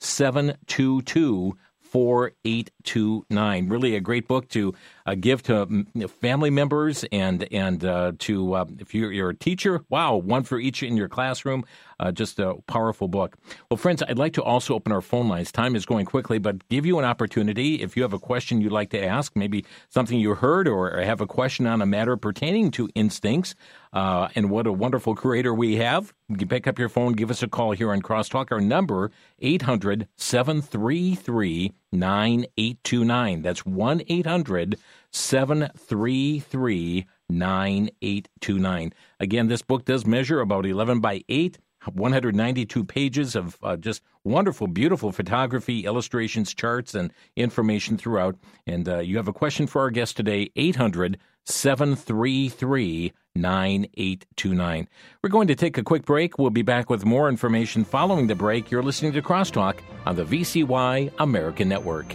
722 0.01 1.57
4829. 1.81 3.69
Really 3.69 3.97
a 3.97 4.01
great 4.01 4.29
book 4.29 4.49
to 4.49 4.75
give 5.15 5.43
to 5.45 5.87
family 6.21 6.51
members 6.51 7.05
and 7.13 7.47
and 7.53 7.85
uh, 7.85 8.13
to 8.19 8.55
uh, 8.55 8.65
if 8.79 8.95
you're, 8.95 9.13
you're, 9.13 9.31
a 9.31 9.35
teacher. 9.35 9.85
Wow, 9.89 10.17
one 10.17 10.43
for 10.43 10.59
each 10.59 10.83
in 10.83 10.97
your 10.97 11.09
classroom. 11.09 11.65
Uh, 12.01 12.13
just 12.13 12.39
a 12.39 12.55
powerful 12.67 13.09
book. 13.09 13.37
Well, 13.71 13.77
friends, 13.77 14.03
I'd 14.03 14.19
like 14.19 14.33
to 14.35 14.43
also 14.43 14.75
open 14.75 14.93
our 14.93 15.01
phone 15.01 15.29
lines. 15.29 15.51
Time 15.51 15.75
is 15.75 15.85
going 15.85 16.07
quickly, 16.07 16.39
but 16.39 16.69
give 16.69 16.87
you 16.87 16.99
an 16.99 17.05
opportunity 17.05 17.83
if 17.83 17.97
you 17.97 18.03
have 18.03 18.13
a 18.13 18.21
question 18.21 18.61
you'd 18.61 18.71
like 18.71 18.91
to 18.91 19.05
ask, 19.05 19.35
maybe 19.35 19.65
something 19.89 20.19
you 20.19 20.35
heard 20.35 20.69
or 20.69 21.01
have 21.01 21.21
a 21.21 21.27
question 21.27 21.67
on 21.67 21.83
a 21.83 21.87
matter 21.87 22.17
pertaining 22.17 22.71
to 22.73 22.89
instincts. 22.95 23.57
Uh, 23.93 24.29
and 24.35 24.51
what 24.51 24.67
a 24.67 24.73
wonderful 24.73 25.15
creator 25.15 25.53
we 25.53 25.77
have. 25.77 26.13
You 26.29 26.37
can 26.37 26.49
pick 26.49 26.67
up 26.67 26.79
your 26.79 26.89
phone, 26.89 27.15
give 27.15 27.31
us 27.31 27.43
a 27.43 27.49
call 27.49 27.73
here 27.73 27.91
on 27.91 28.03
Crosstalk. 28.03 28.53
Our 28.53 28.61
number, 28.61 29.11
800 29.41 30.07
733 30.17 31.73
9829. 31.91 33.43
That's 33.43 33.65
1 33.65 34.03
800 34.07 34.79
733 35.13 37.07
9829. 37.31 38.93
Again, 39.21 39.49
this 39.49 39.63
book 39.63 39.85
does 39.85 40.07
measure 40.07 40.41
about 40.41 40.67
11 40.67 41.01
by 41.01 41.23
8. 41.29 41.59
192 41.95 42.85
pages 42.85 43.37
of 43.37 43.57
uh, 43.63 43.77
just 43.77 44.03
wonderful, 44.25 44.67
beautiful 44.67 45.13
photography, 45.13 45.87
illustrations, 45.87 46.53
charts, 46.53 46.95
and 46.95 47.13
information 47.37 47.97
throughout. 47.97 48.37
And 48.67 48.89
uh, 48.89 48.99
you 48.99 49.17
have 49.17 49.29
a 49.29 49.33
question 49.33 49.67
for 49.67 49.83
our 49.83 49.91
guest 49.91 50.17
today, 50.17 50.51
800 50.57 51.19
733 51.45 53.13
9829. 53.35 54.89
We're 55.23 55.31
going 55.31 55.49
to 55.49 55.55
take 55.55 55.79
a 55.79 55.83
quick 55.83 56.05
break. 56.05 56.39
We'll 56.39 56.51
be 56.51 56.63
back 56.63 56.91
with 56.91 57.05
more 57.05 57.29
information 57.29 57.85
following 57.85 58.27
the 58.27 58.35
break. 58.35 58.71
You're 58.71 58.83
listening 58.83 59.13
to 59.13 59.23
Crosstalk 59.23 59.79
on 60.05 60.17
the 60.17 60.25
VCY 60.25 61.13
American 61.19 61.69
Network. 61.69 62.15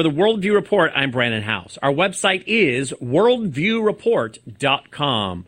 For 0.00 0.04
the 0.04 0.10
Worldview 0.10 0.54
Report, 0.54 0.92
I'm 0.96 1.10
Brannon 1.10 1.42
Howse. 1.42 1.76
Our 1.82 1.92
website 1.92 2.42
is 2.46 2.94
worldviewreport.com. 3.02 5.46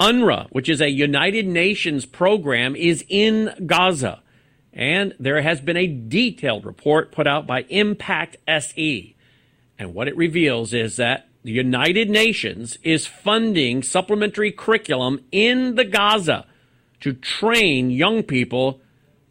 UNRWA, 0.00 0.46
which 0.48 0.70
is 0.70 0.80
a 0.80 0.88
United 0.88 1.46
Nations 1.46 2.06
program, 2.06 2.74
is 2.74 3.04
in 3.10 3.50
Gaza. 3.66 4.22
And 4.72 5.14
there 5.20 5.42
has 5.42 5.60
been 5.60 5.76
a 5.76 5.86
detailed 5.86 6.64
report 6.64 7.12
put 7.12 7.26
out 7.26 7.46
by 7.46 7.66
Impact 7.68 8.38
SE. 8.48 9.14
And 9.78 9.92
what 9.92 10.08
it 10.08 10.16
reveals 10.16 10.72
is 10.72 10.96
that 10.96 11.28
the 11.42 11.52
United 11.52 12.08
Nations 12.08 12.78
is 12.82 13.06
funding 13.06 13.82
supplementary 13.82 14.50
curriculum 14.50 15.26
in 15.30 15.74
the 15.74 15.84
Gaza 15.84 16.46
to 17.00 17.12
train 17.12 17.90
young 17.90 18.22
people 18.22 18.80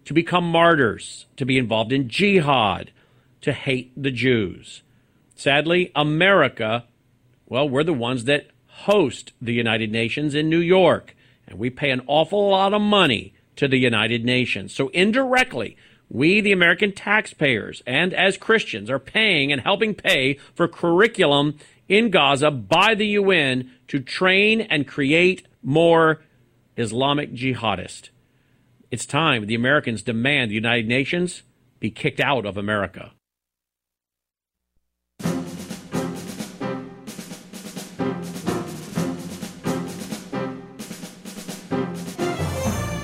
to 0.06 0.14
become 0.14 0.44
martyrs, 0.44 1.26
to 1.38 1.46
be 1.48 1.58
involved 1.58 1.92
in 1.92 2.08
jihad, 2.08 2.92
to 3.42 3.54
hate 3.54 3.92
the 3.96 4.12
Jews. 4.12 4.84
Sadly, 5.36 5.92
America, 5.96 6.86
well, 7.48 7.68
we're 7.68 7.84
the 7.84 7.94
ones 7.94 8.26
that 8.26 8.48
host 8.68 9.34
the 9.42 9.54
United 9.54 9.92
Nations 9.92 10.36
in 10.36 10.50
New 10.50 10.60
York, 10.60 11.16
and 11.48 11.58
we 11.58 11.70
pay 11.70 11.92
an 11.92 12.02
awful 12.08 12.50
lot 12.50 12.74
of 12.74 12.82
money 12.82 13.34
to 13.56 13.68
the 13.68 13.78
United 13.78 14.24
Nations. 14.24 14.74
So 14.74 14.90
indirectly, 14.90 15.78
We, 16.12 16.42
the 16.42 16.52
American 16.52 16.92
taxpayers, 16.92 17.84
and 17.86 18.16
as 18.16 18.36
Christians, 18.36 18.90
are 18.90 18.98
paying 18.98 19.52
and 19.52 19.62
helping 19.62 19.94
pay 19.94 20.40
for 20.56 20.68
curriculum 20.68 21.58
in 21.88 22.10
Gaza 22.10 22.50
by 22.50 22.96
the 22.96 23.06
UN 23.08 23.72
to 23.90 24.00
train 24.00 24.62
and 24.62 24.88
create 24.88 25.48
more 25.62 26.22
Islamic 26.78 27.34
jihadists. 27.34 28.10
It's 28.90 29.06
time 29.06 29.46
the 29.46 29.56
Americans 29.56 30.02
demand 30.02 30.50
the 30.50 30.56
United 30.56 30.88
Nations 30.88 31.44
be 31.80 31.92
kicked 31.92 32.20
out 32.20 32.46
of 32.46 32.58
America. 32.58 33.12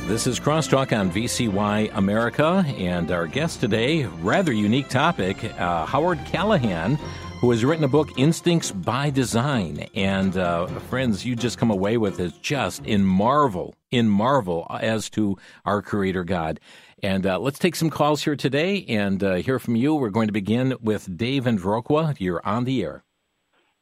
This 0.07 0.27
is 0.27 0.39
Crosstalk 0.39 0.95
on 0.95 1.09
VCY 1.09 1.89
America, 1.95 2.63
and 2.77 3.09
our 3.11 3.25
guest 3.25 3.59
today, 3.59 4.05
rather 4.05 4.53
unique 4.53 4.87
topic, 4.87 5.43
uh, 5.59 5.87
Howard 5.87 6.19
Callahan, 6.25 6.99
who 7.41 7.49
has 7.49 7.65
written 7.65 7.83
a 7.83 7.87
book, 7.87 8.09
Instincts 8.15 8.71
by 8.71 9.09
Design. 9.09 9.87
And 9.95 10.37
uh, 10.37 10.67
friends, 10.67 11.25
you 11.25 11.35
just 11.35 11.57
come 11.57 11.71
away 11.71 11.97
with 11.97 12.19
it 12.19 12.33
just 12.43 12.85
in 12.85 13.03
marvel, 13.03 13.73
in 13.89 14.07
marvel 14.07 14.67
as 14.79 15.09
to 15.09 15.39
our 15.65 15.81
Creator 15.81 16.23
God. 16.23 16.59
And 17.01 17.25
uh, 17.25 17.39
let's 17.39 17.57
take 17.57 17.75
some 17.75 17.89
calls 17.89 18.23
here 18.23 18.35
today 18.35 18.85
and 18.87 19.23
uh, 19.23 19.35
hear 19.35 19.57
from 19.57 19.75
you. 19.75 19.95
We're 19.95 20.11
going 20.11 20.27
to 20.27 20.33
begin 20.33 20.75
with 20.81 21.17
Dave 21.17 21.47
and 21.47 21.59
Viroqua. 21.59 22.15
You're 22.19 22.45
on 22.45 22.65
the 22.65 22.83
air. 22.83 23.03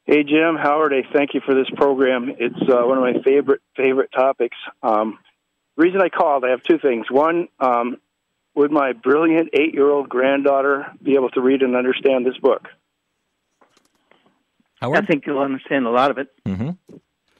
Hey 0.05 0.23
Jim, 0.23 0.55
Howard. 0.55 0.93
I 0.93 1.03
thank 1.13 1.33
you 1.33 1.41
for 1.45 1.53
this 1.53 1.69
program. 1.75 2.31
It's 2.39 2.55
uh, 2.61 2.85
one 2.85 2.97
of 2.97 3.03
my 3.03 3.21
favorite 3.23 3.61
favorite 3.75 4.09
topics. 4.13 4.57
Um, 4.81 5.17
reason 5.75 6.01
I 6.01 6.09
called, 6.09 6.43
I 6.45 6.49
have 6.49 6.63
two 6.63 6.77
things. 6.77 7.09
One, 7.09 7.47
um, 7.59 7.97
would 8.55 8.71
my 8.71 8.93
brilliant 8.93 9.49
eight 9.53 9.73
year 9.73 9.89
old 9.89 10.09
granddaughter 10.09 10.91
be 11.01 11.15
able 11.15 11.29
to 11.31 11.41
read 11.41 11.61
and 11.61 11.75
understand 11.75 12.25
this 12.25 12.37
book? 12.37 12.67
Howard? 14.79 15.03
I 15.03 15.05
think 15.05 15.25
you'll 15.25 15.39
understand 15.39 15.85
a 15.85 15.89
lot 15.91 16.11
of 16.11 16.17
it. 16.17 16.27
Mm-hmm. 16.45 16.71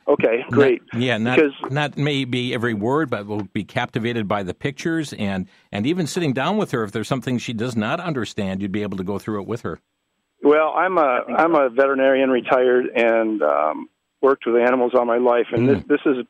Okay, 0.06 0.44
great. 0.50 0.82
Not, 0.92 1.02
yeah, 1.02 1.18
not 1.18 1.38
because, 1.38 1.54
not 1.72 1.98
maybe 1.98 2.54
every 2.54 2.74
word, 2.74 3.10
but 3.10 3.26
will 3.26 3.44
be 3.54 3.64
captivated 3.64 4.28
by 4.28 4.44
the 4.44 4.54
pictures 4.54 5.14
and 5.14 5.48
and 5.72 5.88
even 5.88 6.08
sitting 6.08 6.34
down 6.34 6.58
with 6.58 6.72
her 6.72 6.84
if 6.84 6.92
there's 6.92 7.08
something 7.08 7.38
she 7.38 7.54
does 7.54 7.76
not 7.76 8.02
understand, 8.02 8.62
you'd 8.62 8.72
be 8.72 8.82
able 8.82 8.98
to 8.98 9.04
go 9.04 9.18
through 9.18 9.42
it 9.42 9.48
with 9.48 9.62
her. 9.62 9.80
Well, 10.42 10.74
I'm 10.76 10.98
a 10.98 11.22
I'm 11.38 11.56
a 11.56 11.70
veterinarian, 11.70 12.30
retired, 12.30 12.88
and 12.94 13.42
um, 13.42 13.90
worked 14.22 14.46
with 14.46 14.58
animals 14.58 14.92
all 14.94 15.06
my 15.06 15.20
life, 15.20 15.48
and 15.54 15.70
mm. 15.70 15.76
this 15.76 15.84
this 15.88 16.02
is 16.06 16.26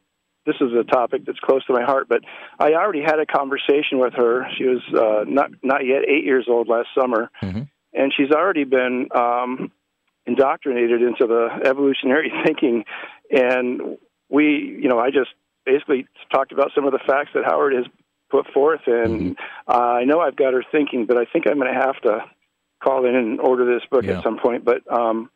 this 0.46 0.56
is 0.60 0.72
a 0.80 0.84
topic 0.84 1.26
that's 1.26 1.40
close 1.40 1.66
to 1.66 1.74
my 1.74 1.84
heart. 1.84 2.08
But 2.10 2.22
I 2.60 2.74
already 2.74 3.02
had 3.02 3.20
a 3.20 3.26
conversation 3.26 4.00
with 4.00 4.14
her. 4.16 4.48
She 4.58 4.66
was 4.66 4.82
uh, 4.94 5.24
not 5.28 5.52
not 5.62 5.86
yet 5.86 6.04
eight 6.08 6.26
years 6.26 6.48
old 6.50 6.68
last 6.68 6.90
summer, 7.00 7.30
mm-hmm. 7.42 7.62
and 7.94 8.14
she's 8.16 8.32
already 8.32 8.64
been 8.64 9.08
um, 9.16 9.72
indoctrinated 10.26 11.02
into 11.02 11.28
the 11.28 11.50
evolutionary 11.66 12.32
thinking. 12.46 12.86
And 13.32 13.98
we, 14.30 14.80
you 14.82 14.90
know, 14.90 15.00
I 15.00 15.10
just 15.10 15.32
basically 15.66 16.08
talked 16.32 16.52
about 16.52 16.72
some 16.76 16.86
of 16.86 16.92
the 16.92 17.00
facts 17.00 17.30
that 17.34 17.46
Howard 17.46 17.74
has 17.74 17.86
put 18.30 18.48
forth, 18.54 18.82
and 18.88 19.36
mm-hmm. 19.36 19.72
uh, 19.72 19.94
I 20.00 20.04
know 20.04 20.20
I've 20.20 20.36
got 20.36 20.54
her 20.54 20.64
thinking, 20.72 21.06
but 21.06 21.18
I 21.18 21.26
think 21.26 21.46
I'm 21.48 21.60
going 21.60 21.74
to 21.74 21.80
have 21.80 22.00
to 22.02 22.26
call 22.84 23.06
in 23.06 23.16
and 23.16 23.40
order 23.40 23.66
this 23.66 23.84
book 23.90 24.04
yeah. 24.04 24.18
at 24.18 24.24
some 24.24 24.38
point. 24.38 24.66
But 24.66 24.82
um, 24.92 25.30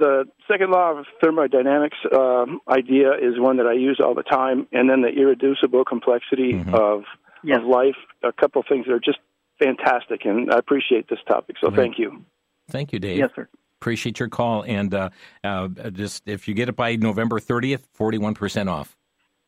the 0.00 0.24
second 0.48 0.70
law 0.70 0.98
of 0.98 1.06
thermodynamics 1.22 1.98
um, 2.12 2.60
idea 2.68 3.12
is 3.12 3.38
one 3.38 3.58
that 3.58 3.66
I 3.66 3.74
use 3.74 4.00
all 4.02 4.14
the 4.14 4.24
time, 4.24 4.66
and 4.72 4.90
then 4.90 5.02
the 5.02 5.08
irreducible 5.08 5.84
complexity 5.84 6.54
mm-hmm. 6.54 6.74
of 6.74 7.04
yes. 7.44 7.58
of 7.58 7.64
life. 7.66 7.96
A 8.24 8.32
couple 8.32 8.60
of 8.60 8.66
things 8.68 8.86
that 8.86 8.92
are 8.92 8.98
just 8.98 9.18
fantastic, 9.58 10.24
and 10.24 10.52
I 10.52 10.58
appreciate 10.58 11.08
this 11.08 11.20
topic. 11.28 11.56
So 11.60 11.70
thank 11.70 11.98
you. 11.98 12.24
Thank 12.68 12.92
you, 12.92 12.98
Dave. 12.98 13.18
Yes, 13.18 13.30
sir. 13.36 13.48
Appreciate 13.80 14.18
your 14.18 14.28
call, 14.28 14.62
and 14.62 14.92
uh, 14.92 15.10
uh, 15.44 15.68
just 15.90 16.26
if 16.26 16.48
you 16.48 16.54
get 16.54 16.68
it 16.68 16.76
by 16.76 16.96
November 16.96 17.38
30th, 17.38 17.84
41 17.94 18.34
percent 18.34 18.68
off. 18.68 18.96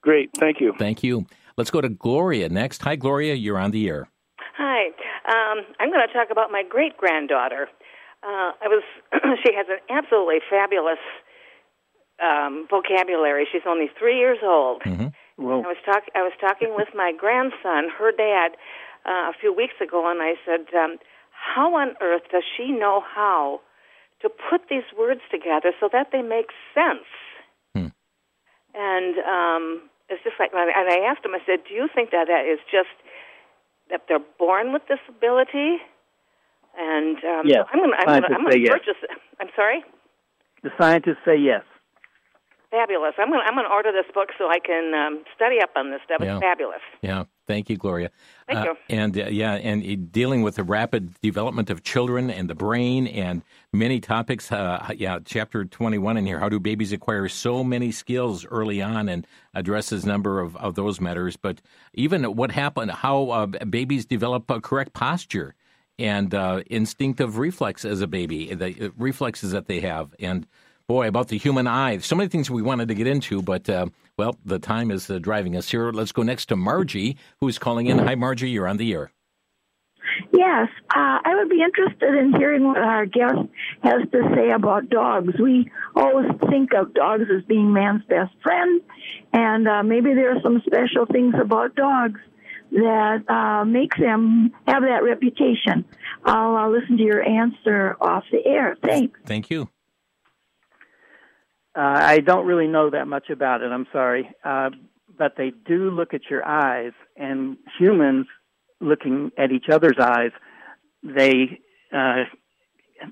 Great, 0.03 0.31
thank 0.39 0.61
you. 0.61 0.75
Thank 0.79 1.03
you. 1.03 1.27
Let's 1.57 1.71
go 1.71 1.81
to 1.81 1.89
Gloria 1.89 2.49
next. 2.49 2.83
Hi, 2.83 2.97
Gloria. 2.97 3.35
You're 3.35 3.59
on 3.59 3.73
the 3.73 3.89
air. 3.89 4.09
Hi. 4.57 4.87
Um, 5.29 5.65
I'm 5.79 5.91
going 5.91 6.07
to 6.07 6.13
talk 6.13 6.29
about 6.31 6.51
my 6.51 6.63
great 6.69 6.97
granddaughter. 6.97 7.69
Uh, 8.23 8.53
I 8.63 8.69
was. 8.69 8.83
she 9.45 9.53
has 9.55 9.67
an 9.69 9.83
absolutely 9.91 10.39
fabulous 10.49 11.03
um, 12.23 12.67
vocabulary. 12.71 13.47
She's 13.51 13.67
only 13.67 13.91
three 13.99 14.19
years 14.19 14.39
old. 14.43 14.83
Mm-hmm. 14.83 15.09
I 15.43 15.67
was 15.67 15.77
talk. 15.85 16.05
I 16.15 16.23
was 16.23 16.33
talking 16.41 16.75
with 16.77 16.89
my 16.95 17.13
grandson, 17.13 17.91
her 17.99 18.13
dad, 18.13 18.53
uh, 19.05 19.31
a 19.31 19.33
few 19.39 19.53
weeks 19.53 19.75
ago, 19.83 20.09
and 20.09 20.23
I 20.23 20.35
said, 20.47 20.71
um, 20.75 20.99
"How 21.33 21.75
on 21.75 21.97
earth 22.01 22.23
does 22.31 22.45
she 22.57 22.71
know 22.71 23.03
how 23.03 23.61
to 24.21 24.29
put 24.29 24.69
these 24.71 24.87
words 24.97 25.21
together 25.31 25.73
so 25.81 25.89
that 25.93 26.11
they 26.13 26.23
make 26.23 26.51
sense?" 26.75 27.09
Hmm. 27.75 27.91
And 28.75 29.19
um, 29.19 29.91
it's 30.09 30.23
just 30.23 30.37
like, 30.39 30.53
and 30.55 30.89
I 30.89 31.11
asked 31.11 31.25
him. 31.25 31.35
I 31.35 31.43
said, 31.45 31.67
"Do 31.67 31.75
you 31.75 31.89
think 31.93 32.11
that 32.11 32.29
that 32.29 32.47
is 32.47 32.61
just 32.71 32.95
that 33.91 34.03
they're 34.09 34.23
born 34.39 34.73
with 34.73 34.87
this 34.87 35.03
ability?" 35.09 35.83
And 36.79 37.17
um, 37.25 37.43
yes, 37.45 37.67
I'm 37.73 37.81
going 37.81 37.91
to 37.91 37.97
I'm 37.99 38.21
going 38.45 38.65
to 38.65 38.71
purchase 38.71 38.97
yes. 39.03 39.11
it. 39.11 39.19
I'm 39.41 39.49
sorry. 39.55 39.85
The 40.63 40.71
scientists 40.79 41.23
say 41.25 41.37
yes. 41.37 41.63
Fabulous. 42.71 43.13
I'm 43.19 43.29
going 43.29 43.41
to 43.41 43.47
I'm 43.47 43.55
going 43.55 43.67
to 43.67 43.73
order 43.73 43.93
this 43.93 44.11
book 44.15 44.31
so 44.39 44.49
I 44.49 44.59
can 44.59 44.95
um, 44.95 45.25
study 45.37 45.61
up 45.63 45.71
on 45.77 45.91
this 45.91 46.01
stuff. 46.05 46.23
It's 46.23 46.41
fabulous. 46.41 46.81
Yeah. 47.03 47.25
Thank 47.49 47.69
you, 47.69 47.77
Gloria. 47.77 48.11
Thank 48.47 48.61
uh, 48.61 48.63
you. 48.63 48.77
And 48.89 49.19
uh, 49.19 49.27
yeah, 49.27 49.55
and 49.55 50.11
dealing 50.11 50.43
with 50.43 50.55
the 50.55 50.65
rapid 50.65 51.21
development 51.21 51.71
of 51.71 51.83
children 51.83 52.31
and 52.31 52.49
the 52.49 52.55
brain 52.55 53.07
and 53.07 53.43
many 53.73 54.01
topics. 54.01 54.51
Uh, 54.51 54.95
yeah, 54.97 55.19
chapter 55.25 55.65
21 55.65 56.17
in 56.17 56.25
here. 56.25 56.39
How 56.39 56.49
do 56.49 56.61
babies 56.61 56.93
acquire 56.93 57.29
so 57.29 57.65
many 57.65 57.91
skills 57.91 58.47
early 58.47 58.81
on 58.81 59.09
and 59.09 59.27
addresses 59.55 60.05
a 60.05 60.09
number 60.09 60.41
of, 60.41 60.57
of 60.57 60.77
those 60.77 61.01
matters. 61.01 61.37
But 61.37 61.61
even 61.95 62.25
what 62.37 62.53
happened, 62.53 62.93
how 62.93 63.31
uh, 63.31 63.47
babies 63.47 64.07
develop 64.07 64.49
a 64.51 64.61
correct 64.61 64.93
posture 64.93 65.55
and 65.99 66.35
uh, 66.35 66.63
instinctive 66.67 67.39
reflex 67.39 67.85
as 67.85 68.01
a 68.01 68.07
baby, 68.07 68.55
the 68.55 68.87
uh, 68.87 68.89
reflexes 68.97 69.53
that 69.53 69.67
they 69.67 69.81
have. 69.81 70.15
And 70.19 70.47
boy, 70.87 71.09
about 71.09 71.29
the 71.29 71.39
human 71.39 71.67
eye, 71.67 71.99
so 71.99 72.17
many 72.17 72.29
things 72.29 72.51
we 72.51 72.63
wanted 72.63 72.89
to 72.89 72.95
get 72.95 73.07
into, 73.07 73.43
but 73.43 73.69
uh, 73.69 73.87
well, 74.17 74.37
the 74.45 74.59
time 74.59 74.91
is 74.91 75.11
uh, 75.11 75.19
driving 75.19 75.57
us 75.57 75.71
here. 75.71 75.93
Let's 75.93 76.13
go 76.13 76.23
next 76.23 76.47
to 76.47 76.57
Margie, 76.57 77.17
who's 77.41 77.59
calling 77.59 77.87
in. 77.87 77.99
Hi, 77.99 78.15
Margie, 78.15 78.51
you're 78.51 78.69
on 78.69 78.77
the 78.77 78.93
air. 78.93 79.13
Yes, 80.33 80.69
uh, 80.95 81.19
I 81.25 81.35
would 81.37 81.49
be 81.49 81.63
interested 81.63 82.15
in 82.15 82.35
hearing 82.37 82.65
what 82.65 82.79
our 82.79 83.07
guest 83.07 83.39
has 83.83 84.03
to 84.13 84.33
say 84.35 84.51
about 84.51 84.91
dogs. 84.91 85.35
We 85.41 85.71
always 85.95 86.31
think 86.51 86.75
of 86.75 86.93
dogs 86.95 87.25
as 87.35 87.45
being 87.45 87.73
man's 87.73 88.03
best 88.05 88.33
friend, 88.43 88.81
and 89.33 89.69
uh, 89.69 89.83
maybe 89.83 90.15
there 90.15 90.37
are 90.37 90.41
some 90.43 90.63
special 90.67 91.07
things 91.07 91.35
about 91.41 91.75
dogs 91.77 92.21
that 92.73 93.25
uh, 93.29 93.65
makes 93.65 93.99
them 93.99 94.53
have 94.67 94.83
that 94.83 95.03
reputation. 95.05 95.85
I'll, 96.25 96.57
I'll 96.57 96.73
listen 96.73 96.97
to 96.97 97.03
your 97.03 97.23
answer 97.23 97.97
off 98.01 98.25
the 98.33 98.45
air. 98.47 98.77
Thanks. 98.83 99.19
Thank 99.27 99.51
you. 99.51 99.69
Uh, 101.75 101.81
I 101.81 102.19
don't 102.19 102.47
really 102.47 102.67
know 102.67 102.91
that 102.91 103.07
much 103.07 103.31
about 103.31 103.63
it. 103.63 103.73
I'm 103.73 103.87
sorry, 103.93 104.31
uh, 104.45 104.71
but 105.17 105.35
they 105.37 105.53
do 105.67 105.91
look 105.91 106.13
at 106.13 106.23
your 106.31 106.47
eyes, 106.47 106.93
and 107.17 107.57
humans 107.79 108.27
looking 108.81 109.31
at 109.39 109.53
each 109.53 109.67
other's 109.71 109.97
eyes, 109.99 110.33
they 111.03 111.61
uh, 111.93 112.25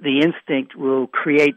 the 0.03 0.21
instinct 0.21 0.77
will 0.77 1.07
create 1.07 1.57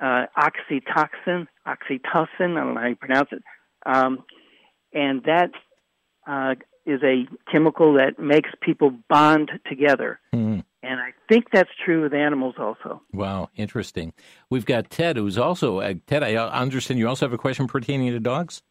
uh, 0.00 0.26
oxytocin, 0.36 1.46
oxytocin. 1.66 2.56
I 2.56 2.64
don't 2.64 2.74
know 2.74 2.80
how 2.80 2.86
you 2.86 2.96
pronounce 2.96 3.28
it, 3.32 3.42
um, 3.84 4.24
and 4.92 5.22
that 5.24 5.50
uh, 6.24 6.54
is 6.88 7.02
a 7.02 7.26
chemical 7.50 7.94
that 7.94 8.18
makes 8.18 8.50
people 8.62 8.92
bond 9.08 9.50
together. 9.68 10.18
Mm. 10.34 10.64
And 10.82 11.00
I 11.00 11.10
think 11.28 11.46
that's 11.52 11.70
true 11.84 12.02
with 12.02 12.14
animals 12.14 12.54
also. 12.58 13.02
Wow, 13.12 13.50
interesting. 13.56 14.14
We've 14.48 14.64
got 14.64 14.90
Ted, 14.90 15.16
who's 15.16 15.36
also, 15.36 15.80
uh, 15.80 15.94
Ted, 16.06 16.22
I 16.22 16.36
understand 16.36 16.98
you 16.98 17.08
also 17.08 17.26
have 17.26 17.32
a 17.32 17.38
question 17.38 17.66
pertaining 17.66 18.10
to 18.12 18.20
dogs? 18.20 18.62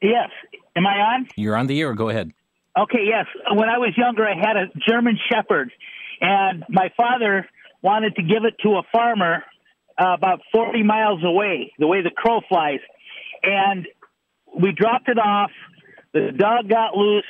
Yes. 0.00 0.30
Am 0.76 0.86
I 0.86 0.98
on? 0.98 1.28
You're 1.36 1.56
on 1.56 1.66
the 1.66 1.80
air. 1.80 1.94
Go 1.94 2.08
ahead. 2.08 2.32
Okay, 2.78 3.04
yes. 3.06 3.26
When 3.50 3.68
I 3.68 3.78
was 3.78 3.92
younger, 3.96 4.26
I 4.26 4.34
had 4.34 4.56
a 4.56 4.66
German 4.88 5.18
Shepherd, 5.30 5.72
and 6.20 6.64
my 6.68 6.90
father 6.96 7.48
wanted 7.82 8.14
to 8.16 8.22
give 8.22 8.44
it 8.44 8.54
to 8.62 8.76
a 8.76 8.82
farmer 8.92 9.44
uh, 9.98 10.14
about 10.14 10.40
40 10.52 10.82
miles 10.82 11.20
away, 11.24 11.72
the 11.78 11.86
way 11.86 12.02
the 12.02 12.10
crow 12.10 12.40
flies. 12.48 12.80
And 13.42 13.86
we 14.54 14.72
dropped 14.72 15.08
it 15.08 15.18
off 15.18 15.50
the 16.20 16.32
dog 16.36 16.68
got 16.68 16.96
loose, 16.96 17.24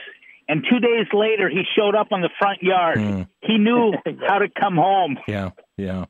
and 0.48 0.64
two 0.70 0.78
days 0.78 1.06
later, 1.12 1.48
he 1.48 1.62
showed 1.76 1.94
up 1.94 2.08
on 2.12 2.20
the 2.20 2.30
front 2.38 2.62
yard. 2.62 2.98
Mm. 2.98 3.28
He 3.42 3.58
knew 3.58 3.92
how 4.26 4.38
to 4.38 4.48
come 4.48 4.76
home. 4.76 5.18
Yeah, 5.26 5.50
yeah. 5.76 6.06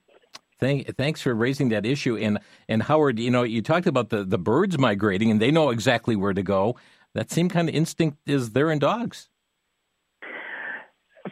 Thank, 0.58 0.96
thanks 0.96 1.20
for 1.20 1.34
raising 1.34 1.68
that 1.70 1.84
issue. 1.84 2.16
And 2.16 2.38
and 2.68 2.82
Howard, 2.82 3.18
you 3.18 3.30
know, 3.30 3.42
you 3.42 3.62
talked 3.62 3.86
about 3.86 4.10
the, 4.10 4.24
the 4.24 4.38
birds 4.38 4.78
migrating, 4.78 5.30
and 5.30 5.40
they 5.40 5.50
know 5.50 5.70
exactly 5.70 6.16
where 6.16 6.32
to 6.32 6.42
go. 6.42 6.76
That 7.14 7.30
same 7.30 7.48
kind 7.48 7.68
of 7.68 7.74
instinct 7.74 8.18
is 8.26 8.50
there 8.50 8.70
in 8.70 8.78
dogs. 8.78 9.28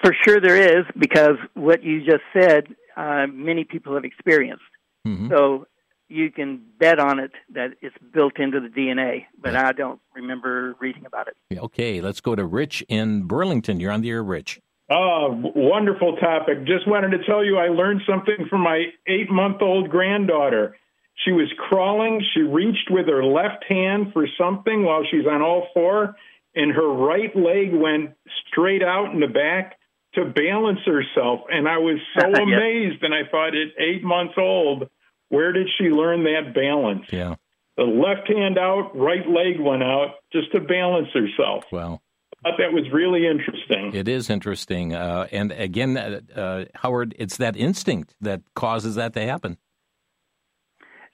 For 0.02 0.14
sure, 0.26 0.40
there 0.40 0.78
is 0.78 0.84
because 0.98 1.36
what 1.54 1.82
you 1.82 2.04
just 2.04 2.22
said, 2.32 2.66
uh, 2.96 3.26
many 3.32 3.64
people 3.64 3.94
have 3.94 4.04
experienced. 4.04 4.62
Mm-hmm. 5.06 5.30
So 5.30 5.66
you 6.08 6.30
can 6.30 6.62
bet 6.78 6.98
on 6.98 7.18
it 7.18 7.32
that 7.54 7.70
it's 7.80 7.96
built 8.12 8.38
into 8.38 8.60
the 8.60 8.68
DNA, 8.68 9.24
but 9.40 9.56
I 9.56 9.72
don't 9.72 10.00
remember 10.14 10.74
reading 10.80 11.06
about 11.06 11.28
it. 11.28 11.58
Okay, 11.58 12.00
let's 12.00 12.20
go 12.20 12.34
to 12.34 12.44
Rich 12.44 12.84
in 12.88 13.22
Burlington. 13.22 13.80
You're 13.80 13.92
on 13.92 14.02
the 14.02 14.10
air, 14.10 14.22
Rich. 14.22 14.60
Oh, 14.90 15.28
wonderful 15.54 16.16
topic. 16.16 16.64
Just 16.66 16.86
wanted 16.86 17.16
to 17.16 17.24
tell 17.24 17.42
you 17.44 17.56
I 17.56 17.68
learned 17.68 18.02
something 18.08 18.46
from 18.50 18.60
my 18.60 18.84
eight 19.06 19.30
month 19.30 19.62
old 19.62 19.88
granddaughter. 19.88 20.76
She 21.24 21.32
was 21.32 21.50
crawling. 21.56 22.22
She 22.34 22.40
reached 22.42 22.90
with 22.90 23.06
her 23.08 23.24
left 23.24 23.64
hand 23.66 24.12
for 24.12 24.26
something 24.38 24.84
while 24.84 25.04
she's 25.10 25.26
on 25.26 25.40
all 25.40 25.68
four, 25.72 26.16
and 26.54 26.70
her 26.72 26.86
right 26.88 27.34
leg 27.34 27.72
went 27.72 28.10
straight 28.50 28.82
out 28.82 29.12
in 29.14 29.20
the 29.20 29.26
back 29.26 29.78
to 30.16 30.26
balance 30.26 30.80
herself. 30.84 31.40
And 31.50 31.66
I 31.66 31.78
was 31.78 31.98
so 32.18 32.28
Yes. 32.28 32.38
amazed. 32.42 33.02
And 33.02 33.14
I 33.14 33.22
thought, 33.30 33.54
at 33.56 33.68
eight 33.82 34.04
months 34.04 34.34
old, 34.36 34.90
where 35.28 35.52
did 35.52 35.68
she 35.78 35.84
learn 35.84 36.24
that 36.24 36.54
balance? 36.54 37.06
Yeah. 37.12 37.34
The 37.76 37.82
left 37.84 38.28
hand 38.28 38.56
out, 38.58 38.96
right 38.96 39.28
leg 39.28 39.58
went 39.58 39.82
out 39.82 40.16
just 40.32 40.52
to 40.52 40.60
balance 40.60 41.08
herself. 41.12 41.64
Well, 41.72 42.02
I 42.44 42.50
thought 42.50 42.58
that 42.58 42.72
was 42.72 42.84
really 42.92 43.26
interesting. 43.26 43.94
it 43.94 44.06
is 44.06 44.30
interesting. 44.30 44.94
Uh, 44.94 45.26
and 45.32 45.50
again, 45.52 45.96
uh, 45.96 46.20
uh, 46.38 46.64
Howard, 46.76 47.14
it's 47.18 47.36
that 47.38 47.56
instinct 47.56 48.14
that 48.20 48.42
causes 48.54 48.94
that 48.94 49.12
to 49.14 49.22
happen. 49.26 49.56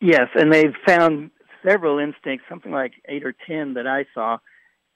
Yes, 0.00 0.28
and 0.34 0.52
they've 0.52 0.74
found 0.86 1.30
several 1.66 1.98
instincts, 1.98 2.46
something 2.48 2.72
like 2.72 2.92
eight 3.08 3.24
or 3.24 3.34
ten 3.46 3.74
that 3.74 3.86
I 3.86 4.06
saw, 4.14 4.38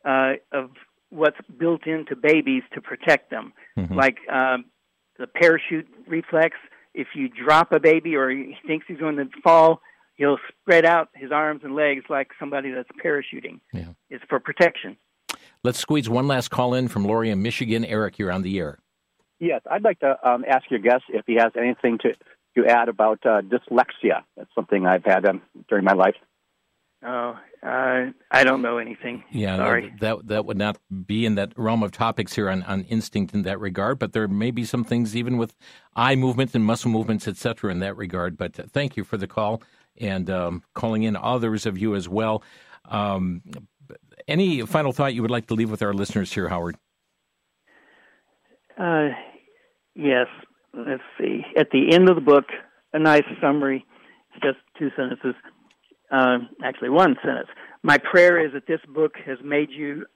uh, 0.04 0.34
of 0.52 0.70
what's 1.10 1.36
built 1.58 1.86
into 1.86 2.16
babies 2.16 2.62
to 2.74 2.80
protect 2.80 3.30
them, 3.30 3.52
Mhm. 3.78 3.94
like 3.94 4.18
um, 4.30 4.64
the 5.18 5.26
parachute 5.26 5.86
reflex. 6.06 6.56
If 6.95 7.09
you 7.14 7.28
drop 7.28 7.72
a 7.72 7.80
baby 7.80 8.16
or 8.16 8.30
he 8.30 8.57
thinks 8.66 8.86
he's 8.86 8.99
going 8.99 9.16
to 9.16 9.28
fall, 9.42 9.80
he'll 10.14 10.38
spread 10.49 10.84
out 10.84 11.09
his 11.14 11.32
arms 11.32 11.62
and 11.64 11.74
legs 11.74 12.05
like 12.09 12.28
somebody 12.38 12.70
that's 12.70 12.88
parachuting. 13.05 13.61
Yeah. 13.72 13.88
It's 14.11 14.24
for 14.28 14.38
protection. 14.40 14.97
Let's 15.62 15.78
squeeze 15.78 16.09
one 16.09 16.28
last 16.28 16.51
call 16.51 16.74
in 16.74 16.88
from 16.88 17.05
Lori 17.05 17.30
in 17.30 17.42
Michigan. 17.42 17.84
Eric, 17.84 18.18
you're 18.18 18.30
on 18.30 18.42
the 18.42 18.59
air. 18.59 18.78
Yes, 19.40 19.62
I'd 19.70 19.82
like 19.82 19.99
to 20.01 20.16
um, 20.26 20.45
ask 20.49 20.70
your 20.70 20.80
guest 20.80 21.05
if 21.09 21.24
he 21.26 21.34
has 21.34 21.53
anything 21.59 21.99
to, 21.99 22.14
to 22.57 22.70
add 22.70 22.88
about 22.88 23.18
uh, 23.26 23.40
dyslexia. 23.42 24.22
That's 24.36 24.55
something 24.55 24.86
I've 24.86 25.05
had 25.05 25.26
um, 25.26 25.42
during 25.68 25.84
my 25.84 25.95
life. 25.95 26.14
Oh, 27.07 27.38
uh, 27.62 28.11
I 28.30 28.44
don't 28.44 28.62
know 28.62 28.78
anything. 28.78 29.24
Yeah, 29.30 29.57
Sorry. 29.57 29.92
that 30.00 30.26
that 30.26 30.46
would 30.46 30.57
not 30.57 30.78
be 31.07 31.26
in 31.26 31.34
that 31.34 31.52
realm 31.57 31.82
of 31.82 31.92
topics 31.92 32.34
here 32.34 32.48
on, 32.48 32.62
on 32.62 32.84
instinct 32.84 33.34
in 33.34 33.42
that 33.42 33.61
regard, 33.61 33.98
but 33.98 34.12
there 34.14 34.26
may 34.26 34.50
be 34.50 34.64
some 34.64 34.84
things 34.84 35.14
even 35.14 35.36
with 35.36 35.55
eye 35.94 36.16
movements 36.16 36.55
and 36.55 36.64
muscle 36.64 36.90
movements, 36.90 37.28
et 37.28 37.36
cetera, 37.36 37.70
in 37.70 37.80
that 37.80 37.96
regard. 37.96 38.38
But 38.38 38.59
uh, 38.59 38.62
thank 38.70 38.96
you 38.96 39.05
for 39.05 39.18
the 39.18 39.26
call 39.26 39.62
and 40.00 40.30
um, 40.30 40.62
calling 40.72 41.02
in 41.02 41.14
others 41.14 41.66
of 41.66 41.76
you 41.76 41.94
as 41.94 42.09
well. 42.09 42.42
Um, 42.86 43.42
any 44.26 44.62
final 44.62 44.92
thought 44.92 45.12
you 45.14 45.20
would 45.22 45.30
like 45.30 45.46
to 45.48 45.55
leave 45.55 45.70
with 45.70 45.82
our 45.82 45.92
listeners 45.92 46.32
here, 46.32 46.48
Howard? 46.48 46.76
Uh, 48.78 49.09
yes. 49.94 50.26
Let's 50.72 51.02
see. 51.18 51.42
At 51.57 51.68
the 51.70 51.94
end 51.94 52.09
of 52.09 52.16
the 52.16 52.20
book, 52.20 52.46
a 52.92 52.98
nice 52.98 53.22
summary. 53.40 53.84
It's 54.34 54.42
just 54.42 54.59
two 54.78 54.90
sentences. 54.96 55.34
Um, 56.11 56.50
actually, 56.62 56.90
one 56.90 57.16
sentence. 57.24 57.48
My 57.82 57.98
prayer 57.98 58.44
is 58.44 58.52
that 58.52 58.66
this 58.66 58.80
book 58.88 59.14
has 59.26 59.38
made 59.42 59.70
you 59.70 60.07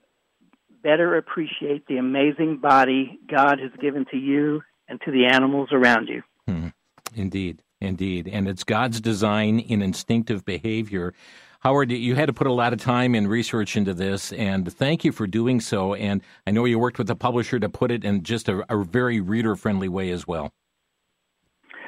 better 0.83 1.17
appreciate 1.17 1.87
the 1.87 1.97
amazing 1.97 2.59
body 2.59 3.19
God 3.31 3.59
has 3.59 3.73
given 3.81 4.05
to 4.11 4.17
you 4.17 4.63
and 4.89 5.01
to 5.05 5.11
the 5.11 5.27
animals 5.27 5.71
around 5.73 6.09
you. 6.09 6.23
Hmm. 6.47 6.69
Indeed, 7.15 7.63
indeed. 7.81 8.29
And 8.29 8.49
it's 8.49 8.65
God's 8.65 9.01
design 9.01 9.59
in 9.59 9.83
instinctive 9.83 10.45
behavior. 10.45 11.15
Howard, 11.61 11.91
you 11.91 12.15
had 12.15 12.27
to 12.27 12.33
put 12.33 12.47
a 12.47 12.53
lot 12.53 12.73
of 12.73 12.81
time 12.81 13.15
and 13.17 13.29
research 13.29 13.77
into 13.77 13.93
this, 13.93 14.33
and 14.33 14.73
thank 14.73 15.05
you 15.05 15.11
for 15.11 15.27
doing 15.27 15.61
so. 15.61 15.95
And 15.95 16.23
I 16.47 16.53
know 16.53 16.65
you 16.65 16.79
worked 16.79 16.99
with 16.99 17.09
the 17.09 17.17
publisher 17.17 17.59
to 17.59 17.69
put 17.69 17.91
it 17.91 18.05
in 18.05 18.23
just 18.23 18.49
a, 18.49 18.65
a 18.73 18.85
very 18.85 19.21
reader 19.21 19.57
friendly 19.57 19.89
way 19.89 20.11
as 20.11 20.27
well. 20.27 20.53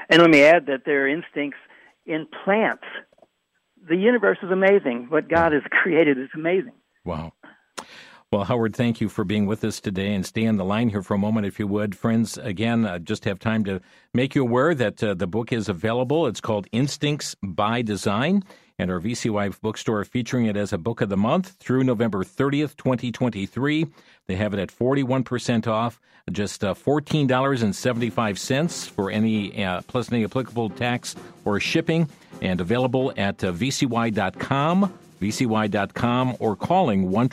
And 0.08 0.20
let 0.20 0.30
me 0.30 0.42
add 0.42 0.66
that 0.66 0.82
there 0.84 1.04
are 1.04 1.08
instincts 1.08 1.58
in 2.04 2.26
plants. 2.44 2.82
The 3.88 3.96
universe 3.96 4.38
is 4.42 4.50
amazing. 4.50 5.06
What 5.08 5.28
God 5.28 5.52
has 5.52 5.62
created 5.70 6.18
is 6.18 6.28
amazing. 6.34 6.72
Wow. 7.04 7.32
Well, 8.32 8.44
Howard, 8.44 8.76
thank 8.76 9.00
you 9.00 9.08
for 9.08 9.24
being 9.24 9.46
with 9.46 9.64
us 9.64 9.80
today 9.80 10.14
and 10.14 10.24
stay 10.24 10.46
on 10.46 10.56
the 10.56 10.64
line 10.64 10.90
here 10.90 11.02
for 11.02 11.14
a 11.14 11.18
moment, 11.18 11.46
if 11.46 11.58
you 11.58 11.66
would. 11.66 11.96
Friends, 11.96 12.38
again, 12.38 12.86
I 12.86 12.98
just 12.98 13.24
have 13.24 13.40
time 13.40 13.64
to 13.64 13.80
make 14.14 14.36
you 14.36 14.42
aware 14.42 14.72
that 14.72 15.02
uh, 15.02 15.14
the 15.14 15.26
book 15.26 15.52
is 15.52 15.68
available. 15.68 16.28
It's 16.28 16.40
called 16.40 16.68
Instincts 16.70 17.34
by 17.42 17.82
Design, 17.82 18.44
and 18.80 18.90
our 18.90 18.98
VCY 18.98 19.60
bookstore 19.60 20.02
featuring 20.06 20.46
it 20.46 20.56
as 20.56 20.72
a 20.72 20.78
book 20.78 21.02
of 21.02 21.10
the 21.10 21.16
month 21.16 21.50
through 21.60 21.84
November 21.84 22.24
30th, 22.24 22.74
2023. 22.76 23.86
They 24.26 24.36
have 24.36 24.54
it 24.54 24.60
at 24.60 24.70
41% 24.70 25.66
off, 25.66 26.00
just 26.32 26.64
uh, 26.64 26.72
$14.75 26.72 28.88
for 28.88 29.10
any, 29.10 29.62
uh, 29.62 29.82
plus 29.82 30.10
any 30.10 30.24
applicable 30.24 30.70
tax 30.70 31.14
or 31.44 31.60
shipping, 31.60 32.08
and 32.40 32.58
available 32.60 33.12
at 33.18 33.44
uh, 33.44 33.52
vcy.com 33.52 34.94
vcy.com 35.20 36.36
or 36.38 36.56
calling 36.56 37.10
1 37.10 37.28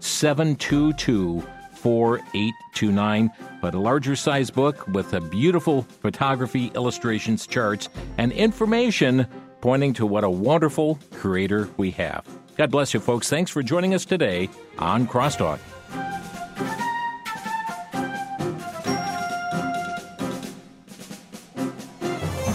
722 0.00 1.44
4829. 1.74 3.30
But 3.60 3.74
a 3.74 3.78
larger 3.78 4.16
size 4.16 4.50
book 4.50 4.88
with 4.88 5.12
a 5.12 5.20
beautiful 5.20 5.82
photography, 5.82 6.72
illustrations, 6.74 7.46
charts, 7.46 7.90
and 8.16 8.32
information 8.32 9.26
pointing 9.66 9.92
to 9.92 10.06
what 10.06 10.22
a 10.22 10.30
wonderful 10.30 10.96
creator 11.10 11.68
we 11.76 11.90
have. 11.90 12.24
God 12.56 12.70
bless 12.70 12.94
you, 12.94 13.00
folks. 13.00 13.28
Thanks 13.28 13.50
for 13.50 13.64
joining 13.64 13.94
us 13.94 14.04
today 14.04 14.48
on 14.78 15.08
Crosstalk. 15.08 15.58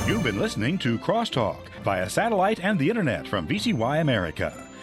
You've 0.07 0.23
been 0.23 0.39
listening 0.39 0.77
to 0.77 0.97
Crosstalk 0.99 1.57
via 1.83 2.09
satellite 2.09 2.61
and 2.63 2.79
the 2.79 2.87
internet 2.87 3.27
from 3.27 3.45
VCY 3.45 3.99
America. 3.99 4.53